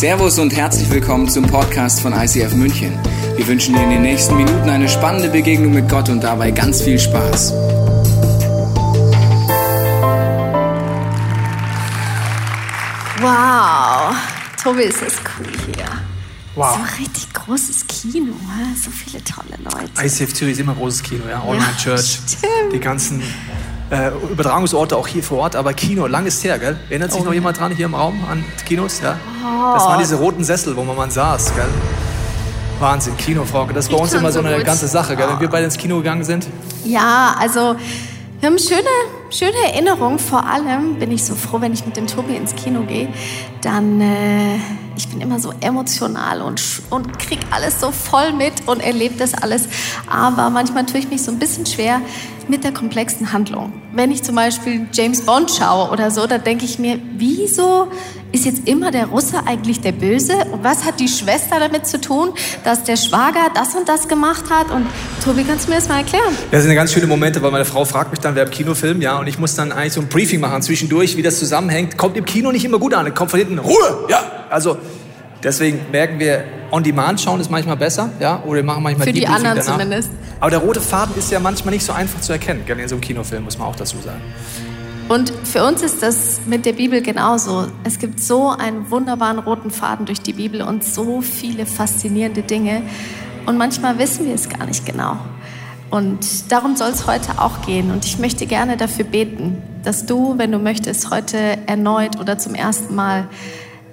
Servus 0.00 0.38
und 0.38 0.56
herzlich 0.56 0.88
willkommen 0.88 1.28
zum 1.28 1.44
Podcast 1.46 2.00
von 2.00 2.14
ICF 2.14 2.54
München. 2.54 2.98
Wir 3.36 3.46
wünschen 3.46 3.74
dir 3.74 3.82
in 3.82 3.90
den 3.90 4.00
nächsten 4.00 4.34
Minuten 4.34 4.70
eine 4.70 4.88
spannende 4.88 5.28
Begegnung 5.28 5.74
mit 5.74 5.90
Gott 5.90 6.08
und 6.08 6.24
dabei 6.24 6.52
ganz 6.52 6.80
viel 6.80 6.98
Spaß. 6.98 7.52
Wow, 13.20 14.16
Tobi, 14.62 14.84
ist 14.84 15.02
das 15.02 15.16
cool 15.38 15.52
hier. 15.66 15.84
Wow. 16.54 16.76
So 16.76 16.82
ein 16.82 16.88
richtig 16.98 17.30
großes 17.34 17.86
Kino, 17.86 18.32
so 18.82 18.90
viele 18.90 19.22
tolle 19.22 19.58
Leute. 19.62 20.02
ICF 20.02 20.32
Zürich 20.32 20.52
ist 20.54 20.60
immer 20.60 20.72
ein 20.72 20.78
großes 20.78 21.02
Kino, 21.02 21.24
ja. 21.28 21.42
Online 21.42 21.62
Ja, 21.76 21.76
Church, 21.76 22.20
stimmt. 22.26 22.72
die 22.72 22.80
ganzen 22.80 23.22
äh, 23.90 24.10
Übertragungsorte 24.30 24.96
auch 24.96 25.06
hier 25.08 25.22
vor 25.22 25.38
Ort, 25.38 25.56
aber 25.56 25.72
Kino, 25.74 26.06
lang 26.06 26.26
ist 26.26 26.42
her, 26.44 26.58
gell? 26.58 26.78
Erinnert 26.88 27.12
sich 27.12 27.20
Oh, 27.20 27.24
noch 27.24 27.34
jemand 27.34 27.58
dran 27.58 27.72
hier 27.72 27.86
im 27.86 27.94
Raum 27.94 28.24
an 28.30 28.44
Kinos? 28.66 29.00
Ja. 29.02 29.16
Das 29.74 29.84
waren 29.84 29.98
diese 29.98 30.16
roten 30.16 30.44
Sessel, 30.44 30.76
wo 30.76 30.84
man 30.84 30.96
mal 30.96 31.10
saß, 31.10 31.54
gell? 31.54 31.66
Wahnsinn, 32.78 33.16
Kinofrauke. 33.16 33.74
Das 33.74 33.86
ist 33.86 33.90
bei 33.92 33.98
uns 33.98 34.12
immer 34.14 34.32
so 34.32 34.38
eine 34.38 34.56
gut. 34.56 34.64
ganze 34.64 34.88
Sache, 34.88 35.16
gell? 35.16 35.28
Wenn 35.28 35.40
wir 35.40 35.50
beide 35.50 35.64
ins 35.66 35.76
Kino 35.76 35.98
gegangen 35.98 36.24
sind. 36.24 36.46
Ja, 36.84 37.34
also 37.38 37.76
wir 38.40 38.48
haben 38.48 38.58
schöne, 38.58 38.80
schöne 39.28 39.52
Erinnerungen. 39.72 40.18
Vor 40.18 40.46
allem 40.46 40.98
bin 40.98 41.10
ich 41.12 41.24
so 41.24 41.34
froh, 41.34 41.60
wenn 41.60 41.74
ich 41.74 41.84
mit 41.84 41.96
dem 41.98 42.06
Tobi 42.06 42.36
ins 42.36 42.54
Kino 42.56 42.80
gehe, 42.82 43.08
dann 43.60 44.00
äh, 44.00 44.56
ich 44.96 45.08
bin 45.08 45.20
immer 45.20 45.38
so 45.38 45.52
emotional 45.60 46.40
und, 46.40 46.62
und 46.88 47.18
krieg 47.18 47.40
alles 47.50 47.80
so 47.80 47.90
voll 47.90 48.32
mit 48.32 48.52
und 48.66 48.80
erlebe 48.82 49.16
das 49.18 49.34
alles. 49.34 49.68
Aber 50.08 50.48
manchmal 50.48 50.86
tue 50.86 51.00
ich 51.00 51.10
mich 51.10 51.22
so 51.22 51.30
ein 51.32 51.38
bisschen 51.38 51.66
schwer 51.66 52.00
mit 52.50 52.64
der 52.64 52.72
komplexen 52.72 53.32
Handlung. 53.32 53.72
Wenn 53.92 54.10
ich 54.10 54.22
zum 54.22 54.34
Beispiel 54.34 54.86
James 54.92 55.22
Bond 55.22 55.50
schaue 55.50 55.90
oder 55.90 56.10
so, 56.10 56.26
dann 56.26 56.44
denke 56.44 56.64
ich 56.64 56.78
mir, 56.78 56.98
wieso 57.16 57.88
ist 58.32 58.44
jetzt 58.44 58.68
immer 58.68 58.90
der 58.90 59.06
Russe 59.06 59.38
eigentlich 59.46 59.80
der 59.80 59.92
Böse? 59.92 60.34
Und 60.52 60.62
was 60.62 60.84
hat 60.84 61.00
die 61.00 61.08
Schwester 61.08 61.58
damit 61.58 61.86
zu 61.86 62.00
tun, 62.00 62.30
dass 62.64 62.84
der 62.84 62.96
Schwager 62.96 63.50
das 63.54 63.74
und 63.74 63.88
das 63.88 64.08
gemacht 64.08 64.44
hat? 64.50 64.70
Und 64.70 64.86
Tobi, 65.24 65.44
kannst 65.44 65.66
du 65.66 65.70
mir 65.70 65.76
das 65.76 65.88
mal 65.88 65.98
erklären? 65.98 66.36
Das 66.50 66.62
sind 66.62 66.74
ganz 66.74 66.92
schöne 66.92 67.06
Momente, 67.06 67.40
weil 67.42 67.50
meine 67.50 67.64
Frau 67.64 67.84
fragt 67.84 68.10
mich 68.10 68.20
dann, 68.20 68.34
wer 68.34 68.44
im 68.44 68.50
Kinofilm, 68.50 69.00
ja, 69.00 69.18
und 69.18 69.26
ich 69.26 69.38
muss 69.38 69.54
dann 69.54 69.72
eigentlich 69.72 69.94
so 69.94 70.00
ein 70.00 70.08
Briefing 70.08 70.40
machen 70.40 70.62
zwischendurch, 70.62 71.16
wie 71.16 71.22
das 71.22 71.38
zusammenhängt. 71.38 71.96
Kommt 71.96 72.16
im 72.16 72.24
Kino 72.24 72.52
nicht 72.52 72.64
immer 72.64 72.78
gut 72.78 72.94
an, 72.94 73.12
kommt 73.14 73.30
von 73.30 73.38
hinten 73.38 73.58
Ruhe, 73.58 74.06
ja. 74.08 74.20
Also 74.50 74.78
deswegen 75.42 75.80
merken 75.90 76.18
wir, 76.18 76.44
on 76.70 76.82
Demand 76.82 77.20
schauen 77.20 77.40
ist 77.40 77.50
manchmal 77.50 77.76
besser, 77.76 78.10
ja, 78.20 78.42
oder 78.44 78.56
wir 78.56 78.64
machen 78.64 78.82
manchmal 78.82 79.06
Für 79.06 79.12
die 79.12 79.20
Debriefing 79.20 79.46
anderen 79.46 79.58
danach. 79.58 79.72
zumindest. 79.72 80.10
Aber 80.38 80.50
der 80.50 80.60
rote 80.60 80.80
Faden 80.80 81.14
ist 81.16 81.30
ja 81.30 81.40
manchmal 81.40 81.74
nicht 81.74 81.84
so 81.84 81.92
einfach 81.92 82.20
zu 82.20 82.32
erkennen, 82.32 82.62
gell, 82.66 82.78
in 82.78 82.88
so 82.88 82.94
einem 82.94 83.02
Kinofilm 83.02 83.44
muss 83.44 83.58
man 83.58 83.68
auch 83.68 83.76
dazu 83.76 83.96
sagen. 83.98 84.20
Und 85.08 85.32
für 85.42 85.64
uns 85.64 85.82
ist 85.82 86.04
das 86.04 86.40
mit 86.46 86.64
der 86.64 86.72
Bibel 86.72 87.02
genauso. 87.02 87.66
Es 87.82 87.98
gibt 87.98 88.22
so 88.22 88.50
einen 88.50 88.92
wunderbaren 88.92 89.40
roten 89.40 89.72
Faden 89.72 90.06
durch 90.06 90.20
die 90.20 90.32
Bibel 90.32 90.62
und 90.62 90.84
so 90.84 91.20
viele 91.20 91.66
faszinierende 91.66 92.42
Dinge. 92.42 92.82
Und 93.44 93.58
manchmal 93.58 93.98
wissen 93.98 94.26
wir 94.26 94.34
es 94.34 94.48
gar 94.48 94.66
nicht 94.66 94.86
genau. 94.86 95.16
Und 95.90 96.52
darum 96.52 96.76
soll 96.76 96.90
es 96.90 97.08
heute 97.08 97.40
auch 97.40 97.62
gehen. 97.62 97.90
Und 97.90 98.04
ich 98.04 98.20
möchte 98.20 98.46
gerne 98.46 98.76
dafür 98.76 99.04
beten, 99.04 99.60
dass 99.82 100.06
du, 100.06 100.38
wenn 100.38 100.52
du 100.52 100.60
möchtest, 100.60 101.10
heute 101.10 101.58
erneut 101.66 102.20
oder 102.20 102.38
zum 102.38 102.54
ersten 102.54 102.94
Mal 102.94 103.26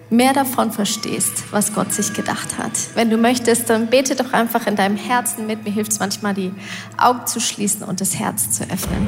mehr 0.09 0.33
davon 0.33 0.72
verstehst, 0.72 1.44
was 1.52 1.73
Gott 1.73 1.94
sich 1.94 2.13
gedacht 2.13 2.58
hat. 2.58 2.72
Wenn 2.95 3.09
du 3.09 3.17
möchtest, 3.17 3.69
dann 3.69 3.88
bete 3.88 4.16
doch 4.16 4.33
einfach 4.33 4.67
in 4.67 4.75
deinem 4.75 4.97
Herzen 4.97 5.47
mit. 5.47 5.66
Mir 5.66 5.72
hilft 5.72 5.91
es 5.91 6.00
manchmal, 6.00 6.33
die 6.33 6.53
Augen 6.97 7.25
zu 7.27 7.39
schließen 7.39 7.83
und 7.83 8.00
das 8.00 8.17
Herz 8.17 8.52
zu 8.52 8.63
öffnen. 8.63 9.08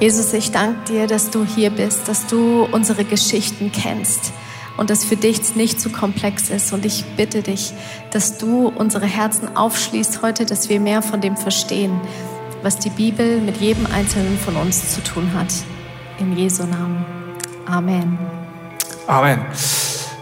Jesus, 0.00 0.32
ich 0.32 0.52
danke 0.52 0.92
dir, 0.92 1.06
dass 1.06 1.30
du 1.30 1.44
hier 1.44 1.70
bist, 1.70 2.06
dass 2.06 2.26
du 2.26 2.68
unsere 2.70 3.04
Geschichten 3.04 3.72
kennst 3.72 4.32
und 4.76 4.90
dass 4.90 5.04
für 5.04 5.16
dich 5.16 5.56
nicht 5.56 5.80
zu 5.80 5.90
komplex 5.90 6.50
ist. 6.50 6.72
Und 6.72 6.84
ich 6.84 7.04
bitte 7.16 7.42
dich, 7.42 7.72
dass 8.12 8.38
du 8.38 8.68
unsere 8.68 9.06
Herzen 9.06 9.56
aufschließt 9.56 10.22
heute, 10.22 10.46
dass 10.46 10.68
wir 10.68 10.78
mehr 10.78 11.02
von 11.02 11.20
dem 11.20 11.36
verstehen, 11.36 12.00
was 12.62 12.78
die 12.78 12.90
Bibel 12.90 13.40
mit 13.40 13.56
jedem 13.56 13.86
Einzelnen 13.86 14.38
von 14.38 14.56
uns 14.56 14.94
zu 14.94 15.02
tun 15.02 15.32
hat. 15.34 15.52
In 16.20 16.36
Jesu 16.36 16.64
Namen. 16.64 17.04
Amen. 17.66 18.37
Amen. 19.08 19.40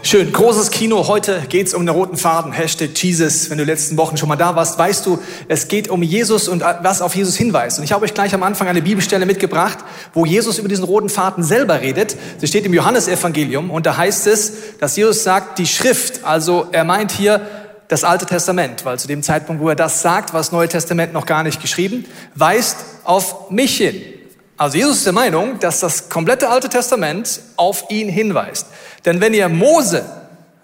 Schön, 0.01 0.31
großes 0.31 0.71
Kino. 0.71 1.09
Heute 1.09 1.43
geht's 1.49 1.73
um 1.73 1.85
den 1.85 1.93
roten 1.93 2.15
Faden. 2.15 2.53
Hashtag 2.53 2.91
Jesus. 2.95 3.49
Wenn 3.49 3.57
du 3.57 3.65
letzten 3.65 3.97
Wochen 3.97 4.15
schon 4.15 4.29
mal 4.29 4.37
da 4.37 4.55
warst, 4.55 4.79
weißt 4.79 5.05
du, 5.05 5.19
es 5.49 5.67
geht 5.67 5.89
um 5.89 6.01
Jesus 6.01 6.47
und 6.47 6.61
was 6.61 7.01
auf 7.01 7.13
Jesus 7.13 7.35
hinweist. 7.35 7.79
Und 7.79 7.83
ich 7.83 7.91
habe 7.91 8.05
euch 8.05 8.13
gleich 8.13 8.33
am 8.33 8.43
Anfang 8.43 8.69
eine 8.69 8.81
Bibelstelle 8.81 9.25
mitgebracht, 9.25 9.79
wo 10.13 10.25
Jesus 10.25 10.57
über 10.57 10.69
diesen 10.69 10.85
roten 10.85 11.09
Faden 11.09 11.43
selber 11.43 11.81
redet. 11.81 12.15
Sie 12.37 12.47
steht 12.47 12.65
im 12.65 12.73
Johannesevangelium 12.73 13.71
und 13.71 13.85
da 13.85 13.97
heißt 13.97 14.25
es, 14.27 14.77
dass 14.79 14.95
Jesus 14.95 15.21
sagt, 15.21 15.59
die 15.59 15.67
Schrift, 15.67 16.23
also 16.23 16.69
er 16.71 16.85
meint 16.85 17.11
hier 17.11 17.41
das 17.89 18.05
Alte 18.05 18.25
Testament, 18.25 18.85
weil 18.85 18.97
zu 18.97 19.09
dem 19.09 19.21
Zeitpunkt, 19.21 19.61
wo 19.61 19.67
er 19.67 19.75
das 19.75 20.01
sagt, 20.01 20.31
war 20.31 20.39
das 20.39 20.53
Neue 20.53 20.69
Testament 20.69 21.11
noch 21.11 21.25
gar 21.25 21.43
nicht 21.43 21.61
geschrieben, 21.61 22.05
weist 22.35 22.77
auf 23.03 23.49
mich 23.49 23.75
hin. 23.75 24.01
Also 24.57 24.77
Jesus 24.77 24.97
ist 24.97 25.05
der 25.05 25.13
Meinung, 25.13 25.59
dass 25.59 25.79
das 25.79 26.09
komplette 26.09 26.49
Alte 26.49 26.67
Testament 26.67 27.41
auf 27.57 27.85
ihn 27.89 28.09
hinweist. 28.09 28.65
Denn 29.05 29.21
wenn 29.21 29.35
ihr 29.35 29.49
Mose 29.49 30.03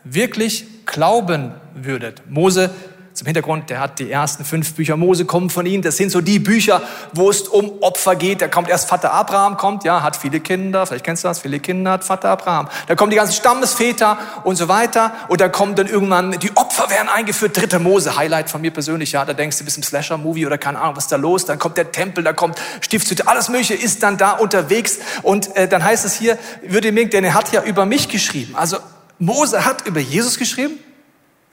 wirklich 0.04 0.66
glauben 0.88 1.54
würdet, 1.76 2.24
Mose 2.28 2.72
zum 3.14 3.28
Hintergrund, 3.28 3.70
der 3.70 3.80
hat 3.80 4.00
die 4.00 4.10
ersten 4.10 4.44
fünf 4.44 4.74
Bücher 4.74 4.98
Mose 4.98 5.26
kommen 5.26 5.52
von 5.52 5.68
ihm. 5.68 5.84
Das 5.84 5.98
sind 5.98 6.10
so 6.10 6.20
die 6.20 6.40
Bücher, 6.40 6.82
wo 7.14 7.30
es 7.30 7.44
um 7.44 7.82
Opfer 7.82 8.16
geht. 8.16 8.42
Da 8.42 8.48
kommt 8.48 8.70
erst 8.70 8.90
Vater 8.90 9.14
Abraham, 9.14 9.56
kommt, 9.58 9.84
ja, 9.84 10.02
hat 10.02 10.16
viele 10.16 10.40
Kinder. 10.40 10.88
Vielleicht 10.88 11.06
kennst 11.06 11.24
du 11.24 11.28
das, 11.28 11.40
viele 11.40 11.60
Kinder 11.60 11.92
hat 11.92 12.04
Vater 12.04 12.30
Abraham. 12.30 12.70
Da 12.88 12.96
kommen 12.96 13.12
die 13.12 13.18
ganzen 13.18 13.34
Stammesväter 13.34 14.18
und 14.44 14.56
so 14.56 14.68
weiter. 14.68 15.14
Und 15.28 15.42
da 15.42 15.48
kommt 15.48 15.78
dann 15.78 15.88
irgendwann, 15.88 16.32
die 16.32 16.56
Opfer 16.56 16.90
werden 16.90 17.08
eingeführt. 17.08 17.56
Dritte 17.56 17.78
Mose, 17.78 18.16
Highlight 18.16 18.50
von 18.50 18.62
mir 18.62 18.72
persönlich, 18.72 19.12
ja. 19.12 19.24
Da 19.26 19.34
denkst 19.34 19.60
du, 19.60 19.64
bist 19.64 19.78
im 19.78 19.84
Slasher-Movie 19.84 20.48
oder 20.48 20.58
keine 20.58 20.80
Ahnung, 20.80 20.96
was 20.96 21.04
ist 21.04 21.12
da 21.12 21.18
los. 21.18 21.46
Dann 21.46 21.60
kommt 21.60 21.78
der 21.78 21.92
Tempel, 21.92 22.24
da 22.24 22.34
kommt 22.34 22.60
Stiftshütte, 22.82 23.28
alles 23.28 23.48
Mögliche 23.50 23.76
ist 23.76 24.02
dann 24.02 24.18
da 24.18 24.32
unterwegs. 24.32 24.98
Und 25.22 25.56
äh, 25.56 25.68
dann 25.68 25.84
heißt 25.84 26.04
es 26.04 26.16
hier, 26.16 26.40
würde 26.64 26.92
mir, 26.92 27.08
denn 27.08 27.24
er 27.24 27.36
hat 27.36 27.52
ja 27.52 27.62
über 27.64 27.86
mich 27.86 28.10
geschrieben. 28.10 28.56
Also 28.56 28.78
Mose 29.20 29.66
hat 29.66 29.86
über 29.86 30.00
Jesus 30.00 30.40
geschrieben? 30.40 30.80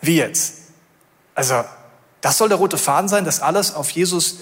Wie 0.00 0.16
jetzt? 0.16 0.59
Also, 1.34 1.64
das 2.20 2.38
soll 2.38 2.48
der 2.48 2.58
rote 2.58 2.78
Faden 2.78 3.08
sein, 3.08 3.24
dass 3.24 3.40
alles 3.40 3.74
auf 3.74 3.90
Jesus 3.90 4.38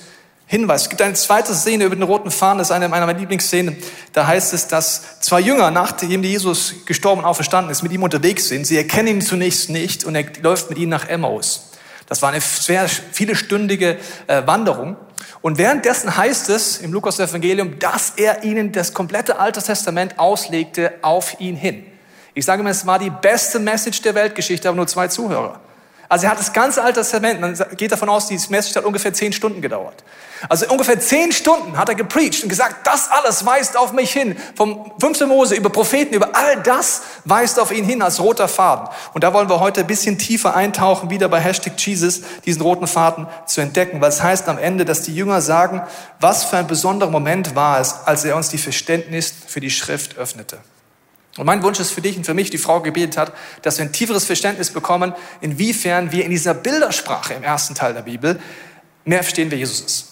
hinweist. 0.47 0.87
Es 0.87 0.89
gibt 0.89 1.03
eine 1.03 1.15
zweite 1.15 1.55
Szene 1.55 1.85
über 1.85 1.95
den 1.95 2.03
roten 2.03 2.31
Faden, 2.31 2.59
das 2.59 2.69
ist 2.69 2.73
eine 2.73 2.89
meiner 2.89 3.13
Lieblingsszenen. 3.13 3.77
Da 4.15 4.27
heißt 4.27 4.55
es, 4.55 4.67
dass 4.67 5.21
zwei 5.21 5.41
Jünger, 5.41 5.71
nachdem 5.71 6.25
Jesus 6.25 6.75
gestorben 6.87 7.21
und 7.21 7.27
auferstanden 7.27 7.71
ist, 7.71 7.83
mit 7.83 7.93
ihm 7.93 8.03
unterwegs 8.03 8.49
sind. 8.49 8.67
Sie 8.67 8.77
erkennen 8.77 9.09
ihn 9.09 9.21
zunächst 9.21 9.71
nicht 9.71 10.05
und 10.05 10.15
er 10.15 10.25
läuft 10.43 10.71
mit 10.71 10.79
ihnen 10.79 10.91
nach 10.91 11.09
Emmaus. 11.09 11.71
Das 12.07 12.23
war 12.23 12.31
eine 12.31 12.41
sehr 12.41 12.89
vielestündige 12.89 13.99
äh, 14.27 14.47
Wanderung. 14.47 14.97
Und 15.43 15.59
währenddessen 15.59 16.17
heißt 16.17 16.49
es 16.49 16.79
im 16.79 16.93
Lukas-Evangelium, 16.93 17.79
dass 17.79 18.15
er 18.17 18.43
ihnen 18.43 18.73
das 18.73 18.95
komplette 18.95 19.39
Alte 19.39 19.63
Testament 19.63 20.19
auslegte 20.19 20.95
auf 21.03 21.39
ihn 21.41 21.55
hin. 21.55 21.85
Ich 22.33 22.47
sage 22.47 22.63
mir, 22.63 22.71
es 22.71 22.87
war 22.87 22.99
die 22.99 23.11
beste 23.11 23.59
Message 23.59 24.01
der 24.01 24.15
Weltgeschichte, 24.15 24.69
aber 24.69 24.77
nur 24.77 24.87
zwei 24.87 25.09
Zuhörer. 25.09 25.61
Also 26.09 26.25
er 26.25 26.31
hat 26.31 26.39
das 26.39 26.55
ganze 26.55 26.83
Alte 26.83 27.01
Testament, 27.01 27.41
man 27.41 27.55
geht 27.77 27.93
davon 27.93 28.09
aus, 28.09 28.29
die 28.29 28.41
Message 28.49 28.77
hat 28.77 28.85
ungefähr 28.85 29.13
zehn 29.13 29.33
Stunden 29.33 29.61
gedauert. 29.61 30.03
Also 30.49 30.67
ungefähr 30.69 30.99
zehn 30.99 31.33
Stunden 31.33 31.77
hat 31.77 31.91
er 31.91 31.97
gepreacht 31.97 32.43
und 32.43 32.49
gesagt, 32.49 32.87
das 32.87 33.11
alles 33.11 33.45
weist 33.45 33.77
auf 33.77 33.93
mich 33.93 34.13
hin. 34.13 34.37
Vom 34.57 34.93
5. 35.01 35.27
Mose 35.27 35.55
über 35.55 35.69
Propheten, 35.69 36.15
über 36.15 36.31
all 36.35 36.63
das 36.63 37.03
weist 37.25 37.59
auf 37.61 37.73
ihn 37.73 37.85
hin 37.85 38.01
als 38.01 38.21
roter 38.21 38.49
Faden. 38.49 38.89
Und 39.13 39.25
da 39.25 39.35
wollen 39.35 39.51
wir 39.51 39.61
heute 39.61 39.81
ein 39.81 39.87
bisschen 39.87 40.17
tiefer 40.17 40.55
eintauchen, 40.55 41.11
wieder 41.11 41.29
bei 41.29 41.41
Hashtag 41.41 41.75
Jesus, 41.77 42.23
diesen 42.47 42.63
roten 42.63 42.87
Faden 42.87 43.27
zu 43.47 43.61
entdecken. 43.61 44.01
Weil 44.01 44.11
es 44.11 44.23
heißt 44.23 44.49
am 44.49 44.59
Ende, 44.59 44.87
dass 44.87 45.03
die 45.03 45.15
Jünger 45.15 45.43
sagen, 45.43 45.83
was 46.21 46.45
für 46.45 46.57
ein 46.57 46.67
besonderer 46.67 47.11
Moment 47.11 47.55
war 47.55 47.81
es, 47.81 47.95
als 48.07 48.25
er 48.25 48.37
uns 48.37 48.49
die 48.49 48.59
Verständnis 48.59 49.35
für 49.47 49.61
die 49.61 49.71
Schrift 49.71 50.17
öffnete. 50.17 50.59
Und 51.39 51.47
mein 51.47 51.63
Wunsch 51.63 51.81
ist 51.81 51.93
für 51.93 52.01
dich 52.01 52.17
und 52.17 52.25
für 52.25 52.35
mich, 52.35 52.51
die 52.51 52.59
Frau 52.59 52.81
gebetet 52.81 53.17
hat, 53.17 53.33
dass 53.63 53.79
wir 53.79 53.85
ein 53.85 53.93
tieferes 53.93 54.25
Verständnis 54.25 54.71
bekommen, 54.71 55.15
inwiefern 55.41 56.13
wir 56.13 56.25
in 56.25 56.31
dieser 56.31 56.55
Bildersprache 56.55 57.35
im 57.35 57.43
ersten 57.43 57.75
Teil 57.75 57.95
der 57.95 58.03
Bibel 58.03 58.41
mehr 59.05 59.23
verstehen, 59.23 59.51
wer 59.51 59.59
Jesus 59.59 59.81
ist. 59.81 60.08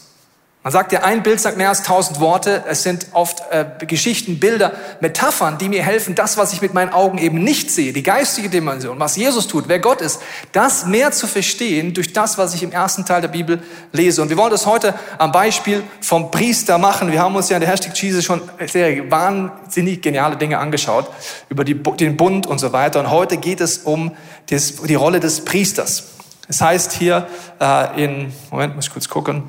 Man 0.66 0.72
sagt 0.72 0.90
ja, 0.90 1.04
ein 1.04 1.22
Bild 1.22 1.38
sagt 1.38 1.58
mehr 1.58 1.68
als 1.68 1.84
tausend 1.84 2.18
Worte. 2.18 2.64
Es 2.66 2.82
sind 2.82 3.06
oft 3.12 3.40
äh, 3.52 3.64
Geschichten, 3.86 4.40
Bilder, 4.40 4.72
Metaphern, 5.00 5.58
die 5.58 5.68
mir 5.68 5.84
helfen, 5.84 6.16
das, 6.16 6.38
was 6.38 6.52
ich 6.52 6.60
mit 6.60 6.74
meinen 6.74 6.92
Augen 6.92 7.18
eben 7.18 7.38
nicht 7.38 7.70
sehe, 7.70 7.92
die 7.92 8.02
geistige 8.02 8.48
Dimension, 8.48 8.98
was 8.98 9.14
Jesus 9.14 9.46
tut, 9.46 9.68
wer 9.68 9.78
Gott 9.78 10.00
ist, 10.00 10.20
das 10.50 10.84
mehr 10.84 11.12
zu 11.12 11.28
verstehen 11.28 11.94
durch 11.94 12.12
das, 12.12 12.36
was 12.36 12.52
ich 12.52 12.64
im 12.64 12.72
ersten 12.72 13.04
Teil 13.04 13.20
der 13.20 13.28
Bibel 13.28 13.62
lese. 13.92 14.20
Und 14.20 14.28
wir 14.28 14.36
wollen 14.36 14.50
das 14.50 14.66
heute 14.66 14.94
am 15.18 15.30
Beispiel 15.30 15.84
vom 16.00 16.32
Priester 16.32 16.78
machen. 16.78 17.12
Wir 17.12 17.20
haben 17.20 17.36
uns 17.36 17.48
ja 17.48 17.58
in 17.58 17.60
der 17.60 17.70
Hashtag 17.70 17.96
Jesus 17.96 18.24
schon 18.24 18.42
sehr 18.66 19.08
wahnsinnig 19.08 20.02
geniale 20.02 20.36
Dinge 20.36 20.58
angeschaut 20.58 21.08
über 21.48 21.62
die, 21.62 21.80
den 21.80 22.16
Bund 22.16 22.48
und 22.48 22.58
so 22.58 22.72
weiter. 22.72 22.98
Und 22.98 23.12
heute 23.12 23.36
geht 23.36 23.60
es 23.60 23.78
um 23.78 24.16
das, 24.50 24.82
die 24.82 24.96
Rolle 24.96 25.20
des 25.20 25.44
Priesters. 25.44 26.08
Es 26.48 26.60
heißt 26.60 26.92
hier 26.92 27.28
äh, 27.60 28.02
in, 28.02 28.32
Moment, 28.50 28.74
muss 28.74 28.88
ich 28.88 28.92
kurz 28.92 29.08
gucken, 29.08 29.44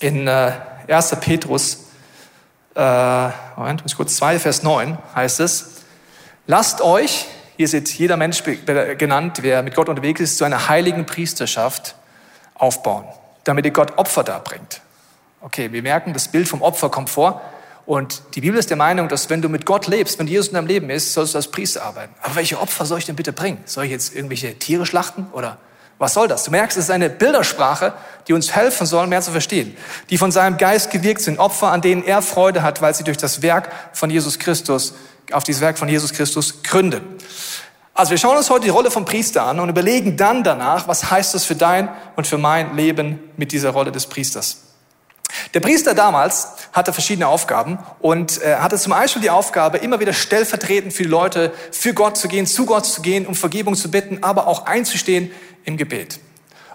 in 0.00 0.26
äh, 0.26 0.52
1. 0.88 1.16
Petrus, 1.20 1.86
äh, 2.74 3.28
Moment, 3.56 3.82
muss 3.82 3.92
ich 3.92 3.96
kurz 3.96 4.16
2, 4.16 4.38
Vers 4.38 4.62
9 4.62 4.98
heißt 5.14 5.40
es, 5.40 5.82
lasst 6.46 6.80
euch 6.80 7.26
hier 7.56 7.72
ist 7.72 7.98
jeder 7.98 8.18
Mensch 8.18 8.42
genannt, 8.44 9.38
wer 9.40 9.62
mit 9.62 9.74
Gott 9.74 9.88
unterwegs 9.88 10.20
ist, 10.20 10.36
zu 10.36 10.44
einer 10.44 10.68
heiligen 10.68 11.06
Priesterschaft 11.06 11.94
aufbauen, 12.54 13.06
damit 13.44 13.64
ihr 13.64 13.70
Gott 13.70 13.96
Opfer 13.96 14.24
darbringt. 14.24 14.82
Okay, 15.40 15.72
wir 15.72 15.82
merken, 15.82 16.12
das 16.12 16.28
Bild 16.28 16.48
vom 16.48 16.60
Opfer 16.60 16.90
kommt 16.90 17.08
vor. 17.08 17.40
Und 17.86 18.22
die 18.34 18.42
Bibel 18.42 18.58
ist 18.58 18.68
der 18.68 18.76
Meinung, 18.76 19.08
dass 19.08 19.30
wenn 19.30 19.40
du 19.40 19.48
mit 19.48 19.64
Gott 19.64 19.86
lebst, 19.86 20.18
wenn 20.18 20.26
Jesus 20.26 20.48
in 20.48 20.54
deinem 20.54 20.66
Leben 20.66 20.90
ist, 20.90 21.14
sollst 21.14 21.32
du 21.32 21.38
als 21.38 21.50
Priester 21.50 21.82
arbeiten. 21.82 22.14
Aber 22.20 22.34
welche 22.34 22.60
Opfer 22.60 22.84
soll 22.84 22.98
ich 22.98 23.06
denn 23.06 23.16
bitte 23.16 23.32
bringen? 23.32 23.62
Soll 23.64 23.84
ich 23.84 23.90
jetzt 23.90 24.14
irgendwelche 24.14 24.58
Tiere 24.58 24.84
schlachten 24.84 25.28
oder 25.32 25.56
was 25.98 26.14
soll 26.14 26.28
das? 26.28 26.44
Du 26.44 26.50
merkst, 26.50 26.76
es 26.76 26.84
ist 26.84 26.90
eine 26.90 27.08
Bildersprache, 27.08 27.94
die 28.28 28.34
uns 28.34 28.54
helfen 28.54 28.86
soll, 28.86 29.06
mehr 29.06 29.22
zu 29.22 29.30
verstehen. 29.30 29.76
Die 30.10 30.18
von 30.18 30.30
seinem 30.30 30.58
Geist 30.58 30.90
gewirkt 30.90 31.22
sind. 31.22 31.38
Opfer, 31.38 31.68
an 31.68 31.80
denen 31.80 32.04
er 32.04 32.20
Freude 32.20 32.62
hat, 32.62 32.82
weil 32.82 32.94
sie 32.94 33.04
durch 33.04 33.16
das 33.16 33.40
Werk 33.40 33.70
von 33.92 34.10
Jesus 34.10 34.38
Christus, 34.38 34.94
auf 35.32 35.44
dieses 35.44 35.62
Werk 35.62 35.78
von 35.78 35.88
Jesus 35.88 36.12
Christus 36.12 36.62
gründen. 36.62 37.00
Also 37.94 38.10
wir 38.10 38.18
schauen 38.18 38.36
uns 38.36 38.50
heute 38.50 38.64
die 38.64 38.70
Rolle 38.70 38.90
vom 38.90 39.06
Priester 39.06 39.44
an 39.44 39.58
und 39.58 39.70
überlegen 39.70 40.18
dann 40.18 40.44
danach, 40.44 40.86
was 40.86 41.10
heißt 41.10 41.34
das 41.34 41.44
für 41.46 41.54
dein 41.54 41.88
und 42.14 42.26
für 42.26 42.36
mein 42.36 42.76
Leben 42.76 43.18
mit 43.38 43.52
dieser 43.52 43.70
Rolle 43.70 43.90
des 43.90 44.06
Priesters. 44.06 44.65
Der 45.54 45.60
Priester 45.60 45.94
damals 45.94 46.48
hatte 46.72 46.92
verschiedene 46.92 47.28
Aufgaben 47.28 47.78
und 48.00 48.42
äh, 48.42 48.56
hatte 48.56 48.76
zum 48.76 48.90
Beispiel 48.90 49.22
die 49.22 49.30
Aufgabe, 49.30 49.78
immer 49.78 50.00
wieder 50.00 50.12
stellvertretend 50.12 50.92
für 50.92 51.04
die 51.04 51.08
Leute, 51.08 51.52
für 51.72 51.94
Gott 51.94 52.16
zu 52.16 52.28
gehen, 52.28 52.46
zu 52.46 52.66
Gott 52.66 52.86
zu 52.86 53.02
gehen, 53.02 53.26
um 53.26 53.34
Vergebung 53.34 53.74
zu 53.74 53.90
bitten, 53.90 54.22
aber 54.22 54.46
auch 54.46 54.66
einzustehen 54.66 55.30
im 55.64 55.76
Gebet. 55.76 56.20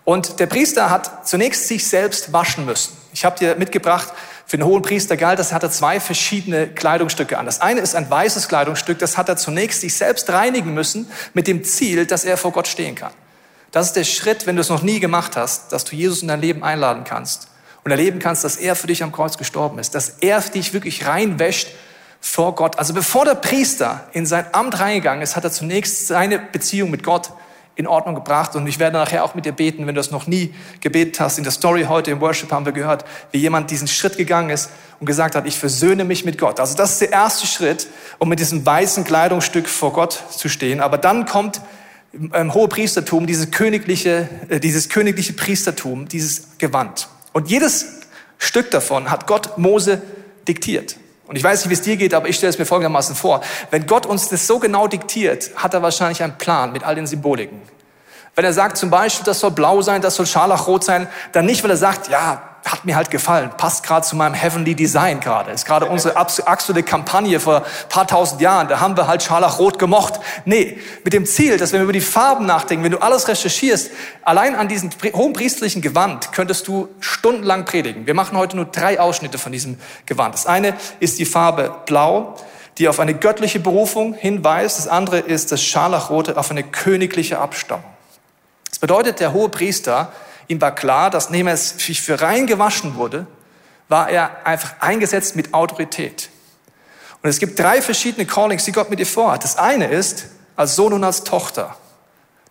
Und 0.03 0.39
der 0.39 0.47
Priester 0.47 0.89
hat 0.89 1.27
zunächst 1.27 1.67
sich 1.67 1.87
selbst 1.87 2.33
waschen 2.33 2.65
müssen. 2.65 2.97
Ich 3.13 3.23
habe 3.23 3.37
dir 3.37 3.55
mitgebracht, 3.55 4.11
für 4.47 4.57
den 4.57 4.65
hohen 4.65 4.81
Priester 4.81 5.15
galt, 5.15 5.39
das 5.39 5.53
hat 5.53 5.63
er 5.63 5.71
zwei 5.71 5.99
verschiedene 5.99 6.67
Kleidungsstücke 6.67 7.37
an. 7.37 7.45
Das 7.45 7.61
eine 7.61 7.79
ist 7.79 7.95
ein 7.95 8.09
weißes 8.09 8.47
Kleidungsstück, 8.47 8.99
das 8.99 9.17
hat 9.17 9.29
er 9.29 9.37
zunächst 9.37 9.81
sich 9.81 9.93
selbst 9.93 10.29
reinigen 10.29 10.73
müssen, 10.73 11.09
mit 11.33 11.47
dem 11.47 11.63
Ziel, 11.63 12.05
dass 12.05 12.25
er 12.25 12.35
vor 12.35 12.51
Gott 12.51 12.67
stehen 12.67 12.95
kann. 12.95 13.13
Das 13.71 13.87
ist 13.87 13.95
der 13.95 14.03
Schritt, 14.03 14.47
wenn 14.47 14.55
du 14.55 14.61
es 14.61 14.69
noch 14.69 14.81
nie 14.81 14.99
gemacht 14.99 15.37
hast, 15.37 15.71
dass 15.71 15.85
du 15.85 15.95
Jesus 15.95 16.21
in 16.21 16.27
dein 16.27 16.41
Leben 16.41 16.63
einladen 16.63 17.03
kannst 17.03 17.50
und 17.83 17.91
erleben 17.91 18.19
kannst, 18.19 18.43
dass 18.43 18.57
er 18.57 18.75
für 18.75 18.87
dich 18.87 19.03
am 19.03 19.11
Kreuz 19.11 19.37
gestorben 19.37 19.79
ist, 19.79 19.95
dass 19.95 20.09
er 20.21 20.39
dich 20.41 20.73
wirklich 20.73 21.05
reinwäscht 21.07 21.69
vor 22.19 22.55
Gott. 22.55 22.77
Also 22.77 22.93
bevor 22.93 23.25
der 23.25 23.35
Priester 23.35 24.07
in 24.13 24.25
sein 24.25 24.45
Amt 24.51 24.79
reingegangen 24.79 25.23
ist, 25.23 25.35
hat 25.35 25.43
er 25.43 25.51
zunächst 25.51 26.07
seine 26.07 26.37
Beziehung 26.37 26.91
mit 26.91 27.03
Gott 27.03 27.31
in 27.75 27.87
Ordnung 27.87 28.15
gebracht. 28.15 28.55
Und 28.55 28.67
ich 28.67 28.79
werde 28.79 28.97
nachher 28.97 29.23
auch 29.23 29.33
mit 29.33 29.45
dir 29.45 29.53
beten, 29.53 29.87
wenn 29.87 29.95
du 29.95 29.99
das 29.99 30.11
noch 30.11 30.27
nie 30.27 30.53
gebetet 30.81 31.19
hast. 31.19 31.39
In 31.39 31.43
der 31.43 31.51
Story 31.51 31.85
heute 31.89 32.11
im 32.11 32.21
Worship 32.21 32.51
haben 32.51 32.65
wir 32.65 32.73
gehört, 32.73 33.05
wie 33.31 33.39
jemand 33.39 33.71
diesen 33.71 33.87
Schritt 33.87 34.17
gegangen 34.17 34.51
ist 34.51 34.69
und 34.99 35.07
gesagt 35.07 35.35
hat, 35.35 35.47
ich 35.47 35.57
versöhne 35.57 36.03
mich 36.03 36.23
mit 36.23 36.37
Gott. 36.37 36.59
Also 36.59 36.75
das 36.75 36.93
ist 36.93 37.01
der 37.01 37.11
erste 37.11 37.47
Schritt, 37.47 37.87
um 38.19 38.29
mit 38.29 38.39
diesem 38.39 38.65
weißen 38.65 39.03
Kleidungsstück 39.03 39.67
vor 39.67 39.93
Gott 39.93 40.21
zu 40.29 40.47
stehen. 40.47 40.79
Aber 40.79 40.97
dann 40.97 41.25
kommt 41.25 41.61
im 42.13 42.53
hohe 42.53 42.67
Priestertum 42.67 43.25
dieses 43.25 43.51
königliche, 43.51 44.29
äh, 44.49 44.59
dieses 44.59 44.89
königliche 44.89 45.33
Priestertum, 45.33 46.07
dieses 46.07 46.57
Gewand. 46.57 47.07
Und 47.33 47.49
jedes 47.49 48.01
Stück 48.37 48.71
davon 48.71 49.09
hat 49.09 49.27
Gott 49.27 49.57
Mose 49.57 50.01
diktiert. 50.47 50.97
Und 51.27 51.37
ich 51.37 51.43
weiß 51.43 51.61
nicht, 51.61 51.69
wie 51.69 51.73
es 51.75 51.81
dir 51.81 51.95
geht, 51.95 52.13
aber 52.13 52.27
ich 52.27 52.35
stelle 52.35 52.49
es 52.49 52.59
mir 52.59 52.65
folgendermaßen 52.65 53.15
vor. 53.15 53.41
Wenn 53.69 53.87
Gott 53.87 54.05
uns 54.05 54.27
das 54.27 54.47
so 54.47 54.59
genau 54.59 54.87
diktiert, 54.87 55.51
hat 55.55 55.73
er 55.73 55.81
wahrscheinlich 55.81 56.21
einen 56.23 56.37
Plan 56.37 56.73
mit 56.73 56.83
all 56.83 56.95
den 56.95 57.07
Symboliken. 57.07 57.61
Wenn 58.35 58.45
er 58.45 58.53
sagt 58.53 58.77
zum 58.77 58.89
Beispiel, 58.89 59.25
das 59.25 59.39
soll 59.39 59.51
blau 59.51 59.81
sein, 59.81 60.01
das 60.01 60.15
soll 60.15 60.25
scharlachrot 60.25 60.83
sein, 60.83 61.07
dann 61.31 61.45
nicht, 61.45 61.63
weil 61.63 61.71
er 61.71 61.77
sagt, 61.77 62.09
ja, 62.09 62.50
hat 62.63 62.85
mir 62.85 62.95
halt 62.95 63.09
gefallen, 63.09 63.49
passt 63.57 63.83
gerade 63.83 64.05
zu 64.05 64.15
meinem 64.15 64.33
Heavenly 64.33 64.75
Design 64.75 65.19
gerade. 65.19 65.51
Ist 65.51 65.65
gerade 65.65 65.87
unsere 65.87 66.15
aktuelle 66.15 66.83
Kampagne 66.83 67.39
vor 67.39 67.63
paar 67.89 68.07
tausend 68.07 68.39
Jahren, 68.41 68.67
da 68.67 68.79
haben 68.79 68.95
wir 68.95 69.07
halt 69.07 69.23
Scharlachrot 69.23 69.79
gemocht. 69.79 70.19
Nee, 70.45 70.79
mit 71.03 71.13
dem 71.13 71.25
Ziel, 71.25 71.57
dass 71.57 71.71
wenn 71.71 71.79
wir 71.79 71.85
über 71.85 71.93
die 71.93 72.01
Farben 72.01 72.45
nachdenken, 72.45 72.83
wenn 72.83 72.91
du 72.91 73.01
alles 73.01 73.27
recherchierst, 73.27 73.91
allein 74.23 74.55
an 74.55 74.67
diesem 74.67 74.91
hohen 75.13 75.33
priestlichen 75.33 75.81
Gewand 75.81 76.31
könntest 76.33 76.67
du 76.67 76.87
stundenlang 76.99 77.65
predigen. 77.65 78.05
Wir 78.05 78.13
machen 78.13 78.37
heute 78.37 78.55
nur 78.55 78.65
drei 78.65 78.99
Ausschnitte 78.99 79.37
von 79.37 79.51
diesem 79.51 79.79
Gewand. 80.05 80.35
Das 80.35 80.45
eine 80.45 80.75
ist 80.99 81.17
die 81.17 81.25
Farbe 81.25 81.75
Blau, 81.85 82.35
die 82.77 82.87
auf 82.87 82.99
eine 82.99 83.15
göttliche 83.15 83.59
Berufung 83.59 84.13
hinweist. 84.13 84.77
Das 84.77 84.87
andere 84.87 85.19
ist 85.19 85.51
das 85.51 85.63
Scharlachrote 85.63 86.37
auf 86.37 86.51
eine 86.51 86.63
königliche 86.63 87.39
Abstammung. 87.39 87.85
Das 88.69 88.79
bedeutet, 88.79 89.19
der 89.19 89.33
hohe 89.33 89.49
Priester 89.49 90.11
Ihm 90.47 90.61
war 90.61 90.73
klar, 90.73 91.09
dass 91.09 91.29
nachdem 91.29 91.47
er 91.47 91.57
sich 91.57 92.01
für 92.01 92.21
rein 92.21 92.47
gewaschen 92.47 92.95
wurde, 92.95 93.27
war 93.87 94.09
er 94.09 94.45
einfach 94.45 94.75
eingesetzt 94.79 95.35
mit 95.35 95.53
Autorität. 95.53 96.29
Und 97.21 97.29
es 97.29 97.39
gibt 97.39 97.59
drei 97.59 97.81
verschiedene 97.81 98.25
Callings, 98.25 98.65
die 98.65 98.71
Gott 98.71 98.89
mit 98.89 98.99
dir 98.99 99.05
vorhat. 99.05 99.43
Das 99.43 99.57
eine 99.57 99.87
ist, 99.87 100.25
als 100.55 100.75
Sohn 100.75 100.93
und 100.93 101.03
als 101.03 101.23
Tochter, 101.23 101.75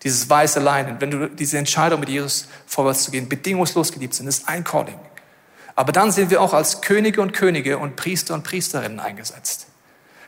dieses 0.03 0.29
weiße 0.29 0.61
Leinen, 0.61 1.01
wenn 1.01 1.11
du 1.11 1.29
diese 1.29 1.59
Entscheidung 1.59 2.01
mit 2.01 2.09
Jesus 2.09 2.47
vorwärts 2.67 3.05
zu 3.05 3.11
gehen, 3.11 3.29
bedingungslos 3.29 3.93
geliebt 3.93 4.15
sind, 4.15 4.27
ist 4.29 4.49
ein 4.49 4.65
Calling. 4.65 4.99
Aber 5.75 5.93
dann 5.93 6.13
sind 6.13 6.31
wir 6.31 6.41
auch 6.41 6.53
als 6.53 6.83
Könige 6.83 7.21
und 7.21 7.33
Könige 7.33 7.79
und 7.79 7.97
Priester 7.97 8.35
und 8.35 8.45
Priesterinnen 8.45 9.01
eingesetzt. 9.01 9.67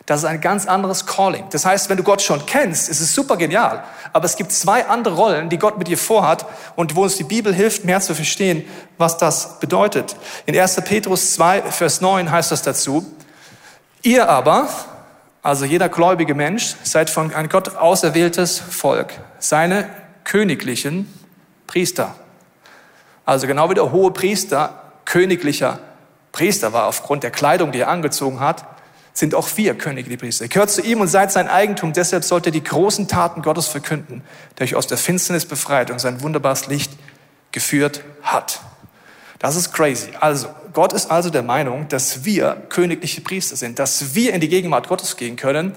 Das 0.06 0.20
ist 0.20 0.24
ein 0.24 0.40
ganz 0.40 0.66
anderes 0.66 1.06
Calling. 1.06 1.44
Das 1.50 1.64
heißt, 1.64 1.88
wenn 1.88 1.96
du 1.96 2.02
Gott 2.02 2.22
schon 2.22 2.44
kennst, 2.44 2.88
ist 2.88 3.00
es 3.00 3.14
super 3.14 3.36
genial. 3.36 3.84
Aber 4.12 4.24
es 4.24 4.36
gibt 4.36 4.50
zwei 4.50 4.86
andere 4.86 5.14
Rollen, 5.14 5.48
die 5.48 5.58
Gott 5.58 5.78
mit 5.78 5.86
dir 5.86 5.98
vorhat 5.98 6.44
und 6.74 6.96
wo 6.96 7.04
uns 7.04 7.16
die 7.16 7.24
Bibel 7.24 7.54
hilft, 7.54 7.84
mehr 7.84 8.00
zu 8.00 8.14
verstehen, 8.14 8.64
was 8.98 9.16
das 9.16 9.60
bedeutet. 9.60 10.16
In 10.46 10.58
1. 10.58 10.76
Petrus 10.84 11.34
2, 11.34 11.62
Vers 11.62 12.00
9 12.00 12.30
heißt 12.30 12.50
das 12.50 12.62
dazu, 12.62 13.06
ihr 14.02 14.28
aber, 14.28 14.68
also 15.40 15.64
jeder 15.64 15.88
gläubige 15.88 16.34
Mensch, 16.34 16.74
seid 16.82 17.08
von 17.08 17.32
ein 17.32 17.48
Gott 17.48 17.76
auserwähltes 17.76 18.58
Volk, 18.58 19.12
seine 19.38 19.88
königlichen 20.24 21.12
Priester. 21.68 22.16
Also 23.24 23.46
genau 23.46 23.70
wie 23.70 23.74
der 23.74 23.92
hohe 23.92 24.10
Priester 24.10 24.82
königlicher 25.04 25.78
Priester 26.32 26.72
war 26.72 26.86
aufgrund 26.86 27.22
der 27.22 27.30
Kleidung, 27.30 27.70
die 27.70 27.80
er 27.80 27.88
angezogen 27.88 28.40
hat, 28.40 28.64
sind 29.12 29.34
auch 29.34 29.48
wir 29.56 29.74
Könige, 29.74 30.08
die 30.08 30.16
Priester. 30.16 30.48
Gehört 30.48 30.70
zu 30.70 30.80
ihm 30.82 31.00
und 31.00 31.08
seid 31.08 31.32
sein 31.32 31.48
Eigentum. 31.48 31.92
Deshalb 31.92 32.24
sollt 32.24 32.46
ihr 32.46 32.52
die 32.52 32.64
großen 32.64 33.08
Taten 33.08 33.42
Gottes 33.42 33.66
verkünden, 33.66 34.22
der 34.58 34.64
euch 34.64 34.74
aus 34.74 34.86
der 34.86 34.98
Finsternis 34.98 35.44
befreit 35.44 35.90
und 35.90 36.00
sein 36.00 36.22
wunderbares 36.22 36.66
Licht 36.66 36.92
geführt 37.52 38.02
hat. 38.22 38.60
Das 39.38 39.56
ist 39.56 39.72
crazy. 39.72 40.10
Also, 40.20 40.48
Gott 40.72 40.92
ist 40.92 41.10
also 41.10 41.28
der 41.28 41.42
Meinung, 41.42 41.88
dass 41.88 42.24
wir 42.24 42.62
königliche 42.68 43.20
Priester 43.20 43.56
sind, 43.56 43.78
dass 43.78 44.14
wir 44.14 44.32
in 44.32 44.40
die 44.40 44.48
Gegenwart 44.48 44.88
Gottes 44.88 45.16
gehen 45.16 45.36
können, 45.36 45.74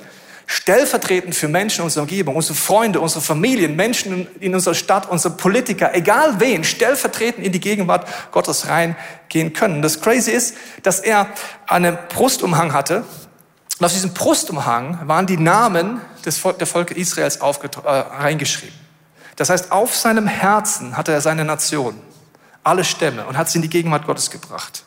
stellvertretend 0.47 1.35
für 1.35 1.47
Menschen 1.47 1.79
in 1.79 1.85
unserer 1.85 2.03
Umgebung, 2.03 2.35
unsere 2.35 2.53
Freunde, 2.53 2.99
unsere 2.99 3.21
Familien, 3.21 3.75
Menschen 3.75 4.27
in 4.39 4.53
unserer 4.53 4.75
Stadt, 4.75 5.09
unsere 5.09 5.35
Politiker, 5.35 5.93
egal 5.95 6.39
wen, 6.39 6.63
stellvertretend 6.63 7.45
in 7.45 7.51
die 7.51 7.59
Gegenwart 7.59 8.07
Gottes 8.31 8.67
reingehen 8.67 9.53
können. 9.53 9.81
Das 9.81 9.99
crazy 9.99 10.31
ist, 10.31 10.55
dass 10.83 10.99
er 10.99 11.27
einen 11.67 11.97
Brustumhang 12.09 12.73
hatte, 12.73 13.03
und 13.79 13.85
auf 13.85 13.91
diesem 13.91 14.13
Brustumhang 14.13 15.07
waren 15.07 15.27
die 15.27 15.37
Namen 15.37 15.99
des 16.25 16.37
Volk, 16.37 16.57
der 16.59 16.67
Volke 16.67 16.93
Israels 16.93 17.37
äh, 17.37 17.89
reingeschrieben. 17.89 18.77
Das 19.35 19.49
heißt, 19.49 19.71
auf 19.71 19.95
seinem 19.95 20.27
Herzen 20.27 20.95
hatte 20.95 21.11
er 21.11 21.19
seine 21.19 21.43
Nation, 21.43 21.99
alle 22.63 22.85
Stämme 22.85 23.25
und 23.25 23.37
hat 23.37 23.49
sie 23.49 23.57
in 23.57 23.61
die 23.63 23.69
Gegenwart 23.69 24.05
Gottes 24.05 24.31
gebracht. 24.31 24.83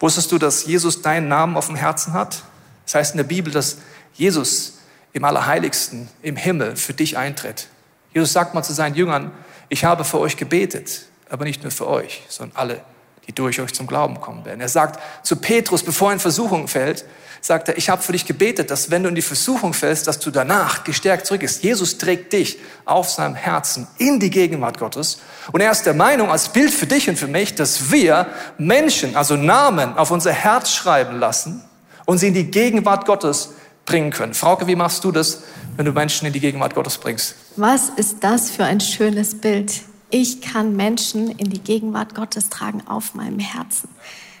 Wusstest 0.00 0.32
du, 0.32 0.38
dass 0.38 0.64
Jesus 0.64 1.02
deinen 1.02 1.28
Namen 1.28 1.56
auf 1.56 1.66
dem 1.66 1.76
Herzen 1.76 2.14
hat? 2.14 2.42
Das 2.86 2.94
heißt 2.94 3.12
in 3.12 3.18
der 3.18 3.24
Bibel, 3.24 3.52
dass 3.52 3.76
Jesus 4.14 4.78
im 5.12 5.24
Allerheiligsten, 5.24 6.08
im 6.22 6.36
Himmel 6.36 6.76
für 6.76 6.94
dich 6.94 7.18
eintritt. 7.18 7.68
Jesus 8.14 8.32
sagt 8.32 8.54
mal 8.54 8.62
zu 8.62 8.72
seinen 8.72 8.94
Jüngern, 8.94 9.30
ich 9.68 9.84
habe 9.84 10.04
für 10.04 10.18
euch 10.18 10.36
gebetet, 10.36 11.06
aber 11.28 11.44
nicht 11.44 11.62
nur 11.62 11.70
für 11.70 11.86
euch, 11.86 12.22
sondern 12.28 12.56
alle, 12.56 12.80
die 13.26 13.32
durch 13.32 13.60
euch 13.60 13.72
zum 13.72 13.86
Glauben 13.86 14.20
kommen 14.20 14.44
werden. 14.44 14.60
Er 14.60 14.68
sagt 14.68 15.00
zu 15.22 15.36
Petrus, 15.36 15.82
bevor 15.82 16.10
er 16.10 16.14
in 16.14 16.20
Versuchung 16.20 16.68
fällt, 16.68 17.04
sagt 17.40 17.68
er, 17.68 17.76
ich 17.76 17.88
habe 17.88 18.00
für 18.00 18.12
dich 18.12 18.24
gebetet, 18.24 18.70
dass 18.70 18.90
wenn 18.90 19.02
du 19.02 19.08
in 19.08 19.14
die 19.16 19.22
Versuchung 19.22 19.74
fällst, 19.74 20.06
dass 20.06 20.20
du 20.20 20.30
danach 20.30 20.84
gestärkt 20.84 21.26
zurückgehst. 21.26 21.62
Jesus 21.64 21.98
trägt 21.98 22.32
dich 22.32 22.58
auf 22.84 23.10
seinem 23.10 23.34
Herzen 23.34 23.88
in 23.98 24.20
die 24.20 24.30
Gegenwart 24.30 24.78
Gottes. 24.78 25.18
Und 25.50 25.60
er 25.60 25.72
ist 25.72 25.84
der 25.84 25.94
Meinung, 25.94 26.30
als 26.30 26.48
Bild 26.48 26.72
für 26.72 26.86
dich 26.86 27.08
und 27.08 27.18
für 27.18 27.26
mich, 27.26 27.54
dass 27.54 27.90
wir 27.90 28.28
Menschen, 28.58 29.16
also 29.16 29.36
Namen, 29.36 29.96
auf 29.96 30.12
unser 30.12 30.32
Herz 30.32 30.70
schreiben 30.70 31.18
lassen 31.18 31.64
und 32.06 32.18
sie 32.18 32.28
in 32.28 32.34
die 32.34 32.48
Gegenwart 32.50 33.06
Gottes 33.06 33.50
bringen 33.84 34.12
können. 34.12 34.34
Frauke, 34.34 34.68
wie 34.68 34.76
machst 34.76 35.02
du 35.02 35.10
das, 35.10 35.42
wenn 35.76 35.84
du 35.84 35.92
Menschen 35.92 36.26
in 36.26 36.32
die 36.32 36.40
Gegenwart 36.40 36.76
Gottes 36.76 36.96
bringst? 36.98 37.34
Was 37.56 37.88
ist 37.88 38.18
das 38.20 38.50
für 38.50 38.64
ein 38.64 38.80
schönes 38.80 39.40
Bild? 39.40 39.82
Ich 40.14 40.42
kann 40.42 40.76
Menschen 40.76 41.30
in 41.30 41.48
die 41.48 41.58
Gegenwart 41.58 42.14
Gottes 42.14 42.50
tragen 42.50 42.86
auf 42.86 43.14
meinem 43.14 43.38
Herzen. 43.38 43.88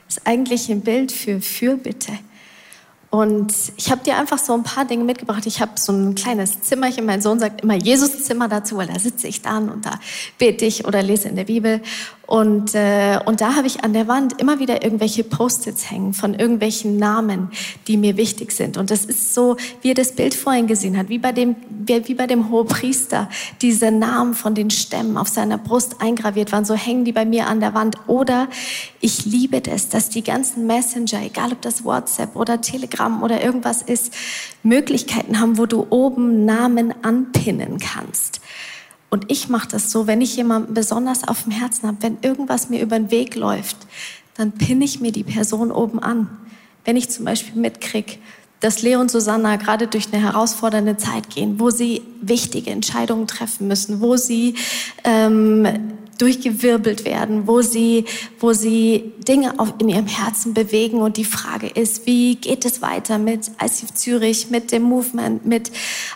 Das 0.06 0.18
ist 0.18 0.26
eigentlich 0.26 0.68
ein 0.68 0.82
Bild 0.82 1.10
für 1.10 1.40
Fürbitte. 1.40 2.12
Und 3.08 3.54
ich 3.78 3.90
habe 3.90 4.04
dir 4.04 4.18
einfach 4.18 4.38
so 4.38 4.52
ein 4.52 4.64
paar 4.64 4.84
Dinge 4.84 5.04
mitgebracht. 5.04 5.46
Ich 5.46 5.62
habe 5.62 5.72
so 5.76 5.92
ein 5.92 6.14
kleines 6.14 6.60
Zimmerchen. 6.60 7.06
Mein 7.06 7.22
Sohn 7.22 7.38
sagt 7.38 7.62
immer 7.62 7.74
Jesus-Zimmer 7.74 8.48
dazu, 8.48 8.76
weil 8.76 8.86
da 8.86 8.98
sitze 8.98 9.28
ich 9.28 9.40
dann 9.40 9.70
und 9.70 9.86
da 9.86 9.98
bete 10.36 10.66
ich 10.66 10.86
oder 10.86 11.02
lese 11.02 11.28
in 11.28 11.36
der 11.36 11.44
Bibel. 11.44 11.80
Und, 12.26 12.74
äh, 12.74 13.18
und 13.24 13.40
da 13.40 13.56
habe 13.56 13.66
ich 13.66 13.82
an 13.84 13.92
der 13.92 14.08
Wand 14.08 14.40
immer 14.40 14.58
wieder 14.58 14.84
irgendwelche 14.84 15.24
Post-its 15.24 15.90
hängen 15.90 16.14
von 16.14 16.34
irgendwelchen 16.34 16.96
Namen, 16.96 17.50
die 17.88 17.96
mir 17.96 18.16
wichtig 18.16 18.52
sind. 18.52 18.76
Und 18.76 18.90
das 18.90 19.04
ist 19.04 19.34
so, 19.34 19.56
wie 19.82 19.88
ihr 19.88 19.94
das 19.94 20.12
Bild 20.12 20.34
vorhin 20.34 20.66
gesehen 20.66 20.96
habt, 20.96 21.08
wie 21.08 21.18
bei 21.18 21.32
dem, 21.32 21.56
wie 21.68 22.14
bei 22.14 22.26
dem 22.26 22.50
Hohepriester. 22.50 23.28
Diese 23.60 23.90
Namen 23.90 24.34
von 24.34 24.54
den 24.54 24.70
Stämmen 24.70 25.16
auf 25.16 25.28
seiner 25.28 25.58
Brust 25.58 25.96
eingraviert 26.00 26.52
waren, 26.52 26.64
so 26.64 26.74
hängen 26.74 27.04
die 27.04 27.12
bei 27.12 27.24
mir 27.24 27.48
an 27.48 27.60
der 27.60 27.74
Wand. 27.74 27.96
Oder 28.06 28.48
ich 29.00 29.24
liebe 29.26 29.60
das, 29.60 29.88
dass 29.88 30.08
die 30.08 30.22
ganzen 30.22 30.66
Messenger, 30.66 31.22
egal 31.22 31.52
ob 31.52 31.60
das 31.62 31.84
WhatsApp 31.84 32.36
oder 32.36 32.60
Telegram 32.60 33.22
oder 33.22 33.42
irgendwas 33.42 33.82
ist, 33.82 34.12
Möglichkeiten 34.62 35.40
haben, 35.40 35.58
wo 35.58 35.66
du 35.66 35.86
oben 35.90 36.44
Namen 36.44 36.94
anpinnen 37.02 37.78
kannst. 37.78 38.41
Und 39.12 39.30
ich 39.30 39.50
mache 39.50 39.68
das 39.68 39.90
so, 39.90 40.06
wenn 40.06 40.22
ich 40.22 40.36
jemanden 40.36 40.72
besonders 40.72 41.28
auf 41.28 41.42
dem 41.42 41.52
Herzen 41.52 41.86
habe, 41.86 41.98
wenn 42.00 42.16
irgendwas 42.22 42.70
mir 42.70 42.80
über 42.80 42.98
den 42.98 43.10
Weg 43.10 43.34
läuft, 43.34 43.76
dann 44.38 44.52
pinne 44.52 44.86
ich 44.86 45.00
mir 45.00 45.12
die 45.12 45.22
Person 45.22 45.70
oben 45.70 45.98
an. 45.98 46.30
Wenn 46.86 46.96
ich 46.96 47.10
zum 47.10 47.26
Beispiel 47.26 47.60
mitkriege, 47.60 48.14
dass 48.60 48.80
Leo 48.80 49.00
und 49.00 49.10
Susanna 49.10 49.56
gerade 49.56 49.86
durch 49.86 50.06
eine 50.10 50.22
herausfordernde 50.22 50.96
Zeit 50.96 51.28
gehen, 51.28 51.60
wo 51.60 51.68
sie 51.68 52.00
wichtige 52.22 52.70
Entscheidungen 52.70 53.26
treffen 53.26 53.68
müssen, 53.68 54.00
wo 54.00 54.16
sie 54.16 54.54
ähm, 55.04 55.66
durchgewirbelt 56.16 57.04
werden, 57.04 57.46
wo 57.46 57.60
sie, 57.60 58.06
wo 58.40 58.54
sie 58.54 59.12
Dinge 59.28 59.58
auf, 59.58 59.74
in 59.78 59.90
ihrem 59.90 60.06
Herzen 60.06 60.54
bewegen. 60.54 61.02
Und 61.02 61.18
die 61.18 61.26
Frage 61.26 61.66
ist, 61.66 62.06
wie 62.06 62.36
geht 62.36 62.64
es 62.64 62.80
weiter 62.80 63.18
mit 63.18 63.50
ICF 63.62 63.92
Zürich, 63.92 64.48
mit 64.48 64.72
dem 64.72 64.84
Movement, 64.84 65.44
mit 65.44 65.70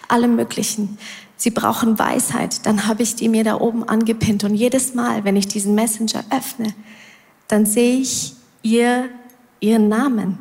allem 0.08 0.36
Möglichen? 0.36 0.96
Sie 1.36 1.50
brauchen 1.50 1.98
Weisheit. 1.98 2.64
Dann 2.64 2.86
habe 2.86 3.02
ich 3.02 3.14
die 3.14 3.28
mir 3.28 3.44
da 3.44 3.60
oben 3.60 3.86
angepinnt. 3.88 4.44
Und 4.44 4.54
jedes 4.54 4.94
Mal, 4.94 5.24
wenn 5.24 5.36
ich 5.36 5.48
diesen 5.48 5.74
Messenger 5.74 6.24
öffne, 6.30 6.74
dann 7.48 7.66
sehe 7.66 7.98
ich 7.98 8.34
ihr, 8.62 9.08
ihren 9.60 9.88
Namen. 9.88 10.38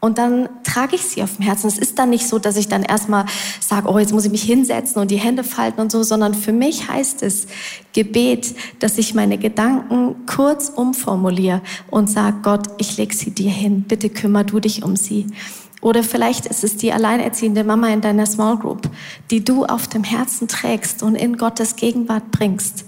Und 0.00 0.18
dann 0.18 0.48
trage 0.62 0.94
ich 0.94 1.02
sie 1.02 1.22
auf 1.24 1.36
dem 1.36 1.44
Herzen. 1.44 1.66
Es 1.66 1.76
ist 1.76 1.98
dann 1.98 2.10
nicht 2.10 2.28
so, 2.28 2.38
dass 2.38 2.56
ich 2.56 2.68
dann 2.68 2.84
erstmal 2.84 3.24
sage, 3.58 3.88
oh, 3.88 3.98
jetzt 3.98 4.12
muss 4.12 4.24
ich 4.24 4.30
mich 4.30 4.44
hinsetzen 4.44 5.02
und 5.02 5.10
die 5.10 5.16
Hände 5.16 5.42
falten 5.42 5.80
und 5.80 5.90
so, 5.90 6.04
sondern 6.04 6.34
für 6.34 6.52
mich 6.52 6.88
heißt 6.88 7.24
es 7.24 7.48
Gebet, 7.92 8.54
dass 8.78 8.96
ich 8.96 9.14
meine 9.14 9.38
Gedanken 9.38 10.14
kurz 10.26 10.68
umformuliere 10.68 11.62
und 11.90 12.08
sage, 12.08 12.36
Gott, 12.42 12.68
ich 12.78 12.96
lege 12.96 13.14
sie 13.14 13.32
dir 13.32 13.50
hin. 13.50 13.86
Bitte 13.88 14.08
kümmer 14.08 14.44
du 14.44 14.60
dich 14.60 14.84
um 14.84 14.94
sie. 14.94 15.26
Oder 15.80 16.02
vielleicht 16.02 16.46
ist 16.46 16.64
es 16.64 16.76
die 16.76 16.92
alleinerziehende 16.92 17.62
Mama 17.62 17.88
in 17.88 18.00
deiner 18.00 18.26
Small 18.26 18.56
Group, 18.58 18.88
die 19.30 19.44
du 19.44 19.64
auf 19.64 19.86
dem 19.86 20.02
Herzen 20.02 20.48
trägst 20.48 21.02
und 21.02 21.14
in 21.14 21.36
Gottes 21.36 21.76
Gegenwart 21.76 22.30
bringst. 22.32 22.84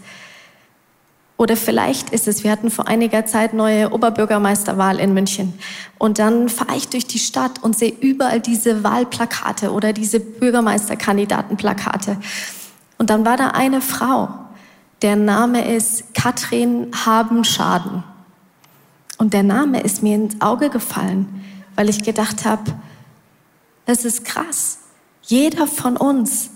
Oder 1.36 1.56
vielleicht 1.56 2.10
ist 2.10 2.28
es, 2.28 2.44
wir 2.44 2.50
hatten 2.50 2.70
vor 2.70 2.86
einiger 2.86 3.24
Zeit 3.24 3.54
neue 3.54 3.92
Oberbürgermeisterwahl 3.92 5.00
in 5.00 5.14
München. 5.14 5.54
Und 5.98 6.18
dann 6.18 6.50
fahre 6.50 6.76
ich 6.76 6.88
durch 6.88 7.06
die 7.06 7.18
Stadt 7.18 7.62
und 7.62 7.78
sehe 7.78 7.94
überall 8.00 8.40
diese 8.40 8.84
Wahlplakate 8.84 9.72
oder 9.72 9.94
diese 9.94 10.20
Bürgermeisterkandidatenplakate. 10.20 12.18
Und 12.98 13.08
dann 13.08 13.24
war 13.24 13.38
da 13.38 13.48
eine 13.48 13.80
Frau, 13.80 14.28
der 15.00 15.16
Name 15.16 15.74
ist 15.74 16.12
Katrin 16.12 16.88
Habenschaden. 17.06 18.02
Und 19.16 19.32
der 19.32 19.42
Name 19.42 19.80
ist 19.80 20.02
mir 20.02 20.16
ins 20.16 20.40
Auge 20.42 20.68
gefallen 20.68 21.40
weil 21.76 21.88
ich 21.88 22.02
gedacht 22.02 22.44
habe, 22.44 22.72
das 23.86 24.04
ist 24.04 24.24
krass. 24.24 24.78
Jeder 25.22 25.66
von 25.66 25.96
uns 25.96 26.50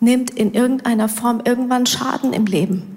nimmt 0.00 0.30
in 0.30 0.54
irgendeiner 0.54 1.08
Form 1.08 1.42
irgendwann 1.44 1.86
Schaden 1.86 2.32
im 2.32 2.46
Leben. 2.46 2.96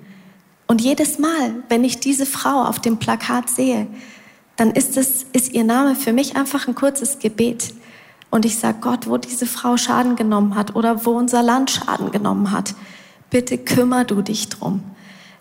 Und 0.68 0.82
jedes 0.82 1.20
Mal, 1.20 1.56
wenn 1.70 1.84
ich 1.84 2.00
diese 2.00 2.25
Frau 2.25 2.63
auf 2.63 2.80
dem 2.80 2.98
Plakat 2.98 3.50
sehe, 3.50 3.88
dann 4.56 4.72
ist, 4.72 4.96
es, 4.96 5.25
ist 5.34 5.51
ihr 5.54 5.63
Name 5.63 5.96
für 5.96 6.13
mich 6.13 6.36
einfach 6.36 6.68
ein 6.68 6.75
kurzes 6.75 7.20
Gebet. 7.20 7.74
Und 8.30 8.46
ich 8.46 8.58
sage 8.58 8.78
Gott, 8.80 9.08
wo 9.08 9.18
diese 9.18 9.46
Frau 9.46 9.75
Schaden 9.75 10.16
genommen 10.16 10.56
hat 10.56 10.75
oder 10.75 11.06
wo 11.06 11.12
unser 11.12 11.44
Land 11.44 11.72
Schaden 11.72 12.12
genommen 12.12 12.51
hat, 12.51 12.75
bitte 13.30 13.58
kümmer 13.58 14.06
du 14.06 14.22
dich 14.22 14.50
drum. 14.50 14.84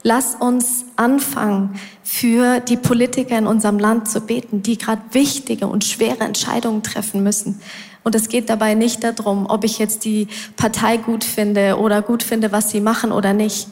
Lass 0.02 0.35
uns 0.35 0.85
anfangen, 0.97 1.78
für 2.02 2.61
die 2.61 2.76
Politiker 2.76 3.37
in 3.37 3.47
unserem 3.47 3.78
Land 3.78 4.09
zu 4.09 4.21
beten, 4.21 4.62
die 4.62 4.78
gerade 4.78 5.02
wichtige 5.12 5.66
und 5.66 5.85
schwere 5.85 6.25
Entscheidungen 6.25 6.83
treffen 6.83 7.23
müssen. 7.23 7.61
Und 8.02 8.14
es 8.14 8.28
geht 8.28 8.49
dabei 8.49 8.75
nicht 8.75 9.04
darum, 9.04 9.47
ob 9.47 9.62
ich 9.64 9.78
jetzt 9.78 10.04
die 10.04 10.28
Partei 10.57 10.97
gut 10.97 11.23
finde 11.23 11.78
oder 11.78 12.00
gut 12.00 12.23
finde, 12.23 12.50
was 12.50 12.71
sie 12.71 12.80
machen 12.80 13.12
oder 13.12 13.35
nicht, 13.35 13.69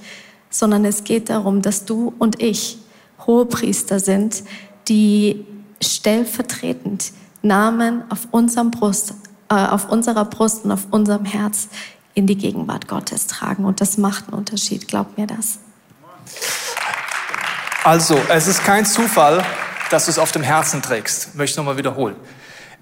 sondern 0.51 0.85
es 0.85 1.05
geht 1.05 1.31
darum, 1.31 1.63
dass 1.63 1.87
du 1.87 2.13
und 2.19 2.43
ich 2.43 2.79
Hohepriester 3.27 3.99
sind, 3.99 4.45
die 4.89 5.45
stellvertretend 5.83 7.13
Namen 7.43 8.03
auf 8.11 8.29
unserem 8.31 8.71
Brust, 8.71 9.15
äh, 9.49 9.55
auf 9.55 9.91
unserer 9.91 10.25
Brust 10.25 10.65
und 10.65 10.73
auf 10.73 10.89
unserem 10.91 11.25
Herz 11.25 11.69
in 12.15 12.27
die 12.27 12.37
Gegenwart 12.37 12.89
Gottes 12.89 13.27
tragen. 13.27 13.65
Und 13.65 13.81
das 13.81 13.97
macht 13.97 14.29
einen 14.29 14.39
Unterschied, 14.39 14.89
glaub 14.89 15.17
mir 15.17 15.27
das. 15.27 15.61
Also, 17.85 18.21
es 18.29 18.47
ist 18.47 18.65
kein 18.65 18.85
Zufall, 18.85 19.45
dass 19.91 20.07
du 20.07 20.11
es 20.11 20.19
auf 20.19 20.33
dem 20.33 20.43
Herzen 20.43 20.83
trägst. 20.83 21.35
Möchte 21.35 21.53
ich 21.53 21.57
nochmal 21.57 21.77
wiederholen. 21.77 22.17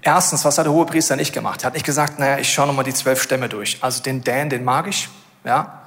Erstens, 0.01 0.45
was 0.45 0.57
hat 0.57 0.65
der 0.65 0.73
Hohepriester 0.73 1.15
nicht 1.15 1.33
gemacht? 1.33 1.63
Er 1.63 1.67
hat 1.67 1.73
nicht 1.73 1.85
gesagt, 1.85 2.19
naja, 2.19 2.37
ich 2.37 2.51
schaue 2.51 2.67
nochmal 2.67 2.85
die 2.85 2.93
zwölf 2.93 3.21
Stämme 3.21 3.49
durch. 3.49 3.77
Also 3.81 4.01
den 4.01 4.23
Dan, 4.23 4.49
den 4.49 4.63
mag 4.63 4.87
ich, 4.87 5.09
ja. 5.43 5.81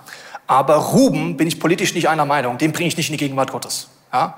Aber 0.47 0.75
Ruben 0.77 1.37
bin 1.37 1.47
ich 1.47 1.61
politisch 1.61 1.95
nicht 1.95 2.09
einer 2.09 2.27
Meinung. 2.27 2.59
Den 2.59 2.73
bringe 2.73 2.89
ich 2.89 2.97
nicht 2.97 3.09
in 3.09 3.13
die 3.13 3.19
Gegenwart 3.19 3.53
Gottes, 3.53 3.89
ja. 4.13 4.35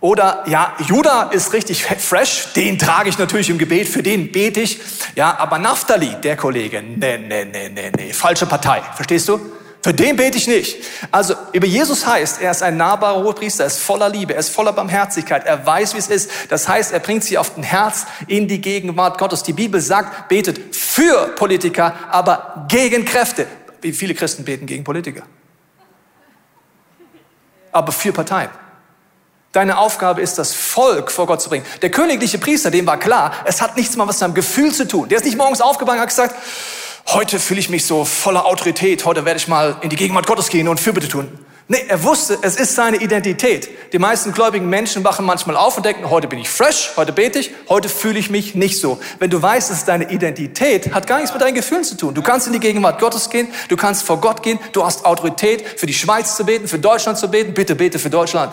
Oder, 0.00 0.44
ja, 0.46 0.72
Judah 0.86 1.30
ist 1.30 1.52
richtig 1.52 1.84
fresh, 1.84 2.54
den 2.56 2.78
trage 2.78 3.10
ich 3.10 3.18
natürlich 3.18 3.50
im 3.50 3.58
Gebet, 3.58 3.86
für 3.86 4.02
den 4.02 4.32
bete 4.32 4.60
ich. 4.62 4.80
Ja, 5.14 5.36
aber 5.38 5.58
Naphtali, 5.58 6.16
der 6.22 6.36
Kollege, 6.36 6.82
nee, 6.82 7.18
nee, 7.18 7.44
nee, 7.44 7.68
nee, 7.68 7.92
nee, 7.94 8.12
falsche 8.14 8.46
Partei. 8.46 8.80
Verstehst 8.94 9.28
du? 9.28 9.38
Für 9.82 9.94
den 9.94 10.16
bete 10.16 10.36
ich 10.36 10.46
nicht. 10.46 10.76
Also 11.10 11.34
über 11.52 11.66
Jesus 11.66 12.06
heißt, 12.06 12.42
er 12.42 12.50
ist 12.50 12.62
ein 12.62 12.76
nahbarer 12.76 13.22
Hohepriester, 13.22 13.64
er 13.64 13.68
ist 13.68 13.78
voller 13.78 14.10
Liebe, 14.10 14.34
er 14.34 14.40
ist 14.40 14.50
voller 14.50 14.72
Barmherzigkeit, 14.72 15.46
er 15.46 15.64
weiß, 15.64 15.94
wie 15.94 15.98
es 15.98 16.08
ist. 16.08 16.30
Das 16.50 16.68
heißt, 16.68 16.92
er 16.92 16.98
bringt 16.98 17.24
sie 17.24 17.38
auf 17.38 17.54
den 17.54 17.62
Herz 17.62 18.04
in 18.26 18.46
die 18.46 18.60
Gegenwart 18.60 19.16
Gottes. 19.16 19.42
Die 19.42 19.54
Bibel 19.54 19.80
sagt, 19.80 20.28
betet 20.28 20.74
für 20.74 21.28
Politiker, 21.28 21.94
aber 22.10 22.66
gegen 22.68 23.06
Kräfte. 23.06 23.46
Wie 23.80 23.92
viele 23.92 24.14
Christen 24.14 24.44
beten 24.44 24.66
gegen 24.66 24.84
Politiker? 24.84 25.22
Aber 27.72 27.92
für 27.92 28.12
Parteien. 28.12 28.50
Deine 29.52 29.78
Aufgabe 29.78 30.20
ist, 30.20 30.38
das 30.38 30.52
Volk 30.52 31.10
vor 31.10 31.26
Gott 31.26 31.40
zu 31.40 31.48
bringen. 31.48 31.64
Der 31.80 31.90
königliche 31.90 32.38
Priester, 32.38 32.70
dem 32.70 32.86
war 32.86 32.98
klar, 32.98 33.32
es 33.46 33.62
hat 33.62 33.76
nichts 33.76 33.96
mal 33.96 34.06
was 34.06 34.16
mit 34.16 34.20
seinem 34.20 34.34
Gefühl 34.34 34.72
zu 34.72 34.86
tun. 34.86 35.08
Der 35.08 35.18
ist 35.18 35.24
nicht 35.24 35.38
morgens 35.38 35.60
aufgewacht 35.60 35.96
und 35.96 36.02
hat 36.02 36.08
gesagt, 36.08 36.36
heute 37.08 37.38
fühle 37.38 37.60
ich 37.60 37.70
mich 37.70 37.84
so 37.84 38.04
voller 38.04 38.46
Autorität, 38.46 39.04
heute 39.04 39.24
werde 39.24 39.38
ich 39.38 39.48
mal 39.48 39.76
in 39.82 39.90
die 39.90 39.96
Gegenwart 39.96 40.26
Gottes 40.26 40.48
gehen 40.48 40.68
und 40.68 40.80
Fürbitte 40.80 41.08
tun. 41.08 41.28
Nee, 41.72 41.84
er 41.86 42.02
wusste, 42.02 42.36
es 42.42 42.56
ist 42.56 42.74
seine 42.74 42.96
Identität. 42.96 43.92
Die 43.92 44.00
meisten 44.00 44.32
gläubigen 44.32 44.68
Menschen 44.68 45.04
wachen 45.04 45.24
manchmal 45.24 45.54
auf 45.56 45.76
und 45.76 45.86
denken, 45.86 46.10
heute 46.10 46.26
bin 46.26 46.40
ich 46.40 46.48
fresh, 46.48 46.90
heute 46.96 47.12
bete 47.12 47.38
ich, 47.38 47.52
heute 47.68 47.88
fühle 47.88 48.18
ich 48.18 48.28
mich 48.28 48.56
nicht 48.56 48.80
so. 48.80 48.98
Wenn 49.20 49.30
du 49.30 49.40
weißt, 49.40 49.70
es 49.70 49.78
ist 49.78 49.86
deine 49.86 50.10
Identität, 50.10 50.92
hat 50.92 51.06
gar 51.06 51.18
nichts 51.18 51.32
mit 51.32 51.40
deinen 51.40 51.54
Gefühlen 51.54 51.84
zu 51.84 51.96
tun. 51.96 52.12
Du 52.12 52.22
kannst 52.22 52.48
in 52.48 52.52
die 52.52 52.58
Gegenwart 52.58 53.00
Gottes 53.00 53.30
gehen, 53.30 53.46
du 53.68 53.76
kannst 53.76 54.02
vor 54.02 54.20
Gott 54.20 54.42
gehen, 54.42 54.58
du 54.72 54.84
hast 54.84 55.04
Autorität, 55.04 55.64
für 55.78 55.86
die 55.86 55.94
Schweiz 55.94 56.36
zu 56.36 56.44
beten, 56.44 56.66
für 56.66 56.80
Deutschland 56.80 57.18
zu 57.18 57.30
beten. 57.30 57.54
Bitte 57.54 57.76
bete 57.76 58.00
für 58.00 58.10
Deutschland. 58.10 58.52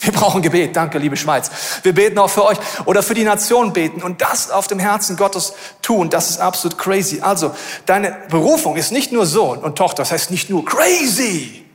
Wir 0.00 0.12
brauchen 0.14 0.40
Gebet. 0.40 0.74
Danke, 0.74 0.98
liebe 0.98 1.16
Schweiz. 1.16 1.50
Wir 1.82 1.94
beten 1.94 2.18
auch 2.18 2.30
für 2.30 2.44
euch 2.46 2.58
oder 2.86 3.02
für 3.02 3.12
die 3.12 3.24
Nation 3.24 3.74
beten 3.74 4.02
und 4.02 4.22
das 4.22 4.50
auf 4.50 4.66
dem 4.66 4.78
Herzen 4.78 5.16
Gottes 5.16 5.52
tun. 5.82 6.08
Das 6.08 6.30
ist 6.30 6.40
absolut 6.40 6.78
crazy. 6.78 7.20
Also, 7.20 7.54
deine 7.84 8.16
Berufung 8.30 8.76
ist 8.76 8.92
nicht 8.92 9.12
nur 9.12 9.26
Sohn 9.26 9.58
und 9.58 9.76
Tochter. 9.76 10.02
Das 10.02 10.10
heißt 10.10 10.30
nicht 10.30 10.48
nur 10.48 10.64
crazy, 10.64 11.66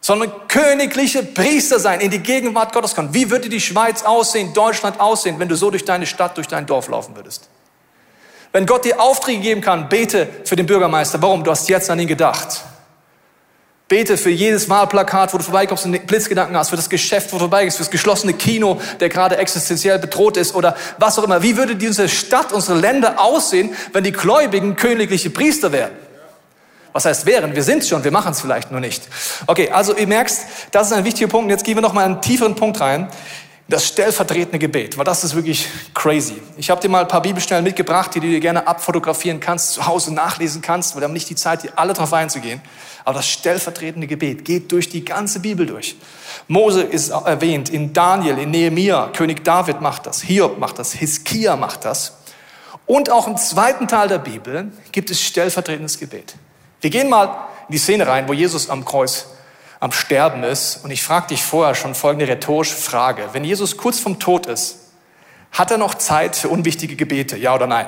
sondern 0.00 0.32
königliche 0.48 1.22
Priester 1.22 1.78
sein, 1.78 2.00
in 2.00 2.10
die 2.10 2.20
Gegenwart 2.20 2.72
Gottes 2.72 2.94
kommen. 2.94 3.12
Wie 3.12 3.30
würde 3.30 3.50
die 3.50 3.60
Schweiz 3.60 4.04
aussehen, 4.04 4.54
Deutschland 4.54 4.98
aussehen, 4.98 5.38
wenn 5.38 5.48
du 5.48 5.56
so 5.56 5.70
durch 5.70 5.84
deine 5.84 6.06
Stadt, 6.06 6.38
durch 6.38 6.48
dein 6.48 6.64
Dorf 6.64 6.88
laufen 6.88 7.14
würdest? 7.14 7.50
Wenn 8.52 8.64
Gott 8.64 8.86
dir 8.86 9.00
Aufträge 9.00 9.40
geben 9.40 9.60
kann, 9.60 9.90
bete 9.90 10.28
für 10.44 10.56
den 10.56 10.64
Bürgermeister. 10.64 11.20
Warum? 11.20 11.44
Du 11.44 11.50
hast 11.50 11.68
jetzt 11.68 11.90
an 11.90 11.98
ihn 11.98 12.08
gedacht. 12.08 12.64
Bete 13.86 14.16
für 14.16 14.30
jedes 14.30 14.70
Wahlplakat, 14.70 15.34
wo 15.34 15.38
du 15.38 15.44
vorbeikommst 15.44 15.84
und 15.84 16.06
Blitzgedanken 16.06 16.56
hast, 16.56 16.70
für 16.70 16.76
das 16.76 16.88
Geschäft, 16.88 17.32
wo 17.32 17.36
du 17.36 17.40
vorbeigehst, 17.40 17.76
für 17.76 17.82
das 17.82 17.90
geschlossene 17.90 18.32
Kino, 18.32 18.80
der 18.98 19.10
gerade 19.10 19.36
existenziell 19.36 19.98
bedroht 19.98 20.38
ist 20.38 20.54
oder 20.54 20.74
was 20.98 21.18
auch 21.18 21.24
immer. 21.24 21.42
Wie 21.42 21.58
würde 21.58 21.76
diese 21.76 22.08
Stadt, 22.08 22.52
unsere 22.52 22.78
Länder 22.78 23.20
aussehen, 23.20 23.74
wenn 23.92 24.02
die 24.02 24.12
Gläubigen 24.12 24.76
königliche 24.76 25.28
Priester 25.28 25.70
wären? 25.70 25.90
Was 26.94 27.04
heißt 27.04 27.26
wären? 27.26 27.54
Wir 27.54 27.62
sind 27.62 27.84
schon, 27.84 28.04
wir 28.04 28.12
machen 28.12 28.32
es 28.32 28.40
vielleicht 28.40 28.70
nur 28.70 28.80
nicht. 28.80 29.02
Okay, 29.46 29.68
also 29.70 29.94
ihr 29.96 30.06
merkst, 30.06 30.46
das 30.70 30.86
ist 30.86 30.92
ein 30.94 31.04
wichtiger 31.04 31.28
Punkt. 31.28 31.50
Jetzt 31.50 31.64
gehen 31.64 31.76
wir 31.76 31.82
noch 31.82 31.92
mal 31.92 32.04
einen 32.04 32.22
tieferen 32.22 32.54
Punkt 32.54 32.80
rein. 32.80 33.10
das 33.66 33.86
stellvertretende 33.86 34.58
Gebet, 34.58 34.98
weil 34.98 35.04
das 35.04 35.24
ist 35.24 35.34
wirklich 35.34 35.68
crazy. 35.94 36.40
Ich 36.58 36.68
habe 36.68 36.80
dir 36.82 36.88
mal 36.88 37.00
ein 37.00 37.08
paar 37.08 37.22
Bibelstellen 37.22 37.64
mitgebracht, 37.64 38.14
die 38.14 38.20
du 38.20 38.26
dir 38.26 38.40
gerne 38.40 38.66
abfotografieren 38.66 39.40
kannst, 39.40 39.72
zu 39.72 39.86
Hause 39.86 40.12
nachlesen 40.12 40.60
kannst, 40.60 40.94
weil 40.94 41.00
wir 41.00 41.04
haben 41.06 41.14
nicht 41.14 41.30
die 41.30 41.34
Zeit, 41.34 41.62
hier 41.62 41.72
alle 41.76 41.94
drauf 41.94 42.12
einzugehen. 42.12 42.60
Aber 43.04 43.16
das 43.16 43.28
stellvertretende 43.28 44.06
Gebet 44.06 44.44
geht 44.44 44.72
durch 44.72 44.88
die 44.88 45.04
ganze 45.04 45.40
Bibel 45.40 45.66
durch. 45.66 45.96
Mose 46.48 46.82
ist 46.82 47.10
erwähnt, 47.10 47.68
in 47.68 47.92
Daniel, 47.92 48.38
in 48.38 48.50
Nehemia, 48.50 49.10
König 49.14 49.44
David 49.44 49.80
macht 49.80 50.06
das, 50.06 50.22
Hiob 50.22 50.58
macht 50.58 50.78
das, 50.78 50.92
Hiskia 50.92 51.56
macht 51.56 51.84
das. 51.84 52.16
Und 52.86 53.10
auch 53.10 53.26
im 53.26 53.36
zweiten 53.36 53.88
Teil 53.88 54.08
der 54.08 54.18
Bibel 54.18 54.72
gibt 54.92 55.10
es 55.10 55.20
stellvertretendes 55.20 55.98
Gebet. 55.98 56.34
Wir 56.80 56.90
gehen 56.90 57.08
mal 57.08 57.48
in 57.68 57.72
die 57.72 57.78
Szene 57.78 58.06
rein, 58.06 58.28
wo 58.28 58.32
Jesus 58.32 58.68
am 58.68 58.84
Kreuz 58.84 59.26
am 59.80 59.92
Sterben 59.92 60.42
ist. 60.44 60.82
Und 60.82 60.90
ich 60.90 61.02
frage 61.02 61.28
dich 61.28 61.42
vorher 61.42 61.74
schon 61.74 61.94
folgende 61.94 62.26
rhetorische 62.26 62.74
Frage. 62.74 63.28
Wenn 63.32 63.44
Jesus 63.44 63.76
kurz 63.76 63.98
vom 63.98 64.18
Tod 64.18 64.46
ist, 64.46 64.78
hat 65.52 65.70
er 65.70 65.78
noch 65.78 65.94
Zeit 65.94 66.36
für 66.36 66.48
unwichtige 66.48 66.96
Gebete? 66.96 67.36
Ja 67.36 67.54
oder 67.54 67.66
nein? 67.66 67.86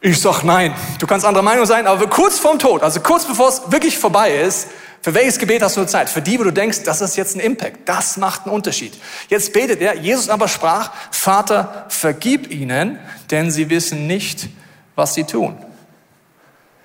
Ich 0.00 0.20
sag 0.20 0.42
nein. 0.44 0.74
Du 0.98 1.06
kannst 1.06 1.26
anderer 1.26 1.42
Meinung 1.42 1.66
sein, 1.66 1.86
aber 1.86 2.06
kurz 2.08 2.38
vorm 2.38 2.58
Tod, 2.58 2.82
also 2.82 3.00
kurz 3.00 3.26
bevor 3.26 3.48
es 3.48 3.60
wirklich 3.70 3.98
vorbei 3.98 4.34
ist, 4.34 4.68
für 5.02 5.14
welches 5.14 5.38
Gebet 5.38 5.62
hast 5.62 5.76
du 5.78 5.86
Zeit? 5.86 6.10
Für 6.10 6.20
die, 6.20 6.38
wo 6.38 6.44
du 6.44 6.52
denkst, 6.52 6.82
das 6.84 7.00
ist 7.00 7.16
jetzt 7.16 7.34
ein 7.34 7.40
Impact. 7.40 7.88
Das 7.88 8.18
macht 8.18 8.44
einen 8.44 8.54
Unterschied. 8.54 8.92
Jetzt 9.28 9.52
betet 9.54 9.80
er. 9.80 9.94
Jesus 9.94 10.28
aber 10.28 10.46
sprach, 10.46 10.90
Vater, 11.10 11.86
vergib 11.88 12.50
ihnen, 12.50 12.98
denn 13.30 13.50
sie 13.50 13.70
wissen 13.70 14.06
nicht, 14.06 14.48
was 14.96 15.14
sie 15.14 15.24
tun. 15.24 15.56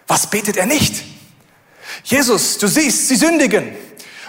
Was 0.07 0.27
betet 0.27 0.55
er 0.55 0.65
nicht? 0.65 1.03
Jesus, 2.05 2.57
du 2.57 2.67
siehst, 2.67 3.09
sie 3.09 3.17
sündigen. 3.17 3.75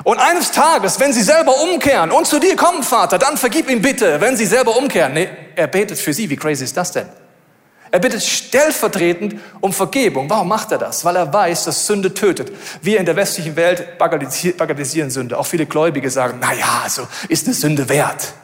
Und 0.02 0.18
eines 0.18 0.50
Tages, 0.50 0.98
wenn 0.98 1.12
sie 1.12 1.22
selber 1.22 1.60
umkehren 1.60 2.10
und 2.10 2.26
zu 2.26 2.40
dir 2.40 2.56
kommen, 2.56 2.82
Vater, 2.82 3.18
dann 3.18 3.36
vergib 3.36 3.70
ihnen 3.70 3.82
bitte, 3.82 4.20
wenn 4.20 4.36
sie 4.36 4.46
selber 4.46 4.76
umkehren. 4.76 5.14
Nee, 5.14 5.28
er 5.54 5.68
betet 5.68 5.98
für 5.98 6.12
sie. 6.12 6.28
Wie 6.28 6.36
crazy 6.36 6.64
ist 6.64 6.76
das 6.76 6.90
denn? 6.90 7.08
Er 7.90 8.00
bittet 8.00 8.22
stellvertretend 8.22 9.36
um 9.60 9.72
Vergebung. 9.72 10.28
Warum 10.28 10.48
macht 10.48 10.72
er 10.72 10.78
das? 10.78 11.04
Weil 11.04 11.16
er 11.16 11.32
weiß, 11.32 11.64
dass 11.64 11.86
Sünde 11.86 12.12
tötet. 12.12 12.52
Wir 12.82 12.98
in 12.98 13.06
der 13.06 13.16
westlichen 13.16 13.56
Welt 13.56 13.98
bagatellisieren 13.98 15.10
Sünde. 15.10 15.38
Auch 15.38 15.46
viele 15.46 15.66
Gläubige 15.66 16.10
sagen, 16.10 16.38
na 16.40 16.52
ja, 16.52 16.80
also 16.82 17.06
ist 17.28 17.46
eine 17.46 17.54
Sünde 17.54 17.88
wert. 17.88 18.34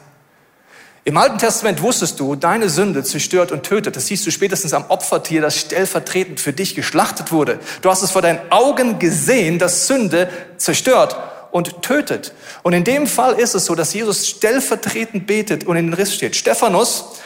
Im 1.05 1.17
Alten 1.17 1.37
Testament 1.37 1.81
wusstest 1.81 2.17
du, 2.21 2.35
deine 2.35 2.69
Sünde 2.69 3.03
zerstört 3.03 3.51
und 3.51 3.63
tötet. 3.63 3.97
Das 3.97 4.07
siehst 4.07 4.25
du 4.25 4.31
spätestens 4.31 4.73
am 4.73 4.85
Opfertier, 4.87 5.41
das 5.41 5.57
stellvertretend 5.57 6.39
für 6.39 6.53
dich 6.53 6.75
geschlachtet 6.75 7.33
wurde. 7.33 7.59
Du 7.81 7.89
hast 7.89 8.03
es 8.03 8.11
vor 8.11 8.21
deinen 8.21 8.39
Augen 8.51 8.99
gesehen, 8.99 9.59
dass 9.59 9.87
Sünde 9.87 10.29
zerstört 10.55 11.17
und 11.51 11.81
tötet. 11.81 12.33
Und 12.63 12.71
in 12.71 12.85
dem 12.85 13.05
Fall 13.05 13.33
ist 13.33 13.53
es 13.53 13.65
so, 13.65 13.75
dass 13.75 13.93
Jesus 13.93 14.29
stellvertretend 14.29 15.27
betet 15.27 15.65
und 15.65 15.75
in 15.75 15.87
den 15.87 15.93
Riss 15.93 16.15
steht. 16.15 16.37
Stephanus, 16.37 17.19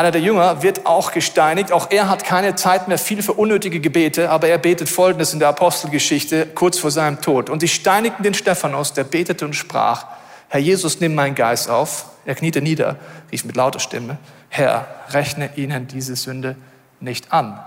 einer 0.00 0.10
der 0.10 0.22
Jünger, 0.22 0.62
wird 0.62 0.86
auch 0.86 1.12
gesteinigt. 1.12 1.72
Auch 1.72 1.90
er 1.90 2.08
hat 2.08 2.24
keine 2.24 2.54
Zeit 2.54 2.88
mehr 2.88 2.96
viel 2.96 3.22
für 3.22 3.34
unnötige 3.34 3.80
Gebete, 3.80 4.30
aber 4.30 4.48
er 4.48 4.56
betet 4.56 4.88
Folgendes 4.88 5.34
in 5.34 5.40
der 5.40 5.48
Apostelgeschichte 5.48 6.46
kurz 6.46 6.78
vor 6.78 6.90
seinem 6.90 7.20
Tod. 7.20 7.50
Und 7.50 7.60
sie 7.60 7.68
steinigten 7.68 8.22
den 8.22 8.32
Stephanus, 8.32 8.94
der 8.94 9.04
betete 9.04 9.44
und 9.44 9.54
sprach, 9.54 10.06
Herr 10.48 10.60
Jesus, 10.60 11.00
nimm 11.00 11.14
meinen 11.14 11.34
Geist 11.34 11.68
auf. 11.68 12.06
Er 12.24 12.34
kniete 12.34 12.62
nieder, 12.62 12.96
rief 13.30 13.44
mit 13.44 13.56
lauter 13.56 13.78
Stimme, 13.78 14.16
Herr, 14.48 14.86
rechne 15.10 15.50
ihnen 15.56 15.86
diese 15.86 16.16
Sünde 16.16 16.56
nicht 16.98 17.30
an. 17.30 17.60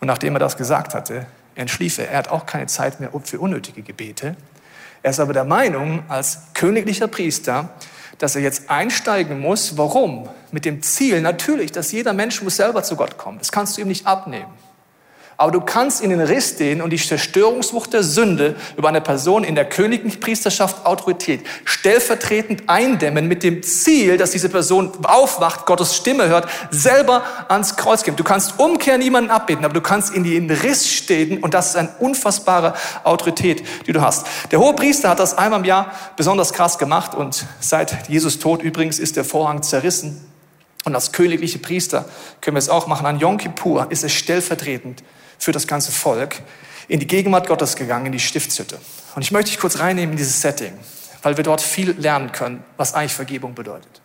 Und 0.00 0.06
nachdem 0.06 0.36
er 0.36 0.38
das 0.38 0.56
gesagt 0.56 0.94
hatte, 0.94 1.26
entschlief 1.56 1.98
er. 1.98 2.10
Er 2.10 2.18
hat 2.18 2.28
auch 2.30 2.46
keine 2.46 2.66
Zeit 2.66 3.00
mehr 3.00 3.10
für 3.24 3.40
unnötige 3.40 3.82
Gebete. 3.82 4.36
Er 5.02 5.10
ist 5.10 5.18
aber 5.18 5.32
der 5.32 5.44
Meinung, 5.44 6.04
als 6.08 6.42
königlicher 6.54 7.08
Priester, 7.08 7.70
dass 8.20 8.36
er 8.36 8.42
jetzt 8.42 8.70
einsteigen 8.70 9.40
muss. 9.40 9.76
Warum? 9.76 10.28
Mit 10.52 10.64
dem 10.64 10.82
Ziel 10.82 11.20
natürlich, 11.20 11.72
dass 11.72 11.90
jeder 11.90 12.12
Mensch 12.12 12.42
muss 12.42 12.56
selber 12.56 12.82
zu 12.84 12.94
Gott 12.94 13.18
kommen. 13.18 13.38
Das 13.38 13.50
kannst 13.50 13.76
du 13.76 13.80
ihm 13.80 13.88
nicht 13.88 14.06
abnehmen. 14.06 14.52
Aber 15.40 15.52
du 15.52 15.62
kannst 15.62 16.02
in 16.02 16.10
den 16.10 16.20
Riss 16.20 16.50
stehen 16.50 16.82
und 16.82 16.90
die 16.90 16.98
Zerstörungswucht 16.98 17.94
der 17.94 18.02
Sünde 18.02 18.56
über 18.76 18.90
eine 18.90 19.00
Person 19.00 19.42
in 19.42 19.54
der 19.54 19.64
königlichen 19.64 20.20
Priesterschaft 20.20 20.84
Autorität 20.84 21.40
stellvertretend 21.64 22.64
eindämmen 22.66 23.26
mit 23.26 23.42
dem 23.42 23.62
Ziel, 23.62 24.18
dass 24.18 24.32
diese 24.32 24.50
Person 24.50 24.92
aufwacht, 25.02 25.64
Gottes 25.64 25.96
Stimme 25.96 26.28
hört, 26.28 26.46
selber 26.70 27.22
ans 27.48 27.76
Kreuz 27.76 28.02
gehen. 28.02 28.16
Du 28.16 28.22
kannst 28.22 28.58
umkehren, 28.58 29.00
niemanden 29.00 29.30
abbeten, 29.30 29.64
aber 29.64 29.72
du 29.72 29.80
kannst 29.80 30.14
in 30.14 30.24
den 30.24 30.50
Riss 30.50 30.86
stehen 30.86 31.38
und 31.38 31.54
das 31.54 31.70
ist 31.70 31.76
eine 31.76 31.88
unfassbare 32.00 32.74
Autorität, 33.04 33.64
die 33.86 33.94
du 33.94 34.02
hast. 34.02 34.26
Der 34.50 34.58
hohe 34.58 34.74
Priester 34.74 35.08
hat 35.08 35.20
das 35.20 35.38
einmal 35.38 35.60
im 35.60 35.64
Jahr 35.64 35.90
besonders 36.18 36.52
krass 36.52 36.76
gemacht 36.76 37.14
und 37.14 37.46
seit 37.60 38.10
Jesus 38.10 38.40
Tod 38.40 38.60
übrigens 38.60 38.98
ist 38.98 39.16
der 39.16 39.24
Vorhang 39.24 39.62
zerrissen. 39.62 40.22
Und 40.84 40.94
als 40.94 41.12
königliche 41.12 41.58
Priester 41.58 42.04
können 42.42 42.56
wir 42.56 42.58
es 42.58 42.68
auch 42.68 42.86
machen. 42.86 43.06
An 43.06 43.18
Yom 43.18 43.38
Kippur 43.38 43.86
ist 43.90 44.04
es 44.04 44.12
stellvertretend 44.12 45.02
für 45.40 45.50
das 45.50 45.66
ganze 45.66 45.90
Volk 45.90 46.36
in 46.86 47.00
die 47.00 47.06
Gegenwart 47.06 47.48
Gottes 47.48 47.74
gegangen, 47.74 48.06
in 48.06 48.12
die 48.12 48.20
Stiftshütte. 48.20 48.78
Und 49.16 49.22
ich 49.22 49.32
möchte 49.32 49.50
dich 49.50 49.58
kurz 49.58 49.80
reinnehmen 49.80 50.12
in 50.12 50.16
dieses 50.16 50.40
Setting, 50.40 50.74
weil 51.22 51.36
wir 51.36 51.44
dort 51.44 51.60
viel 51.60 51.92
lernen 51.92 52.30
können, 52.30 52.62
was 52.76 52.94
eigentlich 52.94 53.14
Vergebung 53.14 53.54
bedeutet. 53.54 54.00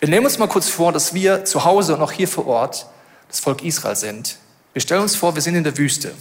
Wir 0.00 0.08
nehmen 0.08 0.26
uns 0.26 0.38
mal 0.38 0.48
kurz 0.48 0.68
vor, 0.68 0.92
dass 0.92 1.14
wir 1.14 1.44
zu 1.44 1.64
Hause 1.64 1.94
und 1.94 2.02
auch 2.02 2.12
hier 2.12 2.28
vor 2.28 2.46
Ort 2.46 2.86
das 3.28 3.40
Volk 3.40 3.62
Israel 3.62 3.96
sind. 3.96 4.36
Wir 4.72 4.82
stellen 4.82 5.02
uns 5.02 5.16
vor, 5.16 5.34
wir 5.34 5.42
sind 5.42 5.54
in 5.54 5.64
der 5.64 5.78
Wüste. 5.78 6.12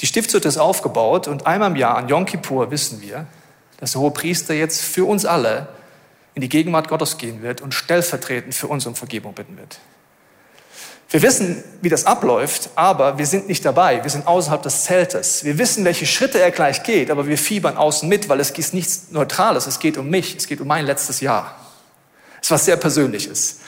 Die 0.00 0.06
Stiftshütte 0.06 0.48
ist 0.48 0.58
aufgebaut 0.58 1.28
und 1.28 1.46
einmal 1.46 1.70
im 1.70 1.76
Jahr 1.76 1.96
an 1.96 2.08
Yom 2.08 2.26
Kippur 2.26 2.70
wissen 2.70 3.00
wir, 3.00 3.26
dass 3.78 3.92
der 3.92 4.00
hohe 4.00 4.10
Priester 4.10 4.54
jetzt 4.54 4.80
für 4.80 5.04
uns 5.04 5.24
alle 5.24 5.68
in 6.34 6.42
die 6.42 6.48
Gegenwart 6.48 6.88
Gottes 6.88 7.18
gehen 7.18 7.42
wird 7.42 7.60
und 7.60 7.72
stellvertretend 7.72 8.54
für 8.54 8.66
uns 8.66 8.86
um 8.86 8.94
Vergebung 8.94 9.34
bitten 9.34 9.56
wird. 9.56 9.78
Wir 11.10 11.22
wissen, 11.22 11.64
wie 11.80 11.88
das 11.88 12.04
abläuft, 12.04 12.68
aber 12.74 13.16
wir 13.16 13.24
sind 13.24 13.48
nicht 13.48 13.64
dabei. 13.64 14.02
Wir 14.02 14.10
sind 14.10 14.26
außerhalb 14.26 14.62
des 14.62 14.84
Zeltes. 14.84 15.42
Wir 15.42 15.56
wissen, 15.56 15.84
welche 15.86 16.04
Schritte 16.04 16.38
er 16.38 16.50
gleich 16.50 16.82
geht, 16.82 17.10
aber 17.10 17.26
wir 17.26 17.38
fiebern 17.38 17.78
außen 17.78 18.06
mit, 18.06 18.28
weil 18.28 18.40
es 18.40 18.50
ist 18.50 18.74
nichts 18.74 19.06
Neutrales. 19.10 19.66
Es 19.66 19.78
geht 19.78 19.96
um 19.96 20.10
mich. 20.10 20.36
Es 20.36 20.46
geht 20.46 20.60
um 20.60 20.68
mein 20.68 20.84
letztes 20.84 21.22
Jahr. 21.22 21.56
Es 22.42 22.48
ist 22.48 22.50
was 22.50 22.64
sehr 22.66 22.76
Persönliches. 22.76 23.60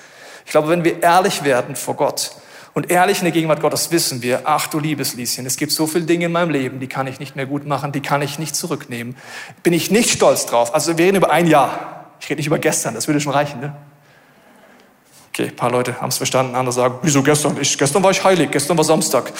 Ich 0.44 0.50
glaube, 0.50 0.68
wenn 0.68 0.84
wir 0.84 1.02
ehrlich 1.02 1.42
werden 1.42 1.76
vor 1.76 1.96
Gott 1.96 2.32
und 2.74 2.90
ehrlich 2.90 3.18
in 3.18 3.24
der 3.24 3.32
Gegenwart 3.32 3.62
Gottes 3.62 3.90
wissen 3.90 4.20
wir, 4.20 4.42
ach 4.44 4.66
du 4.66 4.78
liebes 4.78 5.14
Lieschen, 5.14 5.46
es 5.46 5.56
gibt 5.56 5.72
so 5.72 5.86
viele 5.86 6.04
Dinge 6.04 6.26
in 6.26 6.32
meinem 6.32 6.50
Leben, 6.50 6.78
die 6.78 6.88
kann 6.88 7.06
ich 7.06 7.20
nicht 7.20 7.36
mehr 7.36 7.46
gut 7.46 7.66
machen, 7.66 7.90
die 7.92 8.02
kann 8.02 8.20
ich 8.20 8.38
nicht 8.38 8.54
zurücknehmen. 8.54 9.16
Bin 9.62 9.72
ich 9.72 9.90
nicht 9.90 10.10
stolz 10.10 10.44
drauf. 10.44 10.74
Also 10.74 10.98
wir 10.98 11.06
reden 11.06 11.16
über 11.16 11.30
ein 11.30 11.46
Jahr. 11.46 12.10
Ich 12.20 12.28
rede 12.28 12.38
nicht 12.38 12.48
über 12.48 12.58
gestern, 12.58 12.94
das 12.94 13.08
würde 13.08 13.20
schon 13.20 13.32
reichen, 13.32 13.60
ne? 13.60 13.74
Okay, 15.32 15.48
ein 15.48 15.56
paar 15.56 15.70
Leute 15.70 16.00
haben 16.00 16.08
es 16.08 16.16
verstanden, 16.16 16.54
andere 16.56 16.72
sagen, 16.72 16.98
wieso 17.02 17.22
gestern? 17.22 17.56
Ich, 17.60 17.78
gestern 17.78 18.02
war 18.02 18.10
ich 18.10 18.22
heilig, 18.22 18.50
gestern 18.50 18.76
war 18.76 18.84
Samstag. 18.84 19.32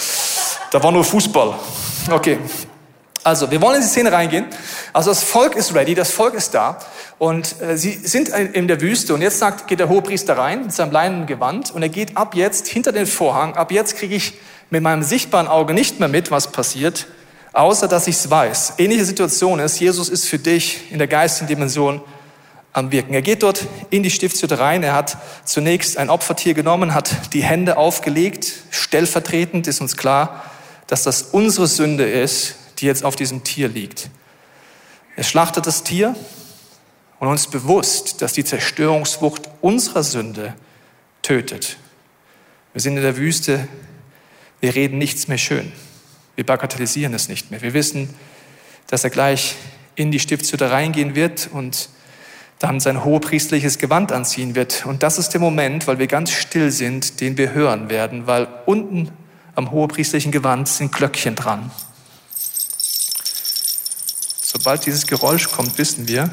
Da 0.71 0.81
war 0.81 0.91
nur 0.91 1.03
Fußball. 1.03 1.53
Okay. 2.09 2.39
Also, 3.23 3.51
wir 3.51 3.61
wollen 3.61 3.75
in 3.75 3.81
die 3.81 3.87
Szene 3.87 4.11
reingehen. 4.11 4.45
Also, 4.93 5.11
das 5.11 5.23
Volk 5.23 5.55
ist 5.55 5.75
ready, 5.75 5.93
das 5.93 6.11
Volk 6.11 6.33
ist 6.33 6.53
da. 6.53 6.79
Und 7.19 7.61
äh, 7.61 7.77
sie 7.77 7.91
sind 7.91 8.29
in 8.29 8.67
der 8.67 8.81
Wüste. 8.81 9.13
Und 9.13 9.21
jetzt 9.21 9.37
sagt, 9.37 9.67
geht 9.67 9.79
der 9.79 9.89
Hohepriester 9.89 10.37
rein 10.37 10.63
mit 10.63 10.73
seinem 10.73 10.91
leinenen 10.91 11.27
Gewand. 11.27 11.69
Und 11.69 11.83
er 11.83 11.89
geht 11.89 12.17
ab 12.17 12.35
jetzt 12.35 12.67
hinter 12.67 12.91
den 12.91 13.05
Vorhang. 13.05 13.55
Ab 13.55 13.71
jetzt 13.71 13.97
kriege 13.97 14.15
ich 14.15 14.33
mit 14.71 14.81
meinem 14.81 15.03
sichtbaren 15.03 15.47
Auge 15.47 15.73
nicht 15.73 15.99
mehr 15.99 16.07
mit, 16.07 16.31
was 16.31 16.51
passiert, 16.51 17.05
außer 17.53 17.87
dass 17.87 18.07
ich 18.07 18.15
es 18.15 18.29
weiß. 18.31 18.75
Ähnliche 18.77 19.05
Situation 19.05 19.59
ist, 19.59 19.79
Jesus 19.79 20.09
ist 20.09 20.25
für 20.25 20.39
dich 20.39 20.91
in 20.91 20.97
der 20.97 21.07
geistigen 21.07 21.47
Dimension 21.47 22.01
am 22.73 22.91
Wirken. 22.91 23.13
Er 23.13 23.21
geht 23.21 23.43
dort 23.43 23.67
in 23.89 24.03
die 24.03 24.09
Stiftshütte 24.09 24.59
rein. 24.59 24.83
Er 24.83 24.93
hat 24.93 25.17
zunächst 25.45 25.97
ein 25.97 26.09
Opfertier 26.09 26.53
genommen, 26.53 26.93
hat 26.93 27.33
die 27.33 27.43
Hände 27.43 27.77
aufgelegt. 27.77 28.53
Stellvertretend 28.69 29.67
ist 29.67 29.81
uns 29.81 29.97
klar, 29.97 30.45
dass 30.87 31.03
das 31.03 31.21
unsere 31.23 31.67
Sünde 31.67 32.09
ist, 32.09 32.55
die 32.79 32.85
jetzt 32.85 33.03
auf 33.03 33.15
diesem 33.15 33.43
Tier 33.43 33.67
liegt. 33.67 34.09
Er 35.15 35.23
schlachtet 35.23 35.67
das 35.67 35.83
Tier 35.83 36.15
und 37.19 37.27
uns 37.27 37.47
bewusst, 37.47 38.21
dass 38.21 38.33
die 38.33 38.43
Zerstörungswucht 38.43 39.49
unserer 39.61 40.03
Sünde 40.03 40.55
tötet. 41.21 41.77
Wir 42.73 42.81
sind 42.81 42.95
in 42.97 43.03
der 43.03 43.17
Wüste, 43.17 43.67
wir 44.61 44.75
reden 44.75 44.97
nichts 44.97 45.27
mehr 45.27 45.37
schön. 45.37 45.71
Wir 46.35 46.45
bagatellisieren 46.45 47.13
es 47.13 47.27
nicht 47.27 47.51
mehr. 47.51 47.61
Wir 47.61 47.73
wissen, 47.73 48.09
dass 48.87 49.03
er 49.03 49.09
gleich 49.09 49.55
in 49.95 50.11
die 50.11 50.19
Stiftshütte 50.19 50.71
reingehen 50.71 51.15
wird 51.15 51.49
und 51.51 51.89
dann 52.61 52.79
sein 52.79 53.03
hohepriestliches 53.03 53.79
Gewand 53.79 54.11
anziehen 54.11 54.53
wird. 54.53 54.85
Und 54.85 55.01
das 55.01 55.17
ist 55.17 55.29
der 55.29 55.41
Moment, 55.41 55.87
weil 55.87 55.97
wir 55.97 56.05
ganz 56.05 56.31
still 56.31 56.71
sind, 56.71 57.19
den 57.19 57.35
wir 57.37 57.53
hören 57.53 57.89
werden, 57.89 58.27
weil 58.27 58.47
unten 58.67 59.11
am 59.55 59.71
hohepriestlichen 59.71 60.31
Gewand 60.31 60.67
sind 60.67 60.91
Glöckchen 60.91 61.35
dran. 61.35 61.71
Sobald 64.41 64.85
dieses 64.85 65.07
Geräusch 65.07 65.49
kommt, 65.49 65.77
wissen 65.79 66.07
wir, 66.07 66.29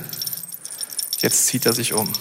jetzt 1.21 1.47
zieht 1.47 1.65
er 1.65 1.73
sich 1.73 1.95
um. 1.95 2.13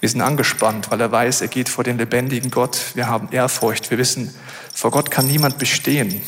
Wir 0.00 0.08
sind 0.08 0.20
angespannt, 0.20 0.90
weil 0.90 1.00
er 1.00 1.12
weiß, 1.12 1.42
er 1.42 1.48
geht 1.48 1.68
vor 1.68 1.84
den 1.84 1.96
lebendigen 1.96 2.50
Gott. 2.50 2.78
Wir 2.94 3.06
haben 3.06 3.28
Ehrfurcht. 3.30 3.90
Wir 3.90 3.98
wissen, 3.98 4.34
vor 4.74 4.90
Gott 4.90 5.10
kann 5.10 5.26
niemand 5.26 5.58
bestehen. 5.58 6.20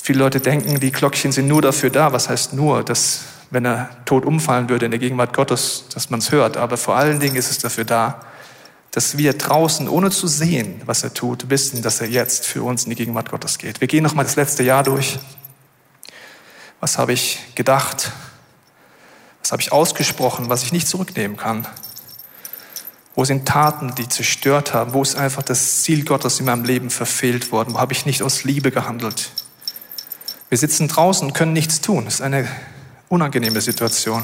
Viele 0.00 0.20
Leute 0.20 0.40
denken, 0.40 0.78
die 0.78 0.92
Glöckchen 0.92 1.32
sind 1.32 1.48
nur 1.48 1.62
dafür 1.62 1.90
da. 1.90 2.12
Was 2.12 2.28
heißt 2.28 2.52
nur? 2.52 2.84
Dass 2.84 3.22
wenn 3.50 3.64
er 3.64 3.90
tot 4.04 4.24
umfallen 4.24 4.68
würde 4.68 4.86
in 4.86 4.90
der 4.90 5.00
Gegenwart 5.00 5.32
Gottes, 5.32 5.84
dass 5.94 6.10
man 6.10 6.20
es 6.20 6.32
hört. 6.32 6.56
Aber 6.56 6.76
vor 6.76 6.96
allen 6.96 7.20
Dingen 7.20 7.36
ist 7.36 7.50
es 7.50 7.58
dafür 7.58 7.84
da, 7.84 8.20
dass 8.90 9.18
wir 9.18 9.34
draußen, 9.34 9.88
ohne 9.88 10.10
zu 10.10 10.26
sehen, 10.26 10.80
was 10.86 11.02
er 11.02 11.12
tut, 11.12 11.50
wissen, 11.50 11.82
dass 11.82 12.00
er 12.00 12.08
jetzt 12.08 12.46
für 12.46 12.62
uns 12.62 12.84
in 12.84 12.90
die 12.90 12.96
Gegenwart 12.96 13.30
Gottes 13.30 13.58
geht. 13.58 13.80
Wir 13.80 13.88
gehen 13.88 14.02
nochmal 14.02 14.24
das 14.24 14.36
letzte 14.36 14.62
Jahr 14.62 14.82
durch. 14.82 15.18
Was 16.80 16.98
habe 16.98 17.12
ich 17.12 17.38
gedacht? 17.54 18.12
Was 19.42 19.52
habe 19.52 19.62
ich 19.62 19.70
ausgesprochen, 19.70 20.48
was 20.48 20.62
ich 20.62 20.72
nicht 20.72 20.88
zurücknehmen 20.88 21.36
kann? 21.36 21.66
Wo 23.14 23.24
sind 23.24 23.46
Taten, 23.46 23.94
die 23.94 24.08
zerstört 24.08 24.74
haben? 24.74 24.92
Wo 24.92 25.02
ist 25.02 25.16
einfach 25.16 25.42
das 25.42 25.82
Ziel 25.82 26.04
Gottes 26.04 26.40
in 26.40 26.46
meinem 26.46 26.64
Leben 26.64 26.90
verfehlt 26.90 27.52
worden? 27.52 27.74
Wo 27.74 27.78
habe 27.78 27.92
ich 27.92 28.06
nicht 28.06 28.22
aus 28.22 28.44
Liebe 28.44 28.70
gehandelt? 28.70 29.30
Wir 30.48 30.58
sitzen 30.58 30.88
draußen 30.88 31.26
und 31.26 31.32
können 31.32 31.52
nichts 31.52 31.80
tun. 31.80 32.04
Das 32.04 32.14
ist 32.14 32.20
eine 32.20 32.46
unangenehme 33.08 33.60
Situation. 33.60 34.22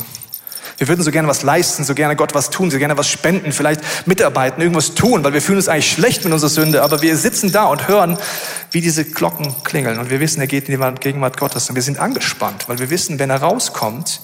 Wir 0.79 0.89
würden 0.89 1.03
so 1.03 1.11
gerne 1.11 1.29
was 1.29 1.43
leisten, 1.43 1.85
so 1.85 1.95
gerne 1.95 2.17
Gott 2.17 2.35
was 2.35 2.51
tun, 2.51 2.71
so 2.71 2.79
gerne 2.79 2.97
was 2.97 3.09
spenden, 3.09 3.53
vielleicht 3.53 3.83
mitarbeiten, 4.07 4.61
irgendwas 4.61 4.95
tun, 4.95 5.23
weil 5.23 5.33
wir 5.33 5.43
fühlen 5.43 5.59
uns 5.59 5.69
eigentlich 5.69 5.93
schlecht 5.93 6.25
mit 6.25 6.33
unserer 6.33 6.51
Sünde. 6.51 6.83
Aber 6.83 7.03
wir 7.03 7.17
sitzen 7.17 7.53
da 7.53 7.67
und 7.67 7.89
hören, 7.89 8.19
wie 8.71 8.81
diese 8.81 9.05
Glocken 9.05 9.55
klingeln. 9.65 9.99
Und 9.99 10.11
wir 10.11 10.19
wissen, 10.19 10.41
er 10.41 10.47
geht 10.47 10.69
in 10.69 10.81
die 10.81 11.01
Gegenwart 11.01 11.37
Gottes. 11.37 11.69
Und 11.69 11.77
wir 11.77 11.83
sind 11.83 11.99
angespannt, 11.99 12.69
weil 12.69 12.79
wir 12.79 12.91
wissen, 12.91 13.19
wenn 13.19 13.31
er 13.31 13.43
rauskommt, 13.43 14.23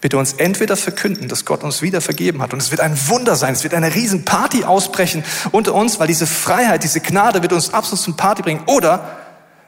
wird 0.00 0.12
er 0.12 0.18
uns 0.20 0.34
entweder 0.34 0.76
verkünden, 0.76 1.28
dass 1.28 1.44
Gott 1.44 1.64
uns 1.64 1.82
wieder 1.82 2.00
vergeben 2.00 2.40
hat. 2.40 2.52
Und 2.52 2.62
es 2.62 2.70
wird 2.70 2.80
ein 2.80 2.96
Wunder 3.08 3.36
sein. 3.36 3.52
Es 3.52 3.64
wird 3.64 3.74
eine 3.74 3.94
Riesenparty 3.94 4.64
ausbrechen 4.64 5.24
unter 5.50 5.74
uns, 5.74 5.98
weil 5.98 6.06
diese 6.06 6.26
Freiheit, 6.26 6.84
diese 6.84 7.00
Gnade 7.00 7.42
wird 7.42 7.52
uns 7.52 7.74
absolut 7.74 8.02
zum 8.02 8.16
Party 8.16 8.42
bringen. 8.42 8.62
Oder 8.66 9.18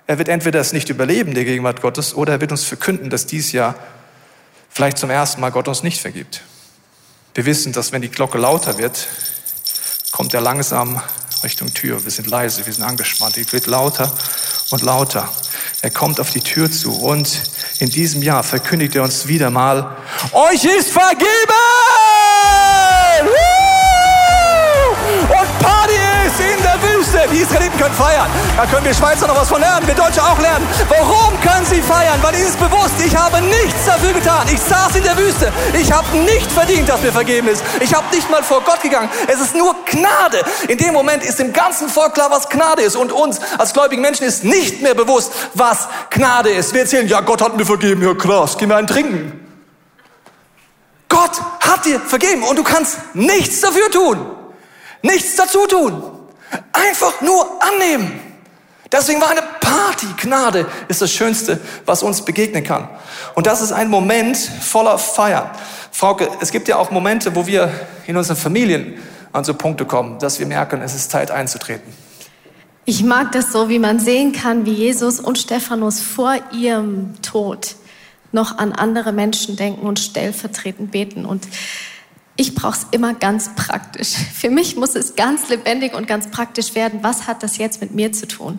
er 0.06 0.18
wird 0.18 0.28
entweder 0.28 0.60
es 0.60 0.72
nicht 0.72 0.88
überleben, 0.88 1.34
der 1.34 1.44
Gegenwart 1.44 1.82
Gottes, 1.82 2.14
oder 2.14 2.34
er 2.34 2.40
wird 2.40 2.50
uns 2.50 2.64
verkünden, 2.64 3.10
dass 3.10 3.26
dies 3.26 3.52
Jahr 3.52 3.74
vielleicht 4.70 4.98
zum 4.98 5.10
ersten 5.10 5.40
Mal 5.40 5.50
Gott 5.50 5.68
uns 5.68 5.82
nicht 5.82 6.00
vergibt. 6.00 6.42
Wir 7.34 7.46
wissen, 7.46 7.72
dass 7.72 7.92
wenn 7.92 8.02
die 8.02 8.08
Glocke 8.08 8.38
lauter 8.38 8.78
wird, 8.78 9.06
kommt 10.10 10.34
er 10.34 10.40
langsam 10.40 11.00
Richtung 11.42 11.72
Tür. 11.72 12.04
Wir 12.04 12.10
sind 12.10 12.28
leise, 12.28 12.66
wir 12.66 12.72
sind 12.72 12.84
angespannt. 12.84 13.36
Die 13.36 13.50
wird 13.52 13.66
lauter 13.66 14.12
und 14.70 14.82
lauter. 14.82 15.28
Er 15.82 15.90
kommt 15.90 16.20
auf 16.20 16.30
die 16.30 16.40
Tür 16.40 16.70
zu 16.70 17.00
und 17.00 17.40
in 17.78 17.88
diesem 17.88 18.22
Jahr 18.22 18.42
verkündigt 18.42 18.94
er 18.96 19.02
uns 19.02 19.26
wieder 19.26 19.50
mal, 19.50 19.96
euch 20.32 20.64
ist 20.64 20.90
vergeben! 20.90 21.89
Wüste. 27.20 27.34
Die 27.34 27.42
Israeliten 27.42 27.78
können 27.78 27.94
feiern. 27.94 28.26
Da 28.56 28.66
können 28.66 28.84
wir 28.84 28.94
Schweizer 28.94 29.26
noch 29.26 29.36
was 29.36 29.48
von 29.48 29.60
lernen, 29.60 29.86
wir 29.86 29.94
Deutsche 29.94 30.22
auch 30.22 30.38
lernen. 30.38 30.66
Warum 30.88 31.40
können 31.40 31.66
sie 31.66 31.80
feiern? 31.82 32.18
Weil 32.22 32.34
ihnen 32.34 32.46
ist 32.46 32.58
bewusst, 32.58 32.94
ich 33.04 33.14
habe 33.16 33.40
nichts 33.40 33.84
dafür 33.86 34.12
getan. 34.12 34.46
Ich 34.52 34.60
saß 34.60 34.96
in 34.96 35.02
der 35.02 35.16
Wüste. 35.16 35.52
Ich 35.78 35.92
habe 35.92 36.06
nicht 36.18 36.50
verdient, 36.50 36.88
dass 36.88 37.02
mir 37.02 37.12
vergeben 37.12 37.48
ist. 37.48 37.62
Ich 37.80 37.94
habe 37.94 38.04
nicht 38.14 38.30
mal 38.30 38.42
vor 38.42 38.62
Gott 38.62 38.80
gegangen. 38.80 39.08
Es 39.26 39.40
ist 39.40 39.54
nur 39.54 39.74
Gnade. 39.86 40.42
In 40.68 40.78
dem 40.78 40.92
Moment 40.92 41.22
ist 41.24 41.38
dem 41.38 41.52
ganzen 41.52 41.88
Volk 41.88 42.14
klar, 42.14 42.30
was 42.30 42.48
Gnade 42.48 42.82
ist. 42.82 42.96
Und 42.96 43.12
uns 43.12 43.40
als 43.58 43.72
gläubigen 43.72 44.02
Menschen 44.02 44.24
ist 44.24 44.44
nicht 44.44 44.82
mehr 44.82 44.94
bewusst, 44.94 45.32
was 45.54 45.88
Gnade 46.10 46.50
ist. 46.50 46.72
Wir 46.72 46.82
erzählen, 46.82 47.08
ja, 47.08 47.20
Gott 47.20 47.42
hat 47.42 47.56
mir 47.56 47.66
vergeben. 47.66 48.02
Ja, 48.02 48.14
krass, 48.14 48.56
gehen 48.56 48.68
wir 48.68 48.76
einen 48.76 48.86
trinken. 48.86 49.46
Gott 51.08 51.40
hat 51.60 51.84
dir 51.84 52.00
vergeben 52.00 52.44
und 52.44 52.56
du 52.56 52.62
kannst 52.62 52.98
nichts 53.14 53.60
dafür 53.60 53.90
tun. 53.90 54.26
Nichts 55.02 55.34
dazu 55.34 55.66
tun. 55.66 56.19
Einfach 56.72 57.20
nur 57.20 57.62
annehmen. 57.62 58.20
Deswegen 58.92 59.20
war 59.20 59.30
eine 59.30 59.42
Party. 59.60 60.06
Gnade 60.16 60.66
ist 60.88 61.00
das 61.00 61.12
Schönste, 61.12 61.60
was 61.86 62.02
uns 62.02 62.24
begegnen 62.24 62.64
kann. 62.64 62.88
Und 63.34 63.46
das 63.46 63.60
ist 63.60 63.72
ein 63.72 63.88
Moment 63.88 64.36
voller 64.36 64.98
Feier. 64.98 65.52
Frauke, 65.92 66.28
es 66.40 66.50
gibt 66.50 66.66
ja 66.68 66.76
auch 66.76 66.90
Momente, 66.90 67.36
wo 67.36 67.46
wir 67.46 67.70
in 68.06 68.16
unseren 68.16 68.36
Familien 68.36 68.94
an 69.32 69.44
so 69.44 69.54
Punkte 69.54 69.84
kommen, 69.84 70.18
dass 70.18 70.40
wir 70.40 70.46
merken, 70.46 70.82
es 70.82 70.94
ist 70.94 71.10
Zeit 71.10 71.30
einzutreten. 71.30 71.92
Ich 72.84 73.04
mag 73.04 73.30
das 73.32 73.52
so, 73.52 73.68
wie 73.68 73.78
man 73.78 74.00
sehen 74.00 74.32
kann, 74.32 74.66
wie 74.66 74.72
Jesus 74.72 75.20
und 75.20 75.38
Stephanus 75.38 76.00
vor 76.00 76.34
ihrem 76.52 77.20
Tod 77.22 77.76
noch 78.32 78.58
an 78.58 78.72
andere 78.72 79.12
Menschen 79.12 79.56
denken 79.56 79.86
und 79.86 79.98
stellvertretend 79.98 80.90
beten. 80.90 81.24
Und 81.24 81.46
ich 82.40 82.54
brauche 82.54 82.78
es 82.78 82.86
immer 82.90 83.12
ganz 83.12 83.54
praktisch. 83.54 84.14
Für 84.14 84.48
mich 84.48 84.74
muss 84.74 84.94
es 84.94 85.14
ganz 85.14 85.50
lebendig 85.50 85.92
und 85.92 86.06
ganz 86.06 86.30
praktisch 86.30 86.74
werden. 86.74 87.00
Was 87.02 87.26
hat 87.26 87.42
das 87.42 87.58
jetzt 87.58 87.82
mit 87.82 87.94
mir 87.94 88.14
zu 88.14 88.26
tun? 88.26 88.58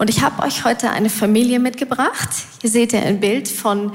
Und 0.00 0.08
ich 0.08 0.22
habe 0.22 0.42
euch 0.42 0.64
heute 0.64 0.88
eine 0.88 1.10
Familie 1.10 1.58
mitgebracht. 1.58 2.30
Hier 2.62 2.70
seht 2.70 2.94
ihr 2.94 3.02
ein 3.02 3.20
Bild 3.20 3.48
von 3.48 3.92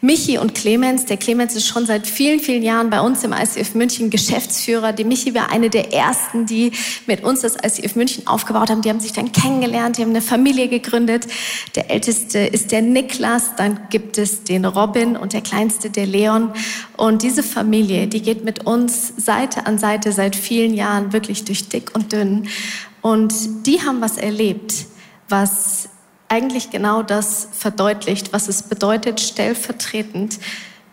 Michi 0.00 0.38
und 0.38 0.54
Clemens. 0.54 1.06
Der 1.06 1.16
Clemens 1.16 1.56
ist 1.56 1.66
schon 1.66 1.86
seit 1.86 2.06
vielen, 2.06 2.38
vielen 2.38 2.62
Jahren 2.62 2.88
bei 2.88 3.00
uns 3.00 3.24
im 3.24 3.32
ICF 3.32 3.74
München 3.74 4.10
Geschäftsführer. 4.10 4.92
Die 4.92 5.02
Michi 5.02 5.34
war 5.34 5.50
eine 5.50 5.68
der 5.68 5.92
ersten, 5.92 6.46
die 6.46 6.70
mit 7.08 7.24
uns 7.24 7.40
das 7.40 7.56
ICF 7.56 7.96
München 7.96 8.28
aufgebaut 8.28 8.70
haben. 8.70 8.80
Die 8.82 8.90
haben 8.90 9.00
sich 9.00 9.12
dann 9.12 9.32
kennengelernt, 9.32 9.98
die 9.98 10.02
haben 10.02 10.10
eine 10.10 10.22
Familie 10.22 10.68
gegründet. 10.68 11.26
Der 11.74 11.90
älteste 11.90 12.38
ist 12.38 12.70
der 12.70 12.82
Niklas, 12.82 13.56
dann 13.56 13.88
gibt 13.90 14.18
es 14.18 14.44
den 14.44 14.64
Robin 14.64 15.16
und 15.16 15.32
der 15.32 15.40
kleinste 15.40 15.90
der 15.90 16.06
Leon. 16.06 16.52
Und 16.96 17.24
diese 17.24 17.42
Familie, 17.42 18.06
die 18.06 18.22
geht 18.22 18.44
mit 18.44 18.66
uns 18.66 19.14
Seite 19.16 19.66
an 19.66 19.78
Seite 19.78 20.12
seit 20.12 20.36
vielen 20.36 20.74
Jahren 20.74 21.12
wirklich 21.12 21.44
durch 21.44 21.68
dick 21.68 21.92
und 21.92 22.12
dünn. 22.12 22.46
Und 23.02 23.66
die 23.66 23.80
haben 23.82 24.00
was 24.00 24.16
erlebt, 24.16 24.86
was 25.30 25.88
eigentlich 26.28 26.70
genau 26.70 27.02
das 27.02 27.48
verdeutlicht, 27.52 28.32
was 28.32 28.48
es 28.48 28.62
bedeutet, 28.62 29.20
stellvertretend 29.20 30.38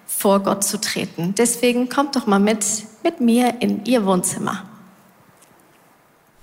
vor 0.05 0.41
Gott 0.41 0.63
zu 0.63 0.81
treten. 0.81 1.35
Deswegen 1.37 1.89
kommt 1.89 2.15
doch 2.15 2.25
mal 2.25 2.39
mit, 2.39 2.65
mit 3.03 3.21
mir 3.21 3.61
in 3.61 3.85
Ihr 3.85 4.05
Wohnzimmer. 4.05 4.63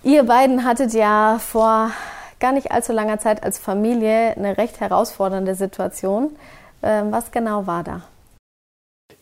Ihr 0.04 0.22
beiden 0.24 0.64
hattet 0.64 0.92
ja 0.92 1.38
vor 1.38 1.90
gar 2.38 2.52
nicht 2.52 2.70
allzu 2.70 2.92
langer 2.92 3.18
Zeit 3.18 3.42
als 3.42 3.58
Familie 3.58 4.36
eine 4.36 4.58
recht 4.58 4.78
herausfordernde 4.78 5.54
Situation. 5.54 6.36
Ähm, 6.82 7.10
was 7.10 7.30
genau 7.32 7.66
war 7.66 7.82
da? 7.82 8.02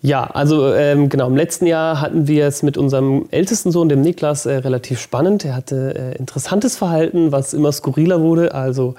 Ja, 0.04 0.24
also 0.24 0.74
ähm, 0.74 1.08
genau, 1.08 1.28
im 1.28 1.36
letzten 1.36 1.64
Jahr 1.64 2.00
hatten 2.00 2.26
wir 2.26 2.48
es 2.48 2.64
mit 2.64 2.76
unserem 2.76 3.26
ältesten 3.30 3.70
Sohn, 3.70 3.88
dem 3.88 4.00
Niklas, 4.00 4.46
äh, 4.46 4.54
relativ 4.56 5.00
spannend. 5.00 5.44
Er 5.44 5.54
hatte 5.54 5.94
äh, 5.94 6.18
interessantes 6.18 6.76
Verhalten, 6.76 7.30
was 7.30 7.54
immer 7.54 7.70
skurriler 7.70 8.20
wurde. 8.20 8.52
Also 8.52 8.96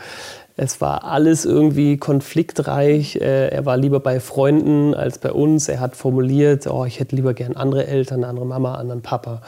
es 0.56 0.80
war 0.80 1.04
alles 1.04 1.44
irgendwie 1.44 1.98
konfliktreich. 1.98 3.18
Äh, 3.18 3.50
er 3.50 3.66
war 3.66 3.76
lieber 3.76 4.00
bei 4.00 4.22
Freunden 4.22 4.94
als 4.94 5.18
bei 5.18 5.34
uns. 5.34 5.68
Er 5.68 5.82
hat 5.82 5.98
formuliert, 5.98 6.68
oh, 6.68 6.86
ich 6.86 7.02
hätte 7.02 7.18
lieber 7.18 7.34
gern 7.34 7.58
andere 7.58 7.86
Eltern, 7.86 8.20
eine 8.20 8.28
andere 8.28 8.46
Mama, 8.46 8.70
einen 8.72 8.82
anderen 8.82 9.02
Papa. 9.02 9.42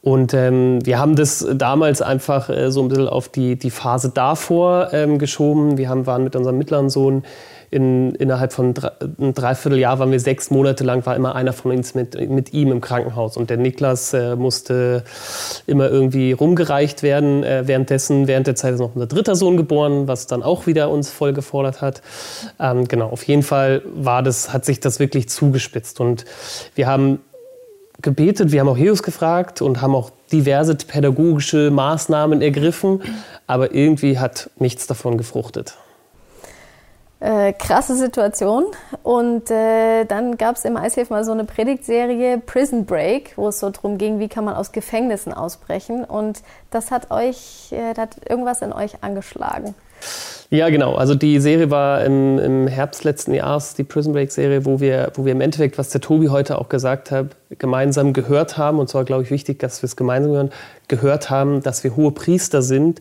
Und 0.00 0.32
ähm, 0.32 0.78
wir 0.86 0.98
haben 0.98 1.16
das 1.16 1.46
damals 1.54 2.00
einfach 2.00 2.48
äh, 2.48 2.70
so 2.70 2.80
ein 2.80 2.88
bisschen 2.88 3.08
auf 3.08 3.28
die, 3.28 3.56
die 3.56 3.70
Phase 3.70 4.08
davor 4.08 4.88
ähm, 4.92 5.18
geschoben. 5.18 5.76
Wir 5.76 5.90
haben, 5.90 6.06
waren 6.06 6.24
mit 6.24 6.34
unserem 6.34 6.56
mittleren 6.56 6.88
Sohn 6.88 7.24
in, 7.70 8.14
innerhalb 8.14 8.52
von 8.52 8.74
drei, 8.74 8.90
ein 9.18 9.34
Dreivierteljahr 9.34 9.98
waren 9.98 10.10
wir 10.10 10.20
sechs 10.20 10.50
Monate 10.50 10.84
lang, 10.84 11.04
war 11.04 11.16
immer 11.16 11.34
einer 11.34 11.52
von 11.52 11.72
uns 11.72 11.94
mit, 11.94 12.28
mit 12.30 12.52
ihm 12.52 12.72
im 12.72 12.80
Krankenhaus. 12.80 13.36
Und 13.36 13.50
der 13.50 13.56
Niklas 13.56 14.14
äh, 14.14 14.36
musste 14.36 15.04
immer 15.66 15.88
irgendwie 15.90 16.32
rumgereicht 16.32 17.02
werden. 17.02 17.44
Äh, 17.44 17.66
währenddessen, 17.66 18.26
während 18.26 18.46
der 18.46 18.54
Zeit 18.54 18.74
ist 18.74 18.80
noch 18.80 18.94
unser 18.94 19.06
dritter 19.06 19.36
Sohn 19.36 19.56
geboren, 19.56 20.08
was 20.08 20.26
dann 20.26 20.42
auch 20.42 20.66
wieder 20.66 20.90
uns 20.90 21.10
voll 21.10 21.32
gefordert 21.32 21.82
hat. 21.82 22.02
Ähm, 22.58 22.88
genau, 22.88 23.08
auf 23.08 23.24
jeden 23.24 23.42
Fall 23.42 23.82
war 23.94 24.22
das, 24.22 24.52
hat 24.52 24.64
sich 24.64 24.80
das 24.80 24.98
wirklich 24.98 25.28
zugespitzt. 25.28 26.00
Und 26.00 26.24
wir 26.74 26.86
haben 26.86 27.20
gebetet, 28.00 28.52
wir 28.52 28.60
haben 28.60 28.68
auch 28.68 28.76
Jesus 28.76 29.02
gefragt 29.02 29.60
und 29.60 29.82
haben 29.82 29.94
auch 29.94 30.10
diverse 30.32 30.74
pädagogische 30.74 31.70
Maßnahmen 31.70 32.42
ergriffen, 32.42 33.02
aber 33.46 33.74
irgendwie 33.74 34.18
hat 34.18 34.50
nichts 34.58 34.86
davon 34.86 35.18
gefruchtet. 35.18 35.76
Äh, 37.20 37.52
krasse 37.52 37.96
Situation. 37.96 38.66
Und 39.02 39.50
äh, 39.50 40.04
dann 40.04 40.36
gab 40.36 40.54
es 40.54 40.64
im 40.64 40.76
ICF 40.76 41.10
mal 41.10 41.24
so 41.24 41.32
eine 41.32 41.44
Predigtserie 41.44 42.38
Prison 42.38 42.86
Break, 42.86 43.32
wo 43.34 43.48
es 43.48 43.58
so 43.58 43.70
darum 43.70 43.98
ging, 43.98 44.20
wie 44.20 44.28
kann 44.28 44.44
man 44.44 44.54
aus 44.54 44.70
Gefängnissen 44.70 45.32
ausbrechen. 45.32 46.04
Und 46.04 46.42
das 46.70 46.92
hat 46.92 47.10
euch, 47.10 47.72
äh, 47.72 47.92
das 47.94 48.02
hat 48.02 48.30
irgendwas 48.30 48.62
in 48.62 48.72
euch 48.72 49.02
angeschlagen. 49.02 49.74
Ja, 50.50 50.70
genau. 50.70 50.94
Also 50.94 51.16
die 51.16 51.40
Serie 51.40 51.72
war 51.72 52.04
im, 52.04 52.38
im 52.38 52.68
Herbst 52.68 53.02
letzten 53.02 53.34
Jahres, 53.34 53.74
die 53.74 53.82
Prison 53.82 54.12
Break 54.12 54.30
Serie, 54.30 54.64
wo 54.64 54.78
wir, 54.78 55.10
wo 55.14 55.24
wir 55.24 55.32
im 55.32 55.40
Endeffekt, 55.40 55.76
was 55.76 55.90
der 55.90 56.00
Tobi 56.00 56.28
heute 56.28 56.58
auch 56.58 56.68
gesagt 56.68 57.10
hat, 57.10 57.36
gemeinsam 57.50 58.12
gehört 58.12 58.56
haben, 58.56 58.78
und 58.78 58.88
zwar 58.88 59.04
glaube 59.04 59.24
ich 59.24 59.30
wichtig, 59.30 59.58
dass 59.58 59.82
wir 59.82 59.88
es 59.88 59.96
gemeinsam 59.96 60.32
hören, 60.32 60.50
gehört 60.86 61.30
haben, 61.30 61.62
dass 61.62 61.82
wir 61.82 61.96
hohe 61.96 62.12
Priester 62.12 62.62
sind 62.62 63.00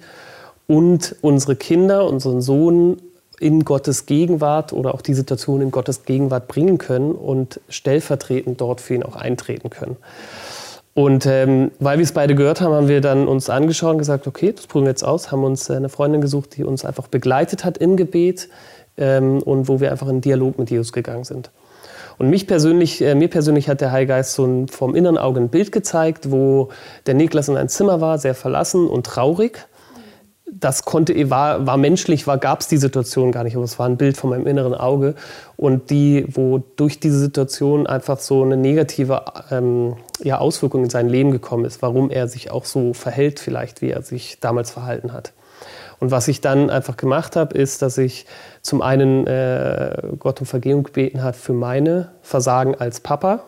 und 0.65 1.15
unsere 1.21 1.55
Kinder, 1.55 2.07
unseren 2.07 2.41
Sohn 2.41 2.97
in 3.39 3.65
Gottes 3.65 4.05
Gegenwart 4.05 4.73
oder 4.73 4.93
auch 4.93 5.01
die 5.01 5.13
Situation 5.13 5.61
in 5.61 5.71
Gottes 5.71 6.03
Gegenwart 6.03 6.47
bringen 6.47 6.77
können 6.77 7.11
und 7.11 7.59
stellvertretend 7.69 8.59
dort 8.61 8.81
für 8.81 8.95
ihn 8.95 9.03
auch 9.03 9.15
eintreten 9.15 9.69
können. 9.69 9.97
Und 10.93 11.27
ähm, 11.27 11.69
weil 11.79 11.99
wir 11.99 12.03
es 12.03 12.11
beide 12.11 12.33
gehört 12.33 12.59
haben, 12.59 12.73
haben 12.73 12.87
wir 12.87 13.01
dann 13.01 13.27
uns 13.27 13.51
angeschaut 13.51 13.91
und 13.91 13.97
gesagt, 13.99 14.25
okay, 14.25 14.51
das 14.51 14.65
probieren 14.65 14.85
wir 14.85 14.91
jetzt 14.91 15.03
aus, 15.03 15.31
haben 15.31 15.43
uns 15.43 15.69
eine 15.69 15.89
Freundin 15.89 16.21
gesucht, 16.21 16.57
die 16.57 16.63
uns 16.63 16.85
einfach 16.85 17.07
begleitet 17.07 17.63
hat 17.63 17.77
im 17.77 17.97
Gebet 17.97 18.49
ähm, 18.97 19.43
und 19.43 19.67
wo 19.67 19.79
wir 19.79 19.91
einfach 19.91 20.07
in 20.07 20.21
Dialog 20.21 20.57
mit 20.57 20.71
Jesus 20.71 20.91
gegangen 20.91 21.23
sind. 21.23 21.51
Und 22.17 22.31
mich 22.31 22.47
persönlich, 22.47 22.99
äh, 23.01 23.13
mir 23.13 23.27
persönlich 23.27 23.69
hat 23.69 23.81
der 23.81 23.91
Heilgeist 23.91 24.33
so 24.33 24.45
ein, 24.45 24.67
vom 24.69 24.95
inneren 24.95 25.19
Auge 25.19 25.39
ein 25.39 25.49
Bild 25.49 25.71
gezeigt, 25.71 26.31
wo 26.31 26.69
der 27.05 27.13
Niklas 27.13 27.47
in 27.47 27.57
einem 27.57 27.69
Zimmer 27.69 28.01
war, 28.01 28.17
sehr 28.17 28.33
verlassen 28.33 28.87
und 28.87 29.05
traurig. 29.05 29.67
Das 30.49 30.85
konnte, 30.85 31.29
war, 31.29 31.67
war 31.67 31.77
menschlich, 31.77 32.25
war, 32.25 32.37
gab 32.37 32.61
es 32.61 32.67
die 32.67 32.77
Situation 32.77 33.31
gar 33.31 33.43
nicht, 33.43 33.55
aber 33.55 33.65
es 33.65 33.77
war 33.79 33.87
ein 33.87 33.97
Bild 33.97 34.15
von 34.15 34.29
meinem 34.29 34.47
inneren 34.47 34.73
Auge. 34.73 35.15
Und 35.57 35.89
die, 35.89 36.25
wo 36.29 36.63
durch 36.77 36.99
diese 36.99 37.19
Situation 37.19 37.85
einfach 37.85 38.19
so 38.19 38.43
eine 38.43 38.55
negative 38.55 39.23
ähm, 39.51 39.97
ja, 40.23 40.37
Auswirkung 40.37 40.85
in 40.85 40.89
sein 40.89 41.09
Leben 41.09 41.31
gekommen 41.31 41.65
ist, 41.65 41.81
warum 41.81 42.09
er 42.09 42.27
sich 42.27 42.49
auch 42.49 42.65
so 42.65 42.93
verhält, 42.93 43.39
vielleicht, 43.39 43.81
wie 43.81 43.89
er 43.89 44.01
sich 44.01 44.39
damals 44.39 44.71
verhalten 44.71 45.11
hat. 45.11 45.33
Und 45.99 46.11
was 46.11 46.27
ich 46.27 46.41
dann 46.41 46.69
einfach 46.69 46.95
gemacht 46.95 47.35
habe, 47.35 47.57
ist, 47.57 47.81
dass 47.81 47.97
ich 47.97 48.25
zum 48.61 48.81
einen 48.81 49.25
äh, 49.25 50.01
Gott 50.19 50.39
um 50.39 50.45
Vergebung 50.45 50.83
gebeten 50.83 51.23
habe 51.23 51.35
für 51.35 51.53
meine 51.53 52.11
Versagen 52.21 52.75
als 52.75 52.99
Papa, 52.99 53.43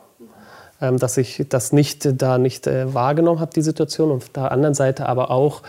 dass 0.79 1.17
ich 1.17 1.45
das 1.49 1.73
nicht 1.73 2.21
da 2.21 2.37
nicht 2.37 2.67
äh, 2.67 2.93
wahrgenommen 2.93 3.39
habe, 3.39 3.53
die 3.53 3.61
Situation. 3.61 4.11
Und 4.11 4.17
auf 4.17 4.29
der 4.29 4.51
anderen 4.51 4.75
Seite 4.75 5.07
aber 5.07 5.31
auch 5.31 5.61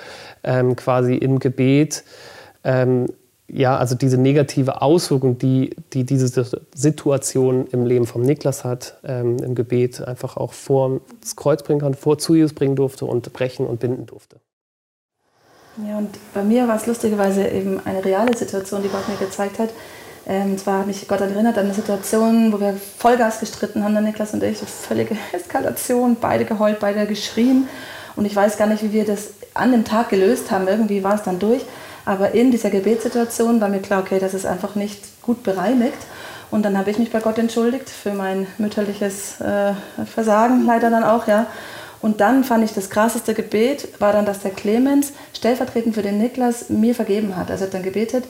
ähm, 0.44 0.76
quasi 0.76 1.14
im 1.14 1.38
Gebet 1.38 2.04
ähm, 2.64 3.06
ja, 3.52 3.76
also 3.76 3.94
diese 3.94 4.16
negative 4.16 4.82
Auswirkung, 4.82 5.38
die, 5.38 5.74
die 5.92 6.04
diese 6.04 6.44
Situation 6.74 7.66
im 7.72 7.84
Leben 7.84 8.06
von 8.06 8.22
Niklas 8.22 8.64
hat, 8.64 8.98
ähm, 9.04 9.38
im 9.38 9.54
Gebet 9.54 10.00
einfach 10.00 10.36
auch 10.36 10.52
vor 10.52 11.00
das 11.20 11.36
Kreuz 11.36 11.62
bringen 11.62 11.80
kann, 11.80 11.94
vor 11.94 12.18
zu 12.18 12.34
Jesus 12.34 12.52
bringen 12.52 12.76
durfte 12.76 13.06
und 13.06 13.32
brechen 13.32 13.66
und 13.66 13.80
binden 13.80 14.06
durfte. 14.06 14.36
Ja, 15.88 15.98
und 15.98 16.10
bei 16.34 16.42
mir 16.42 16.68
war 16.68 16.76
es 16.76 16.86
lustigerweise 16.86 17.46
eben 17.48 17.80
eine 17.84 18.04
reale 18.04 18.36
Situation, 18.36 18.82
die 18.82 18.88
Gott 18.88 19.08
mir 19.08 19.16
gezeigt 19.16 19.58
hat. 19.58 19.70
Ähm, 20.30 20.56
zwar 20.58 20.78
hat 20.78 20.86
mich 20.86 21.08
Gott 21.08 21.20
erinnert 21.20 21.58
an 21.58 21.64
eine 21.64 21.74
Situation, 21.74 22.52
wo 22.52 22.60
wir 22.60 22.76
Vollgas 22.98 23.40
gestritten 23.40 23.82
haben, 23.82 23.94
der 23.94 24.02
Niklas 24.02 24.32
und 24.32 24.40
ich, 24.44 24.58
so 24.58 24.64
völlige 24.64 25.16
Eskalation, 25.32 26.18
beide 26.20 26.44
geheult, 26.44 26.78
beide 26.78 27.04
geschrien. 27.06 27.68
Und 28.14 28.26
ich 28.26 28.36
weiß 28.36 28.56
gar 28.56 28.68
nicht, 28.68 28.84
wie 28.84 28.92
wir 28.92 29.04
das 29.04 29.30
an 29.54 29.72
dem 29.72 29.84
Tag 29.84 30.08
gelöst 30.08 30.52
haben. 30.52 30.68
Irgendwie 30.68 31.02
war 31.02 31.16
es 31.16 31.24
dann 31.24 31.40
durch. 31.40 31.62
Aber 32.04 32.32
in 32.32 32.52
dieser 32.52 32.70
Gebetssituation 32.70 33.60
war 33.60 33.68
mir 33.68 33.80
klar, 33.80 34.02
okay, 34.02 34.20
das 34.20 34.32
ist 34.32 34.46
einfach 34.46 34.76
nicht 34.76 35.20
gut 35.20 35.42
bereinigt. 35.42 35.98
Und 36.52 36.62
dann 36.62 36.78
habe 36.78 36.92
ich 36.92 36.98
mich 36.98 37.10
bei 37.10 37.18
Gott 37.18 37.38
entschuldigt 37.38 37.90
für 37.90 38.12
mein 38.12 38.46
mütterliches 38.56 39.40
äh, 39.40 39.72
Versagen, 40.06 40.64
leider 40.64 40.90
dann 40.90 41.02
auch, 41.02 41.26
ja. 41.26 41.46
Und 42.02 42.20
dann 42.20 42.44
fand 42.44 42.64
ich 42.64 42.72
das 42.72 42.88
krasseste 42.88 43.34
Gebet, 43.34 44.00
war 44.00 44.12
dann, 44.12 44.26
dass 44.26 44.40
der 44.40 44.52
Clemens 44.52 45.12
stellvertretend 45.36 45.96
für 45.96 46.02
den 46.02 46.18
Niklas 46.18 46.70
mir 46.70 46.94
vergeben 46.94 47.36
hat. 47.36 47.50
Also 47.50 47.64
er 47.64 47.66
hat 47.66 47.74
dann 47.74 47.82
gebetet, 47.82 48.24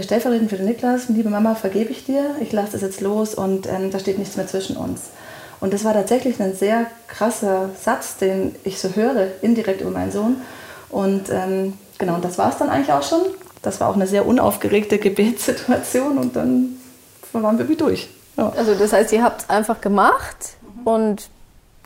stellvertretend 0.00 0.50
für 0.50 0.56
den 0.56 0.66
Niklas, 0.66 1.08
liebe 1.08 1.28
Mama, 1.28 1.54
vergebe 1.54 1.90
ich 1.90 2.04
dir, 2.04 2.36
ich 2.40 2.52
lasse 2.52 2.72
das 2.72 2.82
jetzt 2.82 3.00
los 3.00 3.34
und 3.34 3.66
ähm, 3.66 3.90
da 3.90 3.98
steht 3.98 4.18
nichts 4.18 4.36
mehr 4.36 4.46
zwischen 4.46 4.76
uns. 4.76 5.10
Und 5.60 5.72
das 5.72 5.84
war 5.84 5.92
tatsächlich 5.92 6.40
ein 6.40 6.54
sehr 6.54 6.86
krasser 7.08 7.70
Satz, 7.80 8.16
den 8.16 8.54
ich 8.64 8.80
so 8.80 8.94
höre, 8.94 9.28
indirekt 9.42 9.80
über 9.80 9.90
meinen 9.90 10.10
Sohn. 10.10 10.36
Und 10.88 11.30
ähm, 11.30 11.74
genau, 11.98 12.16
und 12.16 12.24
das 12.24 12.38
war 12.38 12.50
es 12.50 12.58
dann 12.58 12.68
eigentlich 12.68 12.92
auch 12.92 13.02
schon. 13.02 13.22
Das 13.62 13.80
war 13.80 13.88
auch 13.88 13.94
eine 13.94 14.06
sehr 14.06 14.26
unaufgeregte 14.26 14.98
Gebetssituation 14.98 16.18
und 16.18 16.34
dann 16.34 16.76
waren 17.32 17.58
wir 17.58 17.68
wie 17.68 17.76
durch. 17.76 18.08
Ja. 18.36 18.52
Also 18.56 18.74
das 18.74 18.92
heißt, 18.92 19.12
ihr 19.12 19.22
habt 19.22 19.42
es 19.42 19.50
einfach 19.50 19.80
gemacht 19.80 20.56
und 20.84 21.28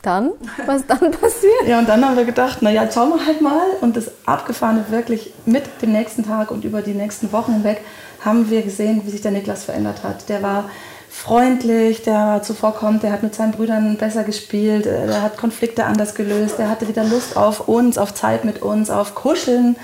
dann? 0.01 0.31
Was 0.65 0.85
dann 0.85 0.99
passiert? 1.21 1.67
ja, 1.67 1.79
und 1.79 1.89
dann 1.89 2.03
haben 2.05 2.15
wir 2.15 2.25
gedacht, 2.25 2.61
naja, 2.61 2.83
jetzt 2.83 2.95
schauen 2.95 3.09
wir 3.09 3.25
halt 3.25 3.41
mal. 3.41 3.67
Und 3.81 3.97
das 3.97 4.11
Abgefahrene 4.25 4.85
wirklich 4.89 5.33
mit 5.45 5.63
dem 5.81 5.91
nächsten 5.91 6.25
Tag 6.25 6.51
und 6.51 6.63
über 6.63 6.81
die 6.81 6.93
nächsten 6.93 7.31
Wochen 7.31 7.53
hinweg 7.53 7.81
haben 8.23 8.49
wir 8.49 8.61
gesehen, 8.61 9.01
wie 9.05 9.09
sich 9.09 9.21
der 9.21 9.31
Niklas 9.31 9.63
verändert 9.63 10.03
hat. 10.03 10.29
Der 10.29 10.41
war 10.41 10.69
freundlich, 11.09 12.03
der 12.03 12.13
war 12.13 12.43
zuvorkommt, 12.43 13.03
der 13.03 13.11
hat 13.11 13.23
mit 13.23 13.33
seinen 13.33 13.51
Brüdern 13.51 13.97
besser 13.97 14.23
gespielt, 14.23 14.85
äh, 14.85 15.07
der 15.07 15.21
hat 15.21 15.37
Konflikte 15.37 15.85
anders 15.85 16.15
gelöst, 16.15 16.59
der 16.59 16.69
hatte 16.69 16.87
wieder 16.87 17.03
Lust 17.03 17.35
auf 17.37 17.67
uns, 17.67 17.97
auf 17.97 18.13
Zeit 18.13 18.45
mit 18.45 18.61
uns, 18.61 18.89
auf 18.89 19.15
Kuscheln. 19.15 19.75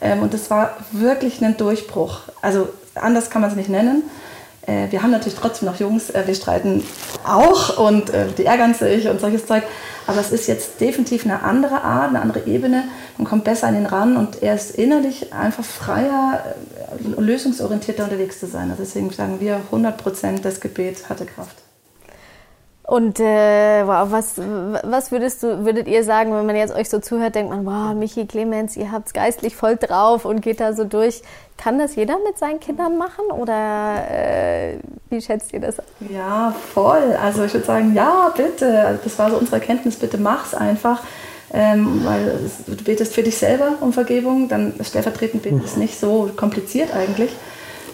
Ähm, 0.00 0.22
und 0.22 0.34
das 0.34 0.50
war 0.50 0.76
wirklich 0.92 1.42
ein 1.44 1.56
Durchbruch. 1.56 2.20
Also 2.42 2.68
anders 2.94 3.30
kann 3.30 3.42
man 3.42 3.50
es 3.50 3.56
nicht 3.56 3.68
nennen. 3.68 4.02
Äh, 4.66 4.90
wir 4.90 5.02
haben 5.02 5.10
natürlich 5.10 5.38
trotzdem 5.38 5.68
noch 5.68 5.78
Jungs, 5.80 6.10
äh, 6.10 6.26
wir 6.26 6.34
streiten 6.34 6.84
auch 7.26 7.78
und 7.78 8.10
äh, 8.10 8.26
die 8.36 8.44
ärgern 8.44 8.74
sich 8.74 9.08
und 9.08 9.20
solches 9.20 9.46
Zeug. 9.46 9.62
Aber 10.06 10.20
es 10.20 10.32
ist 10.32 10.48
jetzt 10.48 10.80
definitiv 10.80 11.24
eine 11.24 11.42
andere 11.42 11.82
Art, 11.82 12.08
eine 12.08 12.20
andere 12.20 12.46
Ebene. 12.46 12.84
Man 13.16 13.26
kommt 13.26 13.44
besser 13.44 13.68
an 13.68 13.76
ihn 13.76 13.86
ran 13.86 14.16
und 14.16 14.42
er 14.42 14.54
ist 14.54 14.72
innerlich 14.72 15.32
einfach 15.32 15.64
freier, 15.64 16.42
lösungsorientierter 17.16 18.04
unterwegs 18.04 18.40
zu 18.40 18.46
sein. 18.46 18.70
Also 18.70 18.82
deswegen 18.82 19.10
sagen 19.10 19.40
wir, 19.40 19.60
100 19.66 19.96
Prozent 19.96 20.44
das 20.44 20.60
Gebet 20.60 21.08
hatte 21.08 21.26
Kraft. 21.26 21.56
Und 22.90 23.20
äh, 23.20 23.86
wow, 23.86 24.10
was, 24.10 24.34
was 24.38 25.12
würdest 25.12 25.44
du, 25.44 25.64
würdet 25.64 25.86
ihr 25.86 26.02
sagen, 26.02 26.34
wenn 26.34 26.44
man 26.44 26.56
jetzt 26.56 26.74
euch 26.74 26.90
so 26.90 26.98
zuhört, 26.98 27.36
denkt 27.36 27.52
man, 27.52 27.64
wow, 27.64 27.94
Michi 27.94 28.26
Clemens, 28.26 28.76
ihr 28.76 28.90
habt 28.90 29.06
es 29.06 29.12
geistlich 29.12 29.54
voll 29.54 29.76
drauf 29.76 30.24
und 30.24 30.40
geht 30.40 30.58
da 30.58 30.72
so 30.72 30.82
durch. 30.82 31.22
Kann 31.56 31.78
das 31.78 31.94
jeder 31.94 32.16
mit 32.26 32.36
seinen 32.36 32.58
Kindern 32.58 32.98
machen 32.98 33.26
oder 33.26 34.02
äh, 34.10 34.78
wie 35.08 35.20
schätzt 35.20 35.52
ihr 35.52 35.60
das? 35.60 35.76
Ja, 36.12 36.52
voll. 36.74 37.16
Also 37.22 37.44
ich 37.44 37.54
würde 37.54 37.64
sagen, 37.64 37.94
ja, 37.94 38.34
bitte. 38.36 38.84
Also 38.84 39.00
das 39.04 39.16
war 39.20 39.30
so 39.30 39.36
unsere 39.36 39.58
Erkenntnis, 39.58 39.94
bitte 39.94 40.18
mach's 40.18 40.52
einfach. 40.52 41.04
Ähm, 41.54 42.00
weil 42.04 42.50
du 42.66 42.82
betest 42.82 43.14
für 43.14 43.22
dich 43.22 43.38
selber 43.38 43.74
um 43.82 43.92
Vergebung, 43.92 44.48
dann 44.48 44.74
stellvertretend 44.82 45.44
beten 45.44 45.62
ist 45.64 45.76
nicht 45.76 46.00
so 46.00 46.28
kompliziert 46.34 46.92
eigentlich. 46.92 47.30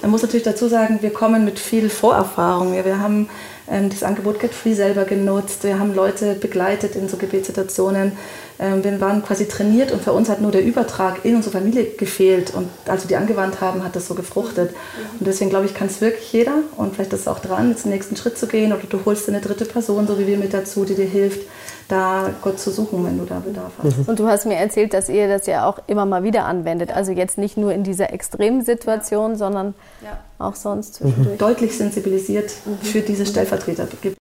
Man 0.01 0.11
muss 0.11 0.23
natürlich 0.23 0.45
dazu 0.45 0.69
sagen, 0.69 0.99
wir 1.03 1.13
kommen 1.13 1.45
mit 1.45 1.59
viel 1.59 1.91
Vorerfahrung. 1.91 2.73
Wir 2.73 2.99
haben 2.99 3.29
das 3.67 4.03
Angebot 4.03 4.39
Get 4.41 4.55
Free 4.55 4.75
selber 4.75 5.05
genutzt. 5.05 5.65
Wir 5.65 5.79
haben 5.79 5.95
Leute 5.95 6.35
begleitet 6.35 6.95
in 6.95 7.09
so 7.09 7.17
Gebetssituationen. 7.17 8.13
Ähm, 8.59 8.83
wir 8.83 9.01
waren 9.01 9.23
quasi 9.23 9.47
trainiert 9.47 9.93
und 9.93 10.03
für 10.03 10.13
uns 10.13 10.29
hat 10.29 10.41
nur 10.41 10.51
der 10.51 10.65
Übertrag 10.65 11.25
in 11.25 11.37
unsere 11.37 11.53
Familie 11.53 11.85
gefehlt. 11.85 12.55
Und 12.55 12.69
als 12.87 13.05
wir 13.05 13.09
die 13.09 13.17
angewandt 13.17 13.61
haben, 13.61 13.85
hat 13.85 13.97
das 13.97 14.07
so 14.07 14.15
gefruchtet. 14.15 14.71
Und 15.19 15.27
deswegen 15.27 15.51
glaube 15.51 15.67
ich, 15.67 15.75
kann 15.75 15.89
es 15.89 16.01
wirklich 16.01 16.33
jeder. 16.33 16.55
Und 16.77 16.95
vielleicht 16.95 17.13
ist 17.13 17.21
es 17.21 17.29
auch 17.29 17.39
dran, 17.39 17.71
jetzt 17.71 17.85
den 17.85 17.93
nächsten 17.93 18.17
Schritt 18.17 18.39
zu 18.39 18.47
gehen. 18.47 18.73
Oder 18.73 18.83
du 18.89 19.01
holst 19.05 19.27
dir 19.27 19.33
eine 19.33 19.41
dritte 19.41 19.65
Person, 19.65 20.07
so 20.07 20.19
wie 20.19 20.27
wir 20.27 20.39
mit 20.39 20.55
dazu, 20.55 20.85
die 20.85 20.95
dir 20.95 21.07
hilft, 21.07 21.41
da 21.89 22.31
Gott 22.43 22.59
zu 22.59 22.71
suchen, 22.71 23.05
wenn 23.05 23.19
du 23.19 23.25
da 23.25 23.39
Bedarf 23.39 23.73
hast. 23.83 23.99
Mhm. 23.99 24.05
Und 24.07 24.19
du 24.19 24.27
hast 24.27 24.47
mir 24.47 24.57
erzählt, 24.57 24.93
dass 24.95 25.09
ihr 25.09 25.29
das 25.29 25.47
ja 25.47 25.69
auch 25.69 25.79
immer 25.87 26.07
mal 26.07 26.23
wieder 26.23 26.45
anwendet. 26.45 26.91
Also 26.91 27.13
jetzt 27.13 27.39
nicht 27.39 27.57
nur 27.57 27.73
in 27.73 27.85
dieser 27.85 28.13
extremen 28.13 28.65
Situation, 28.65 29.37
sondern 29.37 29.75
ja. 30.03 30.19
auch 30.39 30.55
sonst 30.55 30.95
zwischendurch. 30.95 31.39
Deutlich 31.39 31.77
sensibilisiert 31.77 32.53
mhm. 32.65 32.85
für 32.85 33.01
diese 33.01 33.27
Stellvertreter 33.27 33.87
gibt. 34.01 34.16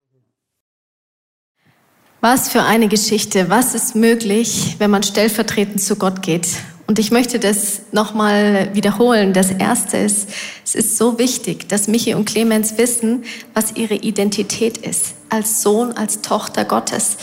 Was 2.27 2.49
für 2.49 2.63
eine 2.63 2.87
Geschichte. 2.87 3.51
Was 3.51 3.75
ist 3.75 3.95
möglich, 3.95 4.77
wenn 4.79 4.89
man 4.89 5.03
stellvertretend 5.03 5.79
zu 5.79 5.95
Gott 5.95 6.23
geht? 6.23 6.47
Und 6.87 6.97
ich 6.97 7.11
möchte 7.11 7.37
das 7.37 7.81
nochmal 7.91 8.71
wiederholen. 8.73 9.31
Das 9.31 9.51
erste 9.51 9.97
ist, 9.97 10.29
es 10.63 10.73
ist 10.73 10.97
so 10.97 11.19
wichtig, 11.19 11.69
dass 11.69 11.87
Michi 11.87 12.15
und 12.15 12.25
Clemens 12.25 12.79
wissen, 12.79 13.25
was 13.53 13.75
ihre 13.75 13.93
Identität 13.93 14.79
ist. 14.79 15.13
Als 15.29 15.61
Sohn, 15.61 15.91
als 15.91 16.21
Tochter 16.21 16.65
Gottes. 16.65 17.17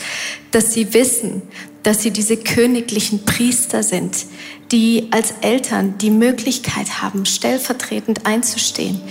Dass 0.51 0.71
sie 0.73 0.93
wissen, 0.93 1.41
dass 1.83 2.01
sie 2.01 2.11
diese 2.11 2.37
königlichen 2.37 3.25
Priester 3.25 3.83
sind, 3.83 4.25
die 4.71 5.09
als 5.11 5.33
Eltern 5.41 5.97
die 5.97 6.11
Möglichkeit 6.11 7.01
haben, 7.01 7.25
stellvertretend 7.25 8.25
einzustehen. 8.25 9.01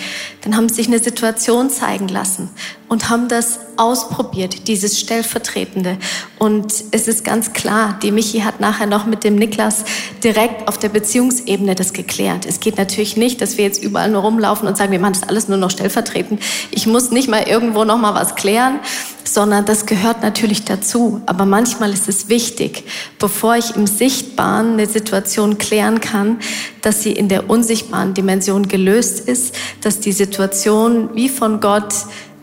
Dann 0.40 0.56
haben 0.56 0.70
sie 0.70 0.76
sich 0.76 0.86
eine 0.86 1.00
Situation 1.00 1.68
zeigen 1.68 2.08
lassen 2.08 2.48
und 2.92 3.08
haben 3.08 3.26
das 3.26 3.58
ausprobiert, 3.78 4.68
dieses 4.68 5.00
Stellvertretende. 5.00 5.96
Und 6.38 6.74
es 6.90 7.08
ist 7.08 7.24
ganz 7.24 7.54
klar, 7.54 7.98
die 8.02 8.12
Michi 8.12 8.40
hat 8.40 8.60
nachher 8.60 8.86
noch 8.86 9.06
mit 9.06 9.24
dem 9.24 9.34
Niklas 9.34 9.86
direkt 10.22 10.68
auf 10.68 10.76
der 10.76 10.90
Beziehungsebene 10.90 11.74
das 11.74 11.94
geklärt. 11.94 12.44
Es 12.44 12.60
geht 12.60 12.76
natürlich 12.76 13.16
nicht, 13.16 13.40
dass 13.40 13.56
wir 13.56 13.64
jetzt 13.64 13.82
überall 13.82 14.10
nur 14.10 14.20
rumlaufen 14.20 14.68
und 14.68 14.76
sagen, 14.76 14.92
wir 14.92 15.00
machen 15.00 15.14
das 15.18 15.26
alles 15.26 15.48
nur 15.48 15.56
noch 15.56 15.70
stellvertretend. 15.70 16.42
Ich 16.70 16.86
muss 16.86 17.10
nicht 17.10 17.30
mal 17.30 17.48
irgendwo 17.48 17.84
noch 17.84 17.96
mal 17.96 18.14
was 18.14 18.34
klären, 18.34 18.80
sondern 19.24 19.64
das 19.64 19.86
gehört 19.86 20.22
natürlich 20.22 20.66
dazu. 20.66 21.22
Aber 21.24 21.46
manchmal 21.46 21.94
ist 21.94 22.10
es 22.10 22.28
wichtig, 22.28 22.84
bevor 23.18 23.56
ich 23.56 23.74
im 23.74 23.86
Sichtbaren 23.86 24.74
eine 24.74 24.86
Situation 24.86 25.56
klären 25.56 26.02
kann, 26.02 26.40
dass 26.82 27.02
sie 27.02 27.12
in 27.12 27.30
der 27.30 27.48
unsichtbaren 27.48 28.12
Dimension 28.12 28.68
gelöst 28.68 29.20
ist, 29.20 29.54
dass 29.80 30.00
die 30.00 30.12
Situation 30.12 31.08
wie 31.14 31.30
von 31.30 31.60
Gott 31.60 31.94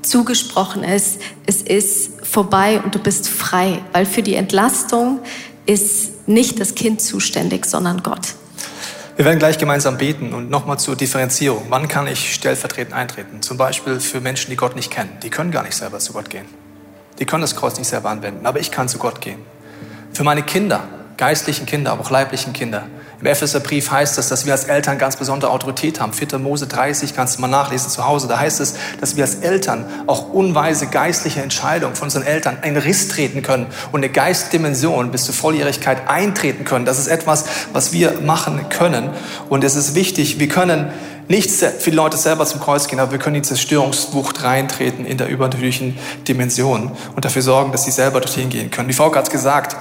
zugesprochen 0.02 0.84
ist, 0.84 1.20
es 1.46 1.62
ist 1.62 2.26
vorbei 2.26 2.82
und 2.84 2.96
du 2.96 3.00
bist 3.00 3.28
frei, 3.30 3.82
weil 3.92 4.06
für 4.06 4.22
die 4.22 4.36
Entlastung 4.36 5.20
ist 5.66 6.28
nicht 6.28 6.60
das 6.60 6.76
Kind 6.76 7.02
zuständig, 7.02 7.66
sondern 7.66 8.04
Gott. 8.04 8.36
Wir 9.16 9.26
werden 9.26 9.40
gleich 9.40 9.58
gemeinsam 9.58 9.98
beten 9.98 10.34
und 10.34 10.50
nochmal 10.50 10.80
zur 10.80 10.96
Differenzierung. 10.96 11.66
Wann 11.70 11.90
kann 11.90 12.08
ich 12.08 12.34
stellvertretend 12.34 12.96
eintreten? 12.96 13.42
Zum 13.42 13.58
Beispiel 13.58 14.00
für 14.00 14.22
Menschen, 14.22 14.50
die 14.50 14.56
Gott 14.56 14.78
nicht 14.78 14.92
kennen. 14.92 15.10
Die 15.22 15.30
können 15.30 15.52
gar 15.52 15.64
nicht 15.64 15.76
selber 15.76 16.00
zu 16.00 16.14
Gott 16.14 16.30
gehen. 16.30 16.46
Die 17.20 17.26
können 17.26 17.42
das 17.42 17.56
Kreuz 17.56 17.78
nicht 17.78 17.90
selber 17.90 18.10
anwenden, 18.10 18.46
aber 18.46 18.62
ich 18.62 18.72
kann 18.72 18.88
zu 18.88 18.98
Gott 18.98 19.20
gehen. 19.20 19.40
Für 20.14 20.24
meine 20.24 20.42
Kinder, 20.44 20.88
geistlichen 21.18 21.66
Kinder, 21.66 21.92
aber 21.92 22.02
auch 22.02 22.12
leiblichen 22.12 22.54
Kinder. 22.54 22.88
Im 23.21 23.27
Epheserbrief 23.27 23.91
heißt 23.91 24.17
es, 24.17 24.29
dass 24.29 24.45
wir 24.45 24.53
als 24.53 24.63
Eltern 24.63 24.97
ganz 24.97 25.17
besondere 25.17 25.51
Autorität 25.51 25.99
haben. 25.99 26.13
4. 26.13 26.39
Mose 26.39 26.67
30 26.67 27.13
kannst 27.13 27.38
du 27.38 27.41
mal 27.41 27.49
nachlesen 27.49 27.89
zu 27.89 28.05
Hause. 28.05 28.29
Da 28.29 28.39
heißt 28.39 28.62
es, 28.62 28.75
dass 29.01 29.17
wir 29.17 29.25
als 29.25 29.36
Eltern 29.36 29.86
auch 30.08 30.29
unweise 30.29 30.88
geistliche 30.88 31.41
Entscheidungen 31.41 31.95
von 31.95 32.05
unseren 32.05 32.23
Eltern 32.23 32.60
einen 32.62 32.77
Riss 32.77 33.10
treten 33.10 33.41
können 33.41 33.67
und 33.91 33.99
eine 33.99 34.10
Geistdimension 34.10 35.12
bis 35.12 35.25
zur 35.25 35.36
Volljährigkeit 35.36 36.08
eintreten 36.08 36.63
können. 36.63 36.86
Das 36.86 36.97
ist 36.97 37.08
etwas, 37.08 37.43
was 37.73 37.91
wir 37.91 38.21
machen 38.21 38.69
können. 38.69 39.10
Und 39.49 39.65
es 39.65 39.75
ist 39.75 39.95
wichtig, 39.95 40.39
wir 40.39 40.47
können 40.47 40.89
nicht 41.27 41.51
viele 41.51 41.97
Leute 41.97 42.17
selber 42.17 42.45
zum 42.45 42.62
Kreuz 42.62 42.88
gehen, 42.88 42.99
aber 42.99 43.12
wir 43.12 43.19
können 43.19 43.36
in 43.36 43.43
die 43.43 43.49
Zerstörungswucht 43.49 44.43
reintreten 44.43 45.05
in 45.05 45.17
der 45.17 45.27
übernatürlichen 45.27 45.99
Dimension 46.27 46.91
und 47.15 47.25
dafür 47.25 47.41
sorgen, 47.41 47.71
dass 47.71 47.84
sie 47.84 47.91
selber 47.91 48.21
dorthin 48.21 48.49
gehen 48.49 48.71
können. 48.71 48.88
Die 48.88 48.95
Frau 48.95 49.13
hat 49.13 49.25
es 49.25 49.29
gesagt, 49.29 49.75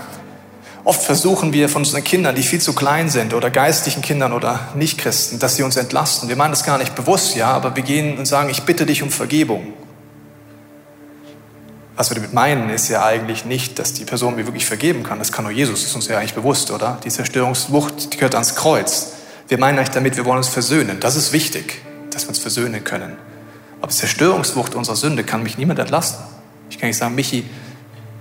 Oft 0.88 1.02
versuchen 1.02 1.52
wir 1.52 1.68
von 1.68 1.82
unseren 1.82 2.02
Kindern, 2.02 2.34
die 2.34 2.42
viel 2.42 2.62
zu 2.62 2.72
klein 2.72 3.10
sind, 3.10 3.34
oder 3.34 3.50
geistlichen 3.50 4.00
Kindern 4.00 4.32
oder 4.32 4.68
Nichtchristen, 4.74 5.38
dass 5.38 5.54
sie 5.54 5.62
uns 5.62 5.76
entlasten. 5.76 6.30
Wir 6.30 6.36
meinen 6.36 6.52
das 6.52 6.64
gar 6.64 6.78
nicht 6.78 6.94
bewusst, 6.94 7.36
ja, 7.36 7.48
aber 7.48 7.76
wir 7.76 7.82
gehen 7.82 8.16
und 8.16 8.24
sagen, 8.24 8.48
ich 8.48 8.62
bitte 8.62 8.86
dich 8.86 9.02
um 9.02 9.10
Vergebung. 9.10 9.74
Was 11.94 12.08
wir 12.10 12.14
damit 12.14 12.32
meinen, 12.32 12.70
ist 12.70 12.88
ja 12.88 13.04
eigentlich 13.04 13.44
nicht, 13.44 13.78
dass 13.78 13.92
die 13.92 14.06
Person 14.06 14.36
mir 14.36 14.46
wirklich 14.46 14.64
vergeben 14.64 15.02
kann. 15.02 15.18
Das 15.18 15.30
kann 15.30 15.44
nur 15.44 15.52
Jesus, 15.52 15.80
das 15.80 15.90
ist 15.90 15.94
uns 15.94 16.08
ja 16.08 16.16
eigentlich 16.16 16.32
bewusst, 16.32 16.70
oder? 16.70 16.98
Die 17.04 17.10
Zerstörungswucht, 17.10 18.14
die 18.14 18.16
gehört 18.16 18.34
ans 18.34 18.54
Kreuz. 18.54 19.12
Wir 19.46 19.58
meinen 19.58 19.76
eigentlich 19.76 19.90
damit, 19.90 20.16
wir 20.16 20.24
wollen 20.24 20.38
uns 20.38 20.48
versöhnen. 20.48 21.00
Das 21.00 21.16
ist 21.16 21.34
wichtig, 21.34 21.82
dass 22.12 22.24
wir 22.24 22.30
uns 22.30 22.38
versöhnen 22.38 22.82
können. 22.82 23.18
Aber 23.82 23.90
Zerstörungswucht 23.90 24.74
unserer 24.74 24.96
Sünde 24.96 25.22
kann 25.22 25.42
mich 25.42 25.58
niemand 25.58 25.80
entlasten. 25.80 26.24
Ich 26.70 26.78
kann 26.78 26.88
nicht 26.88 26.96
sagen, 26.96 27.14
Michi, 27.14 27.44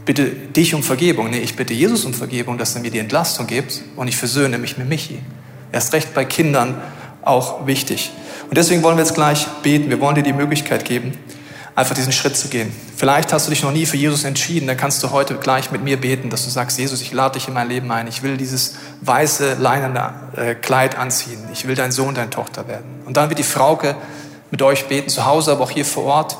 bitte 0.08 0.30
dich 0.30 0.74
um 0.74 0.82
Vergebung. 0.82 1.30
Nee, 1.30 1.40
ich 1.40 1.56
bitte 1.56 1.74
Jesus 1.74 2.06
um 2.06 2.14
Vergebung, 2.14 2.58
dass 2.58 2.74
er 2.74 2.82
mir 2.82 2.90
die 2.90 2.98
Entlastung 2.98 3.46
gibt 3.46 3.84
und 3.98 4.08
ich 4.08 4.16
versöhne 4.16 4.58
mich 4.58 4.78
mit 4.78 4.88
Michi. 4.88 5.20
Erst 5.72 5.94
recht 5.94 6.14
bei 6.16 6.24
Kindern 6.24 6.82
auch 7.22 7.68
wichtig. 7.68 8.12
Und 8.50 8.58
deswegen 8.58 8.82
wollen 8.84 8.96
wir 8.96 9.04
jetzt 9.04 9.16
gleich 9.16 9.46
beten. 9.64 9.90
Wir 9.90 10.00
wollen 10.00 10.16
dir 10.16 10.24
die 10.24 10.32
Möglichkeit 10.32 10.86
geben, 10.86 11.12
einfach 11.76 11.94
diesen 11.94 12.14
Schritt 12.14 12.38
zu 12.38 12.48
gehen. 12.48 12.72
Vielleicht 12.96 13.34
hast 13.34 13.48
du 13.48 13.50
dich 13.50 13.64
noch 13.64 13.74
nie 13.74 13.86
für 13.86 13.98
Jesus 13.98 14.24
entschieden, 14.24 14.66
dann 14.66 14.78
kannst 14.78 15.04
du 15.04 15.12
heute 15.12 15.36
gleich 15.36 15.72
mit 15.72 15.84
mir 15.84 15.98
beten, 15.98 16.30
dass 16.30 16.46
du 16.46 16.50
sagst, 16.50 16.80
Jesus, 16.80 17.02
ich 17.02 17.12
lade 17.12 17.34
dich 17.38 17.50
in 17.50 17.54
mein 17.54 17.68
Leben 17.68 17.92
ein. 17.92 18.08
Ich 18.08 18.24
will 18.24 18.38
dieses 18.38 18.76
weiße, 19.02 19.58
leinende 19.60 20.14
äh, 20.38 20.56
Kleid 20.56 20.98
anziehen. 20.98 21.40
Ich 21.52 21.68
will 21.68 21.76
dein 21.76 21.92
Sohn, 21.92 22.16
deine 22.16 22.30
Tochter 22.30 22.70
werden. 22.70 23.02
Und 23.06 23.18
dann 23.18 23.28
wird 23.28 23.40
die 23.40 23.44
Frauke 23.44 23.98
mit 24.52 24.62
euch 24.62 24.86
beten, 24.86 25.10
zu 25.10 25.26
Hause, 25.26 25.52
aber 25.52 25.66
auch 25.66 25.72
hier 25.72 25.84
vor 25.84 26.06
Ort 26.06 26.38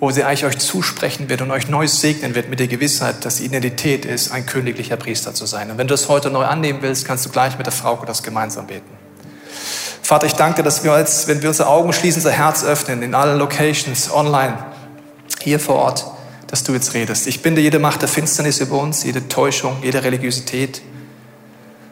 wo 0.00 0.10
sie 0.10 0.22
eigentlich 0.22 0.44
euch 0.44 0.58
zusprechen 0.58 1.28
wird 1.28 1.42
und 1.42 1.50
euch 1.50 1.68
neu 1.68 1.88
segnen 1.88 2.34
wird 2.34 2.48
mit 2.48 2.60
der 2.60 2.68
Gewissheit, 2.68 3.24
dass 3.24 3.36
die 3.36 3.44
Identität 3.44 4.04
ist, 4.04 4.30
ein 4.30 4.46
königlicher 4.46 4.96
Priester 4.96 5.34
zu 5.34 5.44
sein. 5.46 5.70
Und 5.70 5.78
wenn 5.78 5.88
du 5.88 5.94
das 5.94 6.08
heute 6.08 6.30
neu 6.30 6.44
annehmen 6.44 6.78
willst, 6.82 7.04
kannst 7.04 7.26
du 7.26 7.30
gleich 7.30 7.58
mit 7.58 7.66
der 7.66 7.72
Frau 7.72 7.96
das 8.06 8.22
gemeinsam 8.22 8.68
beten. 8.68 8.88
Vater, 10.02 10.26
ich 10.26 10.34
danke 10.34 10.56
dir, 10.56 10.62
dass 10.62 10.84
wir 10.84 10.96
jetzt, 10.98 11.26
wenn 11.28 11.42
wir 11.42 11.48
unsere 11.48 11.68
Augen 11.68 11.92
schließen, 11.92 12.20
unser 12.20 12.30
Herz 12.30 12.64
öffnen, 12.64 13.02
in 13.02 13.14
allen 13.14 13.38
Locations, 13.38 14.10
online, 14.12 14.56
hier 15.42 15.58
vor 15.58 15.74
Ort, 15.76 16.06
dass 16.46 16.62
du 16.62 16.72
jetzt 16.72 16.94
redest. 16.94 17.26
Ich 17.26 17.42
binde 17.42 17.60
jede 17.60 17.78
Macht 17.78 18.00
der 18.00 18.08
Finsternis 18.08 18.60
über 18.60 18.78
uns, 18.78 19.04
jede 19.04 19.28
Täuschung, 19.28 19.76
jede 19.82 20.04
Religiosität. 20.04 20.80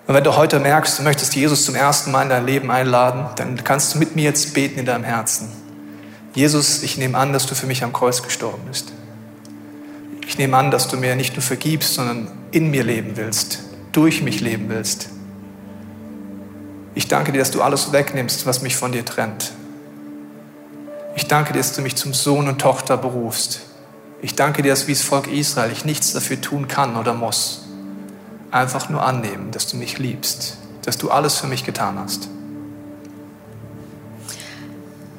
Und 0.07 0.15
wenn 0.15 0.25
du 0.25 0.37
heute 0.37 0.61
merkst, 0.61 0.99
du 0.99 1.03
möchtest 1.03 1.35
Jesus 1.35 1.65
zum 1.65 1.75
ersten 1.75 2.13
Mal 2.13 2.23
in 2.23 2.29
dein 2.29 2.47
Leben 2.47 2.71
einladen, 2.71 3.27
dann 3.37 3.63
kannst 3.65 3.95
du 3.95 3.99
mit 3.99 4.15
mir 4.15 4.23
jetzt 4.23 4.55
beten 4.55 4.79
in 4.79 4.87
deinem 4.87 5.05
Herzen. 5.05 5.66
Jesus, 6.37 6.83
ich 6.83 6.99
nehme 6.99 7.17
an, 7.17 7.33
dass 7.33 7.47
du 7.47 7.55
für 7.55 7.67
mich 7.67 7.83
am 7.83 7.95
Kreuz 7.95 8.23
gestorben 8.23 8.63
bist. 8.69 8.93
Ich 10.27 10.37
nehme 10.37 10.55
an, 10.59 10.71
dass 10.71 10.87
du 10.87 10.99
mir 10.99 11.17
nicht 11.17 11.33
nur 11.35 11.43
vergibst, 11.43 11.95
sondern 11.95 12.29
in 12.51 12.71
mir 12.71 12.85
leben 12.85 13.13
willst, 13.17 13.61
durch 13.93 14.21
mich 14.23 14.43
leben 14.43 14.69
willst. 14.69 15.09
Ich 16.95 17.09
danke 17.09 17.33
dir, 17.33 17.39
dass 17.39 17.53
du 17.53 17.63
alles 17.63 17.91
wegnimmst, 17.91 18.45
was 18.45 18.61
mich 18.61 18.77
von 18.77 18.93
dir 18.93 19.03
trennt. 19.03 19.53
Ich 21.15 21.27
danke 21.27 21.55
dir, 21.55 21.61
dass 21.61 21.73
du 21.73 21.81
mich 21.81 21.97
zum 21.97 22.13
Sohn 22.13 22.49
und 22.49 22.61
Tochter 22.61 22.99
berufst. 22.99 23.63
Ich 24.21 24.35
danke 24.35 24.63
dir, 24.63 24.73
dass 24.73 24.89
wie 24.89 24.93
das 24.93 25.03
Volk 25.03 25.29
Israel 25.29 25.73
ich 25.73 25.87
nichts 25.87 26.13
dafür 26.13 26.39
tun 26.39 26.69
kann 26.69 26.97
oder 26.97 27.15
muss. 27.15 27.63
Einfach 28.51 28.91
nur 28.91 29.03
annehmen, 29.03 29.53
dass 29.53 29.69
du 29.69 29.79
mich 29.79 29.99
liebst, 29.99 30.59
dass 30.83 30.99
du 30.99 31.11
alles 31.11 31.37
für 31.37 31.47
mich 31.47 31.65
getan 31.65 31.99
hast. 31.99 32.29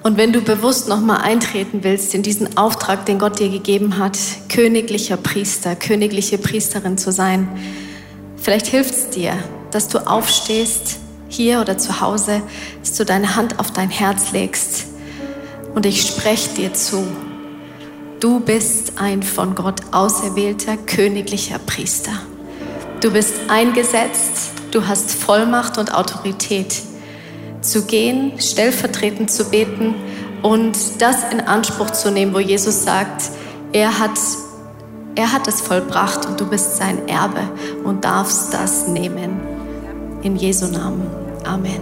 Und 0.07 0.15
wenn 0.15 0.31
du 0.31 0.39
bewusst 0.39 0.87
nochmal 0.87 1.17
eintreten 1.17 1.83
willst 1.83 2.15
in 2.15 2.23
diesen 2.23 2.55
Auftrag, 2.55 3.05
den 3.05 3.19
Gott 3.19 3.39
dir 3.39 3.49
gegeben 3.49 3.97
hat, 3.97 4.17
königlicher 4.47 5.17
Priester, 5.17 5.75
königliche 5.75 6.37
Priesterin 6.37 6.97
zu 6.97 7.11
sein, 7.11 7.49
vielleicht 8.37 8.67
hilft 8.67 8.93
es 8.93 9.09
dir, 9.09 9.33
dass 9.71 9.89
du 9.89 9.97
aufstehst, 10.07 10.99
hier 11.27 11.59
oder 11.59 11.77
zu 11.77 11.99
Hause, 11.99 12.41
dass 12.79 12.93
du 12.93 13.03
deine 13.03 13.35
Hand 13.35 13.59
auf 13.59 13.71
dein 13.71 13.89
Herz 13.89 14.31
legst 14.31 14.85
und 15.75 15.85
ich 15.85 16.03
spreche 16.03 16.53
dir 16.53 16.73
zu. 16.73 17.05
Du 18.21 18.39
bist 18.39 18.93
ein 19.01 19.21
von 19.21 19.55
Gott 19.55 19.81
auserwählter 19.91 20.77
königlicher 20.77 21.59
Priester. 21.59 22.13
Du 23.01 23.11
bist 23.11 23.33
eingesetzt, 23.49 24.51
du 24.71 24.87
hast 24.87 25.11
Vollmacht 25.11 25.77
und 25.77 25.93
Autorität 25.93 26.86
zu 27.67 27.83
gehen, 27.83 28.39
stellvertretend 28.39 29.31
zu 29.31 29.49
beten 29.49 29.95
und 30.41 30.77
das 30.99 31.23
in 31.31 31.41
Anspruch 31.41 31.91
zu 31.91 32.11
nehmen, 32.11 32.33
wo 32.33 32.39
Jesus 32.39 32.83
sagt, 32.83 33.31
er 33.73 33.99
hat, 33.99 34.17
er 35.15 35.33
hat 35.33 35.47
es 35.47 35.61
vollbracht 35.61 36.25
und 36.25 36.39
du 36.39 36.49
bist 36.49 36.77
sein 36.77 37.07
Erbe 37.07 37.41
und 37.83 38.05
darfst 38.05 38.53
das 38.53 38.87
nehmen. 38.87 39.39
In 40.23 40.35
Jesu 40.35 40.67
Namen. 40.67 41.09
Amen. 41.45 41.81